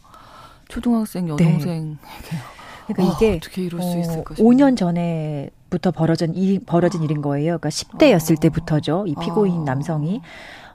초등학생 0.69 1.25
네. 1.25 1.31
여동생 1.31 1.97
그러니까 2.87 3.03
아, 3.03 3.15
이게 3.15 3.35
어떻게 3.35 3.63
이럴 3.63 3.81
수 3.81 3.99
있을까? 3.99 4.35
싶네요. 4.35 4.55
5년 4.55 4.77
전에 4.77 5.49
부터 5.69 5.91
벌어진 5.91 6.33
일, 6.35 6.59
벌어진 6.65 7.01
일인 7.03 7.21
거예요. 7.21 7.57
그러니까 7.57 7.69
10대였을 7.69 8.37
아. 8.37 8.39
때부터죠. 8.39 9.05
이 9.07 9.15
피고인 9.19 9.61
아. 9.61 9.63
남성이 9.65 10.21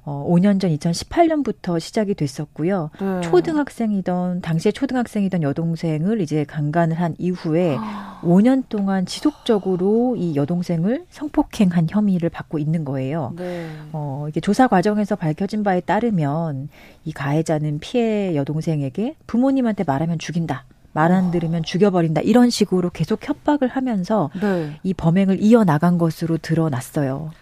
어, 0.06 0.24
5년 0.28 0.60
전 0.60 0.70
2018년부터 0.70 1.80
시작이 1.80 2.14
됐었고요. 2.14 2.90
네. 3.00 3.20
초등학생이던 3.22 4.40
당시에 4.40 4.70
초등학생이던 4.70 5.42
여동생을 5.42 6.20
이제 6.20 6.44
강간을 6.44 7.00
한 7.00 7.16
이후에 7.18 7.76
아. 7.76 8.20
5년 8.22 8.62
동안 8.68 9.04
지속적으로 9.04 10.14
이 10.16 10.36
여동생을 10.36 11.06
성폭행한 11.10 11.88
혐의를 11.90 12.30
받고 12.30 12.60
있는 12.60 12.84
거예요. 12.84 13.34
네. 13.36 13.68
어, 13.92 14.26
이게 14.28 14.40
조사 14.40 14.68
과정에서 14.68 15.16
밝혀진 15.16 15.64
바에 15.64 15.80
따르면 15.80 16.68
이 17.04 17.12
가해자는 17.12 17.80
피해 17.80 18.36
여동생에게 18.36 19.16
부모님한테 19.26 19.82
말하면 19.84 20.20
죽인다. 20.20 20.66
말안 20.92 21.32
들으면 21.32 21.64
죽여버린다. 21.64 22.20
이런 22.22 22.48
식으로 22.48 22.90
계속 22.90 23.28
협박을 23.28 23.68
하면서 23.68 24.30
네. 24.40 24.70
이 24.84 24.94
범행을 24.94 25.42
이어나간 25.42 25.98
것으로 25.98 26.38
드러났어요. 26.38 27.32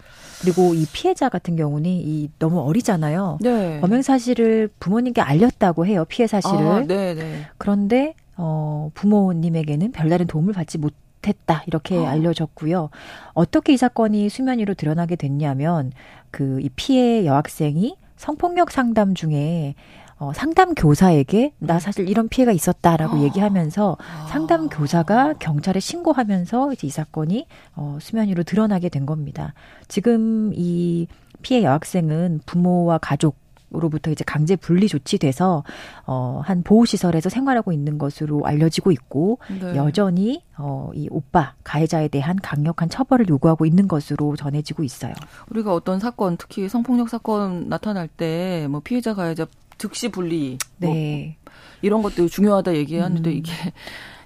그리고 0.45 0.75
이 0.75 0.85
피해자 0.93 1.27
같은 1.29 1.55
경우는 1.55 1.89
이 1.89 2.29
너무 2.37 2.61
어리잖아요. 2.61 3.39
네. 3.41 3.79
범행 3.81 4.03
사실을 4.03 4.69
부모님께 4.79 5.21
알렸다고 5.21 5.87
해요. 5.87 6.05
피해 6.07 6.27
사실을. 6.27 6.57
아, 6.67 6.79
네, 6.81 7.15
네. 7.15 7.47
그런데 7.57 8.13
어 8.37 8.91
부모님에게는 8.93 9.91
별다른 9.91 10.27
도움을 10.27 10.53
받지 10.53 10.77
못 10.77 10.93
했다 11.25 11.63
이렇게 11.65 11.97
어. 11.97 12.05
알려졌고요. 12.05 12.89
어떻게 13.33 13.73
이 13.73 13.77
사건이 13.77 14.29
수면 14.29 14.59
위로 14.59 14.75
드러나게 14.75 15.15
됐냐면 15.15 15.91
그 16.29 16.59
이 16.61 16.69
피해 16.75 17.25
여학생이 17.25 17.95
성폭력 18.17 18.69
상담 18.71 19.15
중에 19.15 19.73
어, 20.17 20.31
상담 20.33 20.73
교사에게 20.75 21.53
나 21.59 21.79
사실 21.79 22.07
이런 22.09 22.29
피해가 22.29 22.51
있었다라고 22.51 23.17
어. 23.17 23.21
얘기하면서 23.23 23.97
아. 23.99 24.27
상담 24.27 24.69
교사가 24.69 25.33
경찰에 25.39 25.79
신고하면서 25.79 26.73
이제 26.73 26.87
이 26.87 26.89
사건이 26.89 27.47
어, 27.75 27.97
수면 28.01 28.27
위로 28.29 28.43
드러나게 28.43 28.89
된 28.89 29.05
겁니다. 29.05 29.53
지금 29.87 30.51
이 30.55 31.07
피해 31.41 31.63
여학생은 31.63 32.41
부모와 32.45 32.97
가족 32.99 33.35
로부터 33.71 34.11
이제 34.11 34.23
강제 34.25 34.55
분리 34.55 34.87
조치돼서 34.87 35.63
어한 36.05 36.63
보호 36.63 36.85
시설에서 36.85 37.29
생활하고 37.29 37.73
있는 37.73 37.97
것으로 37.97 38.45
알려지고 38.45 38.91
있고 38.91 39.39
네. 39.59 39.75
여전히 39.75 40.43
어이 40.57 41.07
오빠 41.11 41.55
가해자에 41.65 42.07
대한 42.07 42.37
강력한 42.37 42.87
처벌을 42.87 43.27
요구하고 43.27 43.65
있는 43.65 43.89
것으로 43.89 44.37
전해지고 44.37 44.83
있어요. 44.83 45.13
우리가 45.49 45.73
어떤 45.73 45.99
사건, 45.99 46.37
특히 46.37 46.69
성폭력 46.69 47.09
사건 47.09 47.67
나타날 47.67 48.07
때 48.07 48.67
뭐 48.69 48.79
피해자 48.81 49.13
가해자 49.13 49.45
즉시 49.77 50.09
분리 50.09 50.57
뭐 50.77 50.93
네. 50.93 51.37
이런 51.81 52.01
것도 52.01 52.27
중요하다 52.27 52.75
얘기하는데 52.75 53.29
음. 53.29 53.35
이게 53.35 53.51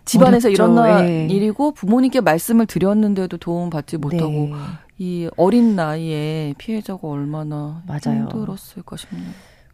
집안에서 0.05 0.47
어렵죠. 0.47 0.63
일어난 0.63 1.07
예. 1.07 1.27
일이고 1.29 1.71
부모님께 1.73 2.21
말씀을 2.21 2.65
드렸는데도 2.65 3.37
도움 3.37 3.69
받지 3.69 3.97
못하고 3.97 4.31
네. 4.31 4.53
이 4.97 5.29
어린 5.37 5.75
나이에 5.75 6.55
피해자가 6.57 7.07
얼마나 7.07 7.83
맞아요. 7.85 8.21
힘들었을까 8.21 8.97
싶네요. 8.97 9.29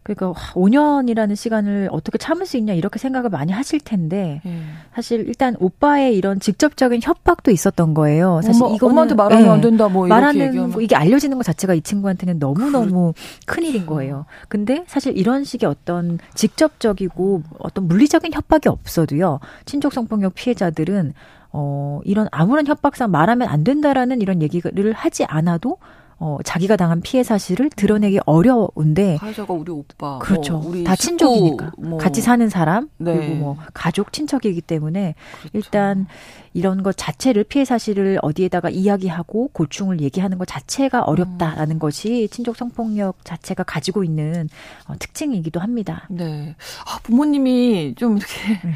그러니까 0.06 0.40
5년이라는 0.54 1.36
시간을 1.36 1.90
어떻게 1.92 2.20
참을 2.20 2.46
수 2.46 2.58
있냐 2.58 2.74
이렇게 2.74 3.00
생각을 3.00 3.32
많이 3.32 3.52
하실 3.52 3.80
텐데 3.80 4.40
예. 4.46 4.62
사실 4.94 5.28
일단 5.28 5.56
오빠의 5.60 6.16
이런 6.16 6.40
직접적인 6.40 7.02
협박도 7.02 7.50
있었던 7.50 7.96
거예요. 7.96 8.40
사실 8.44 8.64
엄마, 8.64 8.76
이거는 8.76 8.92
엄마한테 8.92 9.16
말하면 9.16 9.46
예. 9.48 9.50
안 9.50 9.62
된다 9.62 9.88
뭐 9.88 10.06
말하는 10.06 10.70
뭐 10.70 10.80
이게 10.80 10.96
알려지는 10.96 11.38
것 11.38 11.44
자체가 11.44 11.74
이 11.74 11.82
친구한테는 11.82 12.38
너무 12.38 12.70
너무 12.70 13.14
큰 13.48 13.64
일인 13.64 13.88
거예요. 13.88 14.26
근데 14.48 14.84
사실 14.86 15.18
이런 15.18 15.44
식의 15.44 15.68
어떤 15.68 16.20
직접적이고 16.36 17.42
어떤 17.58 17.88
물리적인 17.88 18.32
협박이 18.32 18.70
없어도요. 18.70 19.40
친족 19.66 19.92
성폭력 19.92 20.36
피해자들은 20.36 21.14
어 21.52 22.02
이런 22.04 22.28
아무런 22.32 22.68
협박상 22.68 23.10
말하면 23.10 23.48
안 23.48 23.64
된다라는 23.64 24.22
이런 24.22 24.44
얘기를 24.44 24.94
하지 24.94 25.26
않아도 25.26 25.78
어 26.18 26.38
자기가 26.44 26.78
당한 26.78 27.02
피해 27.02 27.24
사실을 27.24 27.70
드러내기 27.70 28.20
어려운데 28.26 29.18
가해자가 29.18 29.54
우리 29.54 29.72
오빠, 29.72 30.20
그렇죠. 30.20 30.60
뭐 30.60 30.70
우리 30.70 30.84
다 30.84 30.96
친족이니까 30.96 31.74
뭐 31.78 31.98
같이 31.98 32.22
사는 32.22 32.48
사람 32.48 32.90
네. 32.98 33.16
그리고 33.16 33.36
뭐 33.36 33.58
가족 33.74 34.14
친척이기 34.14 34.62
때문에 34.62 35.16
그렇죠. 35.40 35.58
일단 35.58 36.08
이런 36.54 36.84
것 36.84 36.96
자체를 36.96 37.44
피해 37.44 37.66
사실을 37.66 38.18
어디에다가 38.22 38.70
이야기하고 38.70 39.50
고충을 39.52 40.00
얘기하는 40.00 40.38
것 40.38 40.48
자체가 40.48 41.02
어렵다라는 41.02 41.80
것이 41.80 42.30
친족 42.32 42.56
성폭력 42.56 43.26
자체가 43.26 43.64
가지고 43.64 44.06
있는 44.06 44.48
어, 44.88 44.94
특징이기도 44.98 45.60
합니다. 45.60 46.08
네. 46.10 46.56
아, 46.86 47.00
부모님이 47.04 47.96
좀 47.98 48.18
이렇게 48.18 48.62
음. 48.64 48.74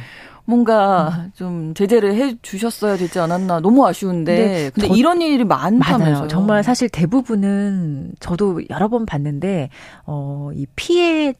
뭔가 0.50 1.28
좀 1.36 1.74
제재를 1.76 2.16
해 2.16 2.36
주셨어야 2.42 2.98
되지 2.98 3.20
않았나 3.20 3.60
너무 3.60 3.86
아쉬운데 3.86 4.36
네, 4.36 4.70
근데 4.74 4.88
저- 4.88 4.96
이런 4.96 5.22
일이 5.22 5.44
많다면서요. 5.44 6.14
맞아요. 6.14 6.28
정말 6.28 6.64
사실 6.64 6.90
대부분은 6.90 8.14
저도 8.20 8.62
여러 8.72 8.88
번 8.88 9.06
봤는데 9.06 9.70
어, 10.06 10.50
이 10.56 10.66
피해를 10.76 11.36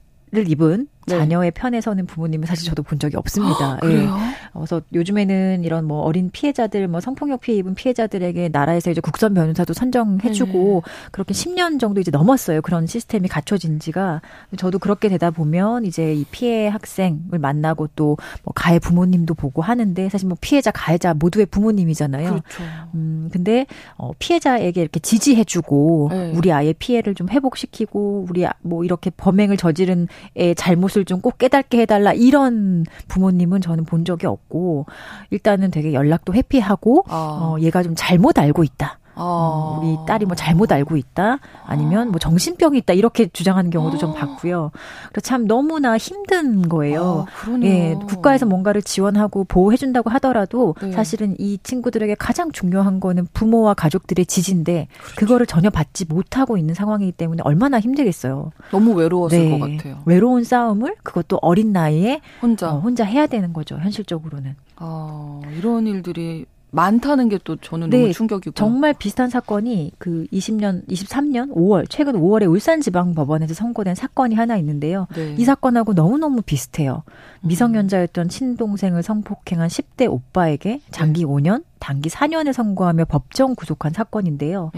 입은 0.48 0.88
네. 1.10 1.18
자녀의 1.20 1.52
편에 1.52 1.82
서는 1.82 2.06
부모님은 2.06 2.46
사실 2.48 2.66
저도 2.68 2.84
본 2.84 3.00
적이 3.00 3.18
없습니다. 3.18 3.80
예. 3.84 3.88
그래요? 3.88 4.18
그래서 4.54 4.82
요즘에는 4.94 5.64
이런 5.64 5.86
뭐 5.86 6.02
어린 6.02 6.30
피해자들, 6.32 6.88
뭐 6.88 7.00
성폭력 7.02 7.42
피해 7.42 7.58
입은 7.60 7.76
피해자들에게 7.76 8.50
나라에서 8.52 8.92
이제 8.92 9.02
국선 9.02 9.34
변호사도 9.34 9.74
선정해주고 9.74 10.84
그렇게 11.12 11.34
10년 11.34 11.80
정도 11.80 12.02
이제 12.02 12.12
넘었어요. 12.12 12.62
그런 12.62 12.88
시스템이 12.88 13.28
갖춰진 13.28 13.80
지가. 13.80 14.22
저도 14.58 14.80
그렇게 14.80 15.10
되다 15.10 15.32
보면 15.32 15.86
이제 15.86 16.14
이 16.14 16.26
피해 16.32 16.68
학생을 16.68 17.40
만나고 17.40 17.88
또 17.96 18.18
뭐 18.44 18.54
가해 18.56 18.80
부모님도 18.80 19.34
보고 19.34 19.62
하는데 19.62 20.10
사실 20.10 20.28
뭐 20.28 20.38
피해자, 20.40 20.72
가해자 20.72 21.14
모두의 21.14 21.46
부모님이잖아요. 21.48 22.30
그렇죠. 22.30 22.64
음, 22.96 23.30
근데, 23.32 23.66
어, 23.98 24.12
피해자에게 24.20 24.82
이렇게 24.82 25.00
지지해주고, 25.00 26.10
네. 26.12 26.32
우리 26.36 26.52
아이의 26.52 26.76
피해를 26.80 27.16
좀 27.16 27.30
회복시키고, 27.30 28.28
우리, 28.30 28.46
아- 28.46 28.54
뭐, 28.62 28.84
이렇게 28.84 29.10
범행을 29.10 29.58
저지른 29.58 30.08
애 30.38 30.54
잘못을 30.54 30.99
좀 31.06 31.22
꼭 31.22 31.38
깨닫게 31.38 31.80
해달라, 31.82 32.14
이런 32.14 32.86
부모님은 33.08 33.62
저는 33.62 33.84
본 33.86 34.06
적이 34.06 34.28
없고, 34.28 34.86
일단은 35.32 35.72
되게 35.72 35.94
연락도 35.94 36.34
회피하고, 36.34 37.04
아. 37.10 37.40
어, 37.42 37.60
얘가 37.60 37.84
좀 37.84 37.94
잘못 37.96 38.40
알고 38.40 38.64
있다. 38.64 38.99
아. 39.20 39.24
어, 39.24 39.80
우리 39.82 39.98
딸이 40.08 40.26
뭐 40.26 40.36
잘못 40.36 40.72
알고 40.72 40.98
있다 40.98 41.40
아니면 41.66 42.10
뭐 42.10 42.20
정신병이 42.20 42.78
있다 42.80 42.94
이렇게 42.94 43.28
주장하는 43.28 43.70
경우도 43.70 43.98
좀 43.98 44.14
봤고요. 44.14 44.72
그래서 45.12 45.22
참 45.22 45.46
너무나 45.46 45.98
힘든 45.98 46.68
거예요. 46.70 47.26
아. 47.28 47.60
예, 47.64 47.96
국가에서 48.08 48.46
뭔가를 48.46 48.82
지원하고 48.82 49.44
보호해 49.44 49.78
준다고 49.78 50.10
하더라도 50.12 50.76
네. 50.82 50.92
사실은 50.92 51.36
이 51.38 51.58
친구들에게 51.62 52.16
가장 52.16 52.52
중요한 52.52 53.00
거는 53.00 53.28
부모와 53.34 53.74
가족들의 53.74 54.26
지지인데 54.26 54.88
그렇죠. 54.92 55.16
그거를 55.16 55.46
전혀 55.46 55.70
받지 55.70 56.06
못하고 56.06 56.58
있는 56.58 56.74
상황이기 56.74 57.12
때문에 57.14 57.42
얼마나 57.44 57.80
힘들겠어요. 57.80 58.52
너무 58.72 58.94
외로웠을 58.94 59.38
네. 59.38 59.60
것 59.60 59.60
같아요. 59.60 60.02
외로운 60.06 60.44
싸움을 60.44 60.96
그것도 61.04 61.40
어린 61.42 61.72
나이에 61.74 62.22
혼자. 62.42 62.72
어, 62.74 62.80
혼자 62.80 63.04
해야 63.04 63.28
되는 63.28 63.54
거죠. 63.54 63.78
현실적으로는. 63.78 64.56
아, 64.78 65.42
이런 65.58 65.88
일들이 65.88 66.46
많다는 66.72 67.30
게 67.30 67.40
또 67.44 67.56
저는 67.56 67.90
네, 67.90 68.02
너무 68.02 68.14
충격이고. 68.14 68.54
정말 68.54 68.94
비슷한 68.94 69.30
사건이 69.30 69.94
그 69.98 70.28
20년, 70.32 70.88
23년 70.88 71.52
5월, 71.54 71.86
최근 71.90 72.14
5월에 72.14 72.50
울산지방법원에서 72.50 73.54
선고된 73.54 73.96
사건이 73.96 74.36
하나 74.36 74.58
있는데요. 74.58 75.08
네. 75.16 75.36
이 75.38 75.46
사건하고 75.46 75.94
너무너무 75.94 76.42
비슷해요. 76.42 77.04
미성년자였던 77.42 78.30
친동생을 78.30 79.04
성폭행한 79.04 79.70
10대 79.70 80.12
오빠에게 80.12 80.82
장기 80.92 81.26
5년, 81.26 81.64
단기 81.80 82.10
4년을 82.10 82.54
선고하며 82.54 83.06
법정 83.06 83.56
구속한 83.56 83.94
사건인데요. 83.94 84.72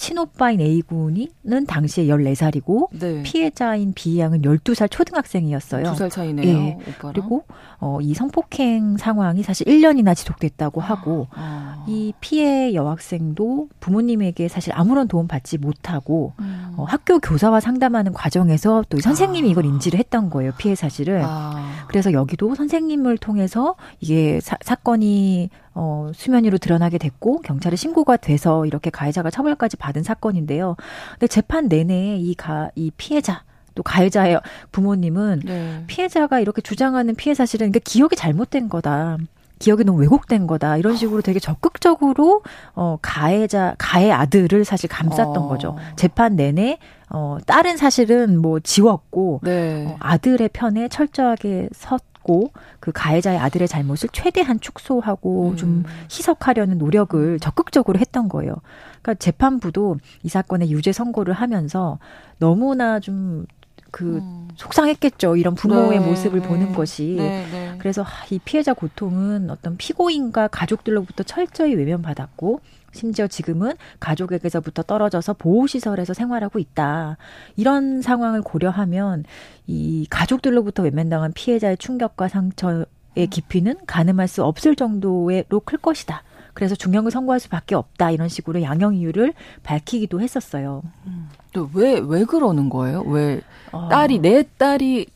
네. 0.00 0.06
친오빠인 0.06 0.60
A군이는 0.60 1.66
당시에 1.68 2.06
14살이고 2.06 2.88
네. 2.98 3.22
피해자인 3.22 3.92
B양은 3.92 4.42
12살 4.42 4.90
초등학생이었어요. 4.90 5.84
두살 5.84 6.08
차이네요. 6.08 6.46
예. 6.48 6.78
오빠랑. 6.88 7.12
그리고 7.12 7.44
어, 7.78 7.98
이 8.00 8.14
성폭행 8.14 8.96
상황이 8.96 9.42
사실 9.42 9.66
1년이나 9.66 10.16
지속됐다고 10.16 10.80
하고 10.80 11.28
아. 11.32 11.84
이 11.86 12.14
피해 12.20 12.72
여학생도 12.74 13.68
부모님에게 13.80 14.48
사실 14.48 14.72
아무런 14.74 15.06
도움 15.06 15.28
받지 15.28 15.58
못하고 15.58 16.32
음. 16.40 16.72
어, 16.76 16.84
학교 16.84 17.18
교사와 17.18 17.60
상담하는 17.60 18.14
과정에서 18.14 18.84
또이 18.88 19.02
선생님이 19.02 19.50
이걸 19.50 19.66
인지를 19.66 19.98
했던 19.98 20.30
거예요 20.30 20.52
피해 20.56 20.74
사실을 20.74 21.22
아. 21.24 21.84
그래서 21.88 22.12
여기도 22.12 22.54
선생님을 22.54 23.18
통해서 23.18 23.76
이게 24.00 24.40
사, 24.40 24.56
사건이 24.62 25.50
어, 25.74 26.10
수면 26.14 26.44
위로 26.44 26.58
드러나게 26.58 26.98
됐고 26.98 27.40
경찰에 27.42 27.76
신고가 27.76 28.16
돼서 28.16 28.66
이렇게 28.66 28.90
가해자가 28.90 29.30
처벌까지 29.30 29.76
받은 29.76 30.02
사건인데요. 30.02 30.76
근데 31.12 31.26
재판 31.26 31.68
내내 31.68 32.16
이 32.18 32.34
가 32.34 32.70
이 32.74 32.90
피해자 32.96 33.42
또 33.74 33.82
가해자의 33.84 34.40
부모님은 34.72 35.42
네. 35.44 35.84
피해자가 35.86 36.40
이렇게 36.40 36.60
주장하는 36.60 37.14
피해 37.14 37.34
사실은 37.34 37.70
그러니까 37.70 37.80
기억이 37.84 38.16
잘못된 38.16 38.68
거다. 38.68 39.16
기억이 39.60 39.84
너무 39.84 40.00
왜곡된 40.00 40.46
거다. 40.46 40.76
이런 40.78 40.96
식으로 40.96 41.20
되게 41.22 41.38
적극적으로 41.38 42.42
어 42.74 42.98
가해자 43.02 43.74
가해 43.78 44.10
아들을 44.10 44.64
사실 44.64 44.88
감쌌던 44.88 45.36
어. 45.36 45.48
거죠. 45.48 45.76
재판 45.96 46.34
내내 46.34 46.78
어 47.10 47.36
딸은 47.46 47.76
사실은 47.76 48.40
뭐 48.40 48.58
지웠고 48.58 49.40
네. 49.44 49.86
어, 49.86 49.96
아들의 50.00 50.48
편에 50.52 50.88
철저하게 50.88 51.68
섰 51.72 52.00
고 52.22 52.50
그 52.80 52.92
가해자의 52.92 53.38
아들의 53.38 53.68
잘못을 53.68 54.08
최대한 54.12 54.58
축소하고 54.58 55.50
음. 55.50 55.56
좀 55.56 55.84
희석하려는 56.10 56.78
노력을 56.78 57.38
적극적으로 57.38 57.98
했던 57.98 58.28
거예요. 58.28 58.56
그러니까 59.02 59.14
재판부도 59.14 59.98
이 60.22 60.28
사건의 60.28 60.70
유죄 60.70 60.92
선고를 60.92 61.34
하면서 61.34 61.98
너무나 62.38 62.98
좀그 62.98 64.16
음. 64.16 64.48
속상했겠죠. 64.56 65.36
이런 65.36 65.54
부모의 65.54 66.00
네, 66.00 66.06
모습을 66.06 66.40
네. 66.40 66.48
보는 66.48 66.72
것이. 66.72 67.16
네, 67.18 67.46
네. 67.52 67.74
그래서 67.78 68.02
아, 68.02 68.24
이 68.30 68.38
피해자 68.38 68.72
고통은 68.72 69.50
어떤 69.50 69.76
피고인과 69.76 70.48
가족들로부터 70.48 71.22
철저히 71.22 71.74
외면받았고 71.74 72.60
심지어 72.92 73.26
지금은 73.26 73.72
가족에게서부터 74.00 74.82
떨어져서 74.82 75.34
보호시설에서 75.34 76.14
생활하고 76.14 76.58
있다. 76.58 77.16
이런 77.56 78.02
상황을 78.02 78.42
고려하면 78.42 79.24
이 79.66 80.06
가족들로부터 80.10 80.82
외면당한 80.82 81.32
피해자의 81.32 81.76
충격과 81.78 82.28
상처의 82.28 82.86
깊이는 83.30 83.76
가늠할 83.86 84.28
수 84.28 84.44
없을 84.44 84.76
정도로 84.76 85.60
클 85.64 85.78
것이다. 85.78 86.22
그래서 86.52 86.74
중형을 86.74 87.10
선고할 87.10 87.40
수밖에 87.40 87.74
없다 87.74 88.10
이런 88.10 88.28
식으로 88.28 88.62
양형 88.62 88.96
이유를 88.96 89.34
밝히기도 89.62 90.20
했었어요. 90.20 90.82
음. 91.06 91.28
또왜왜 91.52 92.02
왜 92.06 92.24
그러는 92.24 92.68
거예요? 92.68 93.02
왜 93.02 93.40
어. 93.72 93.88
딸이 93.88 94.18
내 94.18 94.44
딸이 94.58 95.06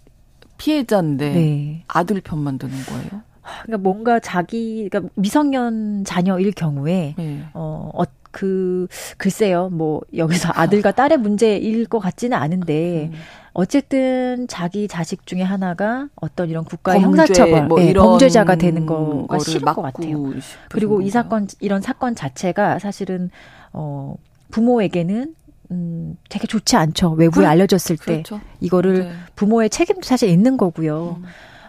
피해자인데 0.59 1.33
네. 1.33 1.85
아들 1.89 2.20
편만 2.20 2.59
드는 2.59 2.75
거예요? 2.85 3.22
그러니까 3.62 3.78
뭔가 3.78 4.20
자기 4.20 4.88
그러니까 4.88 5.12
미성년 5.14 6.05
자녀일 6.05 6.53
경우에 6.53 7.14
네. 7.16 7.42
어, 7.55 7.90
어, 7.95 8.05
그 8.30 8.88
글쎄요. 9.16 9.68
뭐 9.70 10.01
여기서 10.14 10.51
아들과 10.53 10.92
딸의 10.92 11.18
문제일 11.18 11.86
것 11.86 12.01
같지는 12.01 12.36
않은데 12.36 13.11
음. 13.12 13.18
어쨌든 13.53 14.49
자기 14.49 14.88
자식 14.88 15.26
중에 15.26 15.42
하나가 15.42 16.09
어떤 16.16 16.51
이런 16.51 16.64
국가의 16.64 17.01
형사처벌, 17.01 17.66
뭐 17.66 17.78
네, 17.78 17.92
범죄자가 17.92 18.57
되는 18.57 18.84
거가 18.84 19.38
싫은 19.38 19.72
것 19.72 19.80
같아요. 19.80 20.32
그리고 20.68 21.01
이 21.01 21.09
사건 21.09 21.47
이런 21.61 21.80
사건 21.80 22.16
자체가 22.16 22.80
사실은 22.80 23.30
어 23.72 24.16
부모에게는 24.51 25.34
음, 25.70 26.16
되게 26.28 26.47
좋지 26.49 26.76
않죠. 26.76 27.12
외부에 27.12 27.45
그, 27.45 27.49
알려졌을 27.49 27.97
그렇죠. 27.97 28.36
때 28.38 28.42
이거를 28.61 29.05
네. 29.05 29.12
부모의 29.36 29.70
책임도 29.70 30.03
사실 30.03 30.28
있는 30.28 30.57
거고요. 30.57 31.18
음. 31.20 31.24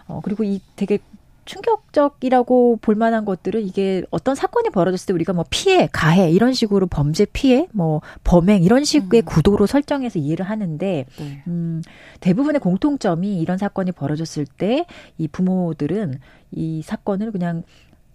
어, 0.08 0.20
그리고 0.22 0.44
이 0.44 0.60
되게 0.74 0.98
충격적이라고 1.46 2.78
볼 2.82 2.94
만한 2.94 3.24
것들은 3.24 3.62
이게 3.62 4.02
어떤 4.10 4.34
사건이 4.34 4.70
벌어졌을 4.70 5.06
때 5.06 5.12
우리가 5.14 5.32
뭐 5.32 5.44
피해, 5.48 5.88
가해 5.90 6.30
이런 6.30 6.52
식으로 6.52 6.86
범죄 6.86 7.24
피해, 7.24 7.68
뭐 7.72 8.02
범행 8.24 8.62
이런 8.62 8.84
식의 8.84 9.22
음. 9.22 9.24
구도로 9.24 9.66
설정해서 9.66 10.18
이해를 10.18 10.44
하는데 10.44 11.06
네. 11.18 11.42
음, 11.46 11.82
대부분의 12.20 12.60
공통점이 12.60 13.40
이런 13.40 13.56
사건이 13.56 13.92
벌어졌을 13.92 14.44
때 14.44 14.84
이 15.18 15.28
부모들은 15.28 16.20
이 16.52 16.82
사건을 16.82 17.32
그냥 17.32 17.62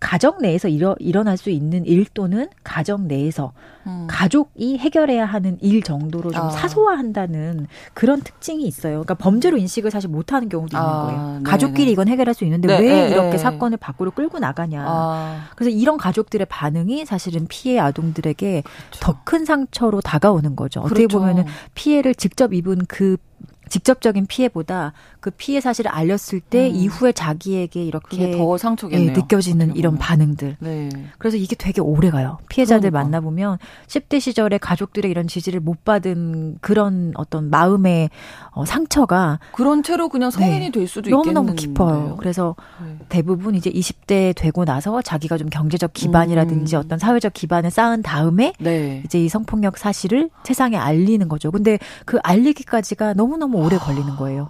가정 0.02 0.39
내에서 0.39 0.68
일어, 0.68 0.95
일어날 0.97 1.38
수 1.38 1.52
있는 1.52 1.86
일 1.86 2.06
또는 2.16 2.49
가정 2.64 3.08
내에서 3.08 3.54
음. 3.86 4.08
가족이 4.10 4.80
해결해야 4.80 5.26
하는 5.26 5.60
일 5.62 5.84
정도로 5.84 6.32
좀 6.32 6.41
아. 6.41 6.49
사소화한다는 6.49 7.68
그런 7.93 8.20
특징이 8.22 8.64
있어요. 8.64 9.04
그러니까 9.04 9.14
범죄로 9.14 9.58
인식을 9.58 9.91
사실 9.91 10.10
못하는 10.10 10.49
경우도 10.49 10.76
있는 10.76 10.89
아. 10.89 11.04
거예요. 11.04 11.38
네 11.38 11.43
가족끼리 11.43 11.91
이건 11.91 12.08
해결할 12.08 12.34
수 12.34 12.43
있는데 12.45 12.68
네, 12.68 12.80
왜 12.80 12.89
네, 12.89 13.10
이렇게 13.12 13.30
네. 13.30 13.38
사건을 13.38 13.78
밖으로 13.78 14.10
끌고 14.10 14.39
나가냐. 14.39 14.84
아. 14.86 15.45
그래서 15.56 15.70
이런 15.70 15.97
가족들의 15.97 16.47
반응이 16.49 17.06
사실은 17.06 17.45
피해 17.47 17.78
아동들에게 17.80 18.64
그렇죠. 18.64 18.99
더큰 18.99 19.45
상처로 19.45 20.02
다가오는 20.02 20.56
거죠. 20.56 20.80
어떻게 20.80 21.06
그렇죠. 21.06 21.20
보면은 21.20 21.45
피해를 21.76 22.16
직접 22.16 22.54
입은 22.54 22.86
그 22.88 23.18
직접적인 23.70 24.26
피해보다 24.26 24.93
그 25.22 25.30
피해 25.30 25.61
사실을 25.61 25.91
알렸을 25.91 26.39
때 26.39 26.67
음. 26.67 26.76
이후에 26.76 27.11
자기에게 27.11 27.84
이렇게 27.84 28.36
더 28.36 28.57
상처겠네요. 28.57 29.11
예, 29.11 29.13
느껴지는 29.13 29.76
이런 29.76 29.99
반응들. 29.99 30.57
네. 30.59 30.89
그래서 31.19 31.38
이게 31.38 31.55
되게 31.55 31.80
오래 31.80 32.09
가요. 32.09 32.39
피해자들 32.49 32.89
그러니까. 32.89 33.03
만나 33.03 33.22
보면 33.22 33.59
10대 33.86 34.19
시절에 34.19 34.57
가족들의 34.57 35.09
이런 35.11 35.28
지지를 35.28 35.59
못 35.59 35.86
받은 35.86 36.57
그런 36.61 37.11
어떤 37.15 37.51
마음의 37.51 38.09
어, 38.49 38.65
상처가 38.65 39.39
그런 39.51 39.84
채로 39.84 40.09
그냥 40.09 40.32
성인이 40.32 40.59
네. 40.59 40.72
될 40.72 40.88
수도 40.88 41.11
있겠는 41.11 41.34
너무너무 41.34 41.55
깊어요. 41.55 42.17
그래서 42.17 42.55
네. 42.84 42.97
대부분 43.09 43.53
이제 43.53 43.69
20대 43.69 44.34
되고 44.36 44.65
나서 44.65 45.03
자기가 45.03 45.38
좀 45.38 45.49
경제적 45.49 45.93
기반이라든지 45.93 46.76
음. 46.76 46.80
어떤 46.80 46.97
사회적 46.97 47.34
기반을 47.34 47.69
쌓은 47.69 48.01
다음에 48.01 48.53
네. 48.59 49.03
이제 49.05 49.24
이 49.24 49.30
성폭력 49.30 49.78
사실을 49.78 50.32
세상에 50.43 50.78
알리는 50.78 51.28
거죠. 51.30 51.51
근데 51.51 51.78
그 52.05 52.17
알리기까지가 52.24 53.13
너무너무 53.13 53.63
오래 53.63 53.78
걸리는 53.78 54.15
거예요. 54.15 54.49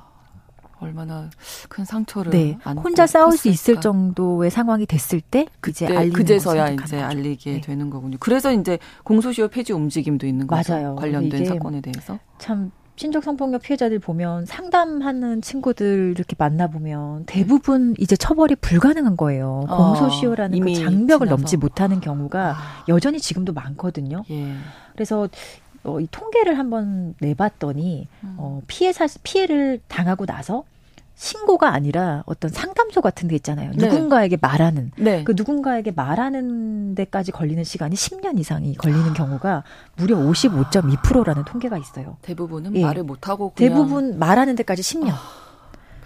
얼마나 0.82 1.30
큰 1.70 1.86
상처를 1.86 2.32
네. 2.32 2.58
혼자 2.84 3.06
싸울 3.08 3.38
수 3.38 3.48
있을 3.50 3.80
정도의 3.80 4.50
상황이 4.50 4.86
됐을 4.86 5.22
때 5.22 5.46
이제 5.68 5.86
알리는 5.86 6.12
그제서야 6.14 6.70
이제. 6.70 7.00
알리게 7.00 7.54
네. 7.54 7.62
되는 7.62 7.90
거군요. 7.90 8.18
그래서 8.20 8.52
이제 8.52 8.80
공소시효 9.04 9.48
폐지 9.50 9.74
움직임도 9.74 10.26
있는 10.26 10.48
거죠. 10.48 10.74
맞아요. 10.74 10.96
관련된 10.96 11.46
사건에 11.46 11.82
대해서. 11.82 12.18
참 12.40 12.72
친족 12.96 13.24
성폭력 13.24 13.62
피해자들 13.62 14.00
보면 14.00 14.46
상담하는 14.46 15.42
친구들 15.42 16.14
이렇게 16.16 16.36
만나 16.38 16.68
보면 16.68 17.26
대부분 17.26 17.96
이제 18.00 18.16
처벌이 18.16 18.56
불가능한 18.56 19.18
거예요. 19.18 19.66
어, 19.70 19.78
공소시효라는 19.78 20.60
그 20.60 20.74
장벽을 20.74 21.28
지나서. 21.28 21.42
넘지 21.42 21.58
못하는 21.58 22.00
경우가 22.02 22.50
아. 22.52 22.86
여전히 22.90 23.20
지금도 23.20 23.54
많거든요. 23.54 24.24
예. 24.30 24.54
그래서 24.94 25.28
어, 25.84 26.00
이 26.00 26.08
통계를 26.12 26.60
한번 26.60 27.16
내봤더니 27.22 28.08
음. 28.24 28.36
어, 28.38 28.62
피해 28.68 28.92
사 28.94 29.08
피해를 29.24 29.80
당하고 29.88 30.28
나서 30.28 30.64
신고가 31.22 31.72
아니라 31.72 32.24
어떤 32.26 32.50
상담소 32.50 33.00
같은 33.02 33.28
데 33.28 33.36
있잖아요. 33.36 33.74
네. 33.76 33.86
누군가에게 33.86 34.40
말하는 34.42 34.92
네. 34.98 35.24
그 35.24 35.34
누군가에게 35.38 35.92
말하는 35.92 36.96
데까지 36.96 37.32
걸리는 37.32 37.64
시간이 37.64 37.96
10년 37.96 38.40
이상이 38.40 38.74
걸리는 38.74 39.14
경우가 39.14 39.64
무려 39.98 40.18
55.2%라는 40.18 41.46
통계가 41.46 41.78
있어요. 41.78 42.18
대부분은 42.24 42.76
예. 42.76 42.82
말을 42.82 43.04
못 43.04 43.30
하고 43.30 43.54
대부분 43.56 44.18
말하는 44.18 44.56
데까지 44.56 44.82
10년. 44.82 45.12
아, 45.12 45.20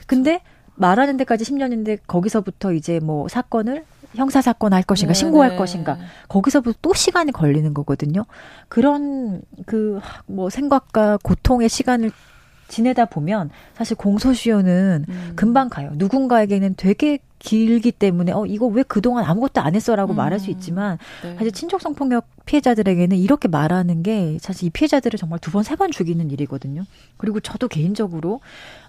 근데 0.05 0.41
말하는 0.75 1.15
데까지 1.15 1.45
10년인데 1.45 1.99
거기서부터 2.07 2.73
이제 2.73 2.99
뭐 2.99 3.29
사건을 3.29 3.85
형사 4.15 4.41
사건 4.41 4.73
할 4.73 4.83
것인가 4.83 5.13
네, 5.13 5.17
신고할 5.17 5.51
네. 5.51 5.55
것인가 5.55 5.97
거기서부터 6.27 6.77
또 6.81 6.93
시간이 6.93 7.31
걸리는 7.31 7.73
거거든요. 7.73 8.25
그런 8.67 9.41
그 9.65 10.01
뭐 10.25 10.49
생각과 10.49 11.19
고통의 11.23 11.69
시간을 11.69 12.11
지내다 12.75 13.05
보면 13.05 13.51
사실 13.73 13.95
공소시효는 13.95 15.05
음. 15.07 15.31
금방 15.37 15.69
가요. 15.69 15.91
누군가에게는 15.95 16.73
되게 16.75 17.19
길기 17.45 17.91
때문에 17.91 18.31
어 18.31 18.45
이거 18.47 18.65
왜 18.65 18.81
그동안 18.81 19.23
아무것도 19.23 19.61
안 19.61 19.75
했어라고 19.75 20.13
음. 20.13 20.17
말할 20.17 20.39
수 20.39 20.49
있지만 20.49 20.97
네. 21.21 21.35
사실 21.35 21.51
친족 21.51 21.79
성폭력 21.79 22.25
피해자들에게는 22.45 23.17
이렇게 23.17 23.47
말하는 23.47 24.01
게 24.01 24.37
사실 24.41 24.67
이 24.67 24.69
피해자들을 24.71 25.17
정말 25.19 25.37
두 25.39 25.51
번세번 25.51 25.91
죽이는 25.91 26.31
일이거든요. 26.31 26.85
그리고 27.17 27.39
저도 27.39 27.67
개인적으로 27.67 28.41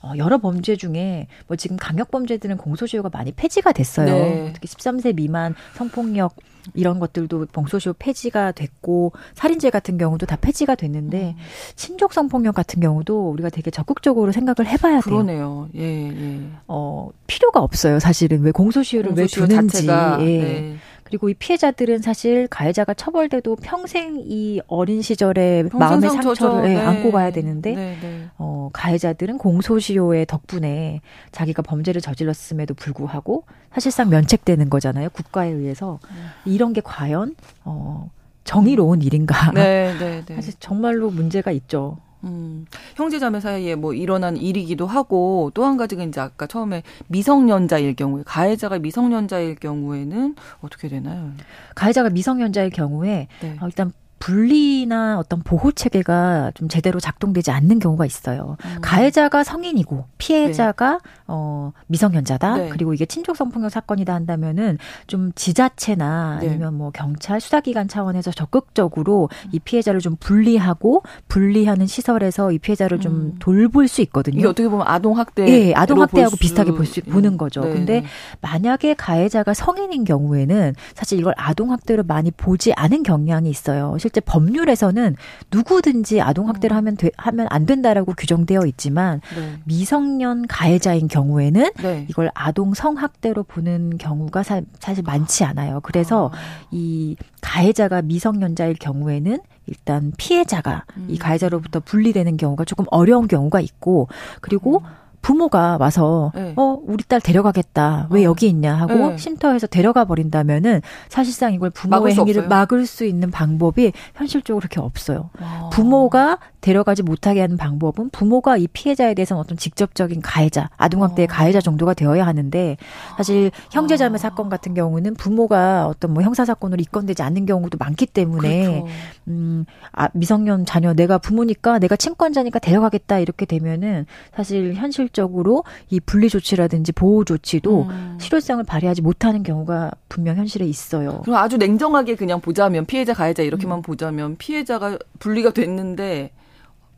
어 0.02 0.12
여러 0.16 0.38
범죄 0.38 0.76
중에 0.76 1.26
뭐 1.46 1.56
지금 1.56 1.76
강력 1.76 2.10
범죄들은 2.10 2.56
공소시효가 2.56 3.10
많이 3.12 3.30
폐지가 3.32 3.72
됐어요. 3.72 4.06
네. 4.06 4.50
특히 4.54 4.68
13세 4.68 5.14
미만 5.14 5.54
성폭력 5.74 6.34
이런 6.74 6.98
것들도 6.98 7.46
봉소시효 7.52 7.94
폐지가 7.98 8.52
됐고 8.52 9.12
살인죄 9.34 9.70
같은 9.70 9.98
경우도 9.98 10.26
다 10.26 10.36
폐지가 10.36 10.74
됐는데 10.74 11.34
음. 11.36 11.42
친족 11.74 12.12
성폭력 12.12 12.54
같은 12.54 12.80
경우도 12.80 13.30
우리가 13.30 13.50
되게 13.50 13.70
적극적으로 13.70 14.32
생각을 14.32 14.68
해봐야 14.70 15.00
돼요. 15.00 15.00
그러네요. 15.02 15.68
예, 15.76 16.08
예. 16.08 16.40
어 16.66 17.10
필요가 17.26 17.60
없어요. 17.60 17.98
사실은 18.00 18.42
왜 18.46 18.52
공소시효를 18.52 19.10
공소시효 19.10 19.42
왜 19.42 19.48
두는지. 19.48 19.86
자체가, 19.86 20.18
예. 20.22 20.38
네. 20.38 20.76
그리고 21.02 21.28
이 21.28 21.34
피해자들은 21.34 22.02
사실 22.02 22.48
가해자가 22.48 22.94
처벌돼도 22.94 23.56
평생 23.56 24.16
이 24.18 24.60
어린 24.66 25.02
시절에 25.02 25.64
마음의 25.72 26.10
상처를 26.10 26.62
네. 26.62 26.80
안고 26.80 27.12
가야 27.12 27.30
되는데 27.30 27.74
네, 27.74 27.98
네. 28.00 28.24
어, 28.38 28.70
가해자들은 28.72 29.38
공소시효의 29.38 30.26
덕분에 30.26 31.00
자기가 31.30 31.62
범죄를 31.62 32.00
저질렀음에도 32.00 32.74
불구하고 32.74 33.44
사실상 33.72 34.10
면책되는 34.10 34.68
거잖아요. 34.68 35.10
국가에 35.10 35.50
의해서 35.50 36.00
네. 36.08 36.52
이런 36.52 36.72
게 36.72 36.80
과연 36.82 37.36
어, 37.64 38.10
정의로운 38.42 39.02
일인가? 39.02 39.52
네, 39.52 39.94
네, 40.00 40.24
네. 40.26 40.34
사실 40.36 40.54
정말로 40.58 41.10
문제가 41.10 41.52
있죠. 41.52 41.98
음, 42.26 42.66
형제 42.96 43.18
자매 43.18 43.40
사이에 43.40 43.74
뭐 43.76 43.94
일어난 43.94 44.36
일이기도 44.36 44.86
하고 44.86 45.50
또 45.54 45.64
한 45.66 45.76
가지가 45.76 46.04
이제 46.04 46.20
아까 46.20 46.46
처음에 46.46 46.82
미성년자일 47.08 47.94
경우에 47.96 48.22
가해자가 48.26 48.78
미성년자일 48.78 49.56
경우에는 49.56 50.34
어떻게 50.60 50.88
되나요? 50.88 51.32
가해자가 51.74 52.10
미성년자일 52.10 52.70
경우에 52.70 53.28
네. 53.40 53.56
어, 53.60 53.66
일단 53.66 53.92
분리나 54.26 55.20
어떤 55.20 55.40
보호 55.40 55.70
체계가 55.70 56.50
좀 56.54 56.68
제대로 56.68 56.98
작동되지 56.98 57.52
않는 57.52 57.78
경우가 57.78 58.04
있어요. 58.06 58.56
음. 58.64 58.80
가해자가 58.82 59.44
성인이고 59.44 60.04
피해자가 60.18 60.94
네. 60.94 61.10
어 61.28 61.72
미성년자다. 61.86 62.56
네. 62.56 62.68
그리고 62.70 62.92
이게 62.92 63.06
친족 63.06 63.36
성폭력 63.36 63.70
사건이다 63.70 64.12
한다면은 64.12 64.78
좀 65.06 65.30
지자체나 65.36 66.38
네. 66.40 66.48
아니면 66.48 66.74
뭐 66.74 66.90
경찰 66.90 67.40
수사기관 67.40 67.86
차원에서 67.86 68.32
적극적으로 68.32 69.28
이 69.52 69.60
피해자를 69.60 70.00
좀 70.00 70.16
분리하고 70.18 71.04
분리하는 71.28 71.86
시설에서 71.86 72.50
이 72.50 72.58
피해자를 72.58 72.98
좀 72.98 73.12
음. 73.12 73.34
돌볼 73.38 73.86
수 73.86 74.02
있거든요. 74.02 74.38
이게 74.38 74.48
어떻게 74.48 74.68
보면 74.68 74.88
아동 74.88 75.18
학대 75.18 75.46
예, 75.46 75.72
아동 75.74 76.02
학대하고 76.02 76.34
비슷하게 76.36 76.72
볼 76.72 76.84
수, 76.84 77.00
보는 77.02 77.36
거죠. 77.36 77.60
네. 77.60 77.72
근데 77.72 78.04
만약에 78.40 78.94
가해자가 78.94 79.54
성인인 79.54 80.02
경우에는 80.02 80.74
사실 80.94 81.20
이걸 81.20 81.32
아동 81.36 81.70
학대로 81.70 82.02
많이 82.02 82.32
보지 82.32 82.72
않은 82.72 83.04
경향이 83.04 83.48
있어요. 83.48 83.96
실제 84.00 84.15
법률에서는 84.20 85.16
누구든지 85.50 86.20
아동 86.20 86.48
학대를 86.48 86.74
음. 86.74 86.78
하면 86.78 86.96
돼, 86.96 87.10
하면 87.16 87.46
안 87.50 87.66
된다라고 87.66 88.14
규정되어 88.16 88.66
있지만 88.66 89.20
네. 89.34 89.58
미성년 89.64 90.46
가해자인 90.46 91.08
경우에는 91.08 91.70
네. 91.82 92.06
이걸 92.08 92.30
아동 92.34 92.74
성학대로 92.74 93.42
보는 93.42 93.98
경우가 93.98 94.42
사, 94.42 94.62
실 94.94 95.02
많지 95.04 95.44
않아요. 95.44 95.80
그래서 95.82 96.30
아. 96.32 96.66
이 96.70 97.16
가해자가 97.40 98.02
미성년자일 98.02 98.74
경우에는 98.74 99.38
일단 99.66 100.12
피해자가 100.16 100.84
음. 100.96 101.06
이 101.08 101.18
가해자로부터 101.18 101.80
분리되는 101.80 102.36
경우가 102.36 102.64
조금 102.64 102.84
어려운 102.90 103.28
경우가 103.28 103.60
있고 103.60 104.08
그리고 104.40 104.82
음. 104.84 105.05
부모가 105.26 105.76
와서 105.80 106.30
네. 106.36 106.52
어 106.54 106.78
우리 106.86 107.02
딸 107.02 107.20
데려가겠다 107.20 108.06
왜 108.10 108.20
어. 108.20 108.30
여기 108.30 108.46
있냐 108.46 108.76
하고 108.76 108.94
네. 108.94 109.16
쉼터에서 109.16 109.66
데려가 109.66 110.04
버린다면은 110.04 110.82
사실상 111.08 111.52
이걸 111.52 111.70
부모의 111.70 112.14
행위를 112.14 112.42
없어요. 112.42 112.48
막을 112.48 112.86
수 112.86 113.04
있는 113.04 113.32
방법이 113.32 113.92
현실적으로 114.14 114.60
그렇게 114.60 114.78
없어요. 114.78 115.30
와. 115.40 115.68
부모가 115.70 116.38
데려가지 116.60 117.02
못하게 117.02 117.40
하는 117.40 117.56
방법은 117.56 118.10
부모가 118.10 118.56
이 118.56 118.68
피해자에 118.68 119.14
대해서는 119.14 119.40
어떤 119.40 119.56
직접적인 119.56 120.20
가해자, 120.20 120.70
아동학대의 120.76 121.26
어. 121.28 121.32
가해자 121.32 121.60
정도가 121.60 121.94
되어야 121.94 122.24
하는데 122.24 122.76
사실 123.16 123.50
형제자매 123.72 124.14
아. 124.14 124.18
사건 124.18 124.48
같은 124.48 124.74
경우는 124.74 125.14
부모가 125.14 125.88
어떤 125.88 126.12
뭐 126.12 126.22
형사 126.22 126.44
사건으로 126.44 126.80
입건되지 126.80 127.22
않는 127.22 127.46
경우도 127.46 127.78
많기 127.78 128.06
때문에 128.06 128.66
그렇죠. 128.66 128.86
음, 129.28 129.64
아, 129.90 130.08
미성년 130.12 130.66
자녀 130.66 130.92
내가 130.92 131.18
부모니까 131.18 131.80
내가 131.80 131.96
친권자니까 131.96 132.60
데려가겠다 132.60 133.18
이렇게 133.18 133.44
되면은 133.44 134.06
사실 134.36 134.74
현실 134.74 135.08
적으로 135.16 135.64
이 135.90 135.98
분리 135.98 136.28
조치라든지 136.28 136.92
보호 136.92 137.24
조치도 137.24 137.82
음. 137.82 138.18
실효성을 138.20 138.62
발휘하지 138.64 139.02
못하는 139.02 139.42
경우가 139.42 139.90
분명 140.08 140.36
현실에 140.36 140.66
있어요. 140.66 141.22
그럼 141.24 141.36
아주 141.36 141.56
냉정하게 141.56 142.14
그냥 142.14 142.40
보자면 142.40 142.84
피해자 142.84 143.14
가해자 143.14 143.42
이렇게만 143.42 143.78
음. 143.78 143.82
보자면 143.82 144.36
피해자가 144.36 144.98
분리가 145.18 145.50
됐는데 145.50 146.30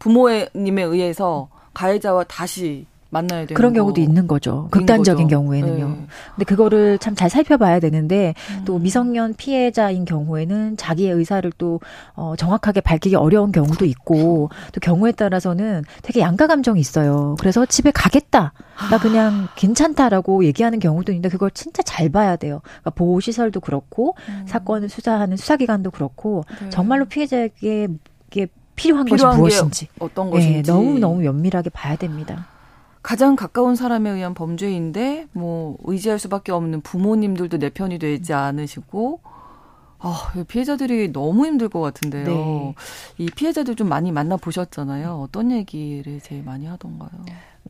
부모님에 0.01 0.83
의해서 0.83 1.49
가해자와 1.75 2.25
다시 2.25 2.87
만나야 3.11 3.47
되는 3.47 3.55
그런 3.55 3.73
경우도 3.73 4.01
있는 4.01 4.27
거죠. 4.27 4.69
극단적인 4.71 5.27
거죠. 5.27 5.37
경우에는요. 5.37 5.89
네. 5.89 6.07
근데 6.35 6.45
그거를 6.45 6.99
참 6.99 7.15
잘 7.19 7.29
살펴봐야 7.31 7.81
되는데 7.81 8.35
음. 8.57 8.65
또 8.65 8.79
미성년 8.79 9.35
피해자인 9.35 10.05
경우에는 10.05 10.77
자기의 10.77 11.13
의사를 11.15 11.51
또 11.59 11.81
어, 12.15 12.35
정확하게 12.37 12.81
밝히기 12.81 13.17
어려운 13.17 13.51
경우도 13.51 13.87
있고 13.87 14.49
그렇죠. 14.49 14.73
또 14.73 14.81
경우에 14.81 15.11
따라서는 15.13 15.83
되게 16.03 16.21
양가 16.21 16.47
감정이 16.47 16.79
있어요. 16.79 17.35
그래서 17.41 17.67
집에 17.67 17.91
가겠다. 17.91 18.53
나 18.91 18.97
아. 18.97 18.99
그냥 19.01 19.49
괜찮다라고 19.57 20.45
얘기하는 20.45 20.79
경우도 20.79 21.11
있는데 21.13 21.29
그걸 21.29 21.51
진짜 21.51 21.83
잘 21.83 22.09
봐야 22.09 22.37
돼요. 22.37 22.61
그러니까 22.63 22.91
보호 22.91 23.19
시설도 23.19 23.61
그렇고 23.61 24.15
음. 24.29 24.45
사건을 24.47 24.89
수사하는 24.89 25.37
수사기관도 25.37 25.91
그렇고 25.91 26.45
네. 26.63 26.71
정말로 26.71 27.07
피해자에게 27.07 27.89
필요한, 28.77 29.07
필요한 29.07 29.41
것이 29.41 29.57
무엇인지 29.57 29.89
어떤 29.99 30.31
것인지 30.31 30.53
네, 30.53 30.63
너무 30.63 31.01
너무 31.01 31.21
면밀하게 31.21 31.71
봐야 31.71 31.97
됩니다. 31.97 32.47
가장 33.03 33.37
가까운 33.37 33.77
사람에 33.77 34.11
의한 34.11 34.35
범죄인데 34.35 35.29
뭐 35.33 35.77
의지할 35.85 36.19
수밖에 36.19 36.53
없는 36.53 36.81
부모님들도 36.83 37.59
내 37.59 37.71
편이 37.71 37.99
되지 37.99 38.33
않으시고 38.33 39.21
아, 40.01 40.33
피해자들이 40.47 41.13
너무 41.13 41.47
힘들 41.47 41.69
것 41.69 41.81
같은데요. 41.81 42.25
네. 42.25 42.75
이 43.19 43.27
피해자들 43.27 43.75
좀 43.75 43.89
많이 43.89 44.13
만나 44.13 44.37
보셨잖아요. 44.37 45.21
어떤 45.21 45.51
얘기를 45.51 46.21
제일 46.21 46.45
많이 46.45 46.67
하던가요? 46.67 47.11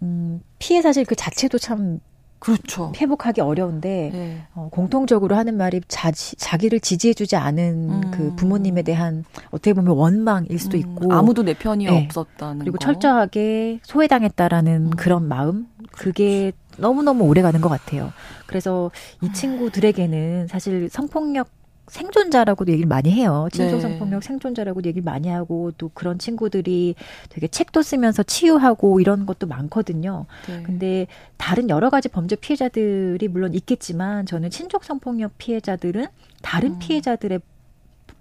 음, 0.03 0.43
피해 0.59 0.83
사실 0.83 1.05
그 1.05 1.15
자체도 1.15 1.59
참 1.59 2.01
그렇죠. 2.39 2.93
회복하기 2.97 3.41
어려운데 3.41 4.11
네. 4.13 4.43
어, 4.55 4.69
공통적으로 4.71 5.37
하는 5.37 5.57
말이 5.57 5.81
자지, 5.89 6.37
자기를 6.37 6.81
지지해주지 6.81 7.37
않은 7.37 7.91
음. 7.91 8.11
그 8.13 8.35
부모님에 8.37 8.83
대한 8.83 9.25
어떻게 9.51 9.73
보면 9.73 9.97
원망일 9.97 10.59
수도 10.59 10.77
음. 10.77 10.81
있고 10.81 11.13
아무도 11.13 11.43
내 11.43 11.55
편이 11.55 11.87
네. 11.87 12.05
없었다는 12.07 12.61
그리고 12.61 12.79
거. 12.79 12.85
철저하게 12.85 13.81
소외당했다라는 13.83 14.87
음. 14.87 14.91
그런 14.91 15.27
마음 15.27 15.67
그게 15.93 16.53
그렇죠. 16.53 16.83
너무 16.83 17.03
너무 17.03 17.25
오래 17.25 17.43
가는 17.43 17.61
것 17.61 17.69
같아요. 17.69 18.13
그래서 18.47 18.91
이 19.21 19.33
친구들에게는 19.33 20.47
사실 20.47 20.89
성폭력 20.91 21.58
생존자라고도 21.91 22.73
얘기를 22.73 22.89
많이 22.89 23.11
해요. 23.11 23.49
친족 23.53 23.81
성폭력 23.81 24.21
네. 24.21 24.27
생존자라고도 24.27 24.89
얘기를 24.89 25.05
많이 25.05 25.29
하고 25.29 25.73
또 25.79 25.91
그런 25.95 26.19
친구들이 26.19 26.95
되게 27.29 27.49
책도 27.49 27.83
쓰면서 27.83 28.23
치유하고 28.23 29.01
이런 29.01 29.27
것도 29.27 29.47
많거든요. 29.47 30.27
네. 30.47 30.63
근데 30.63 31.07
다른 31.37 31.71
여러 31.71 31.91
가지 31.91 32.09
범죄 32.09 32.37
피해자들이 32.37 33.29
물론 33.29 33.55
있겠지만 33.55 34.27
저는 34.27 34.51
친족 34.51 34.85
성폭력 34.85 35.39
피해자들은 35.39 36.07
다른 36.43 36.73
음. 36.73 36.79
피해자들의 36.79 37.41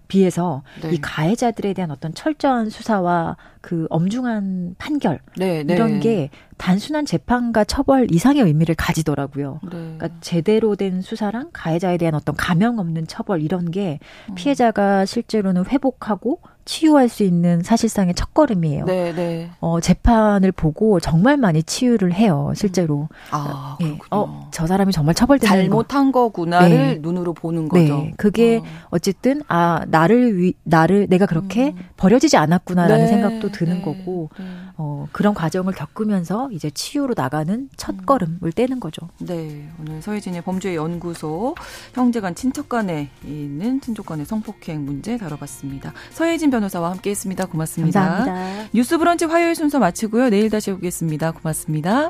비해서 0.08 0.64
네. 0.82 0.94
이 0.94 1.02
가해자들에 1.02 1.74
대한 1.74 1.92
어떤 1.92 2.14
철저한 2.14 2.70
수사와 2.70 3.36
그 3.68 3.86
엄중한 3.90 4.76
판결 4.78 5.20
네, 5.36 5.62
네. 5.62 5.74
이런 5.74 6.00
게 6.00 6.30
단순한 6.56 7.06
재판과 7.06 7.66
처벌 7.66 8.10
이상의 8.10 8.44
의미를 8.44 8.76
가지더라고요. 8.76 9.60
네. 9.62 9.70
그러니까 9.70 10.08
제대로 10.22 10.78
된 10.78 11.02
수사랑 11.02 11.50
가해자에 11.52 11.98
대한 11.98 12.16
어떤 12.16 12.34
가명 12.38 12.80
없는 12.80 13.08
처벌 13.08 13.42
이런 13.42 13.70
게 13.70 14.00
음. 14.30 14.36
피해자가 14.36 15.04
실제로는 15.04 15.66
회복하고 15.66 16.40
치유할 16.68 17.08
수 17.08 17.24
있는 17.24 17.64
사실상의 17.64 18.14
첫걸음이에요. 18.14 18.86
네, 18.86 19.14
네. 19.14 19.50
어, 19.62 19.80
재판을 19.80 20.52
보고 20.52 21.00
정말 21.00 21.38
많이 21.38 21.64
치유를 21.64 22.14
해요, 22.14 22.52
실제로. 22.56 23.08
아, 23.32 23.78
네. 23.80 23.98
어, 24.12 24.50
저 24.52 24.68
사람이 24.68 24.92
정말 24.92 25.16
처벌된 25.16 25.48
잘못한 25.48 26.12
거. 26.12 26.28
구나를 26.28 26.70
네. 26.70 27.00
눈으로 27.02 27.34
보는 27.34 27.70
거죠. 27.70 27.98
네. 27.98 28.14
그게 28.18 28.62
어. 28.90 29.00
쨌든 29.00 29.42
아, 29.48 29.86
나를 29.88 30.38
위, 30.38 30.54
나를 30.64 31.08
내가 31.08 31.26
그렇게 31.26 31.70
음. 31.70 31.86
버려지지 31.96 32.36
않았구나라는 32.36 33.06
네. 33.06 33.08
생각도 33.08 33.50
드는 33.58 33.78
네. 33.78 33.82
거고. 33.82 34.30
네. 34.38 34.46
어, 34.78 35.08
그런 35.12 35.34
과정을 35.34 35.74
겪으면서 35.74 36.50
이제 36.52 36.70
치유로 36.70 37.14
나가는 37.18 37.70
첫 37.78 38.06
걸음을 38.06 38.52
떼는 38.54 38.80
거죠. 38.80 39.10
네. 39.20 39.70
오늘 39.80 40.02
서혜진의 40.02 40.44
범죄 40.44 40.76
연구소 40.76 41.56
형제간 41.94 42.36
친척간에 42.36 43.10
있는 43.26 43.82
친족간의 43.82 44.26
성폭행 44.26 44.86
문제 44.86 45.18
다뤄봤습니다. 45.18 45.94
서혜진 46.12 46.50
변호사와 46.52 46.92
함께 46.92 47.10
했습니다. 47.10 47.46
고맙습니다. 47.46 48.00
감사합니다. 48.00 48.70
뉴스 48.74 48.98
브런치 48.98 49.26
화요일 49.26 49.56
순서 49.56 49.80
마치고요. 49.80 50.30
내일 50.30 50.50
다시 50.50 50.72
오겠습니다. 50.72 51.32
고맙습니다. 51.32 52.10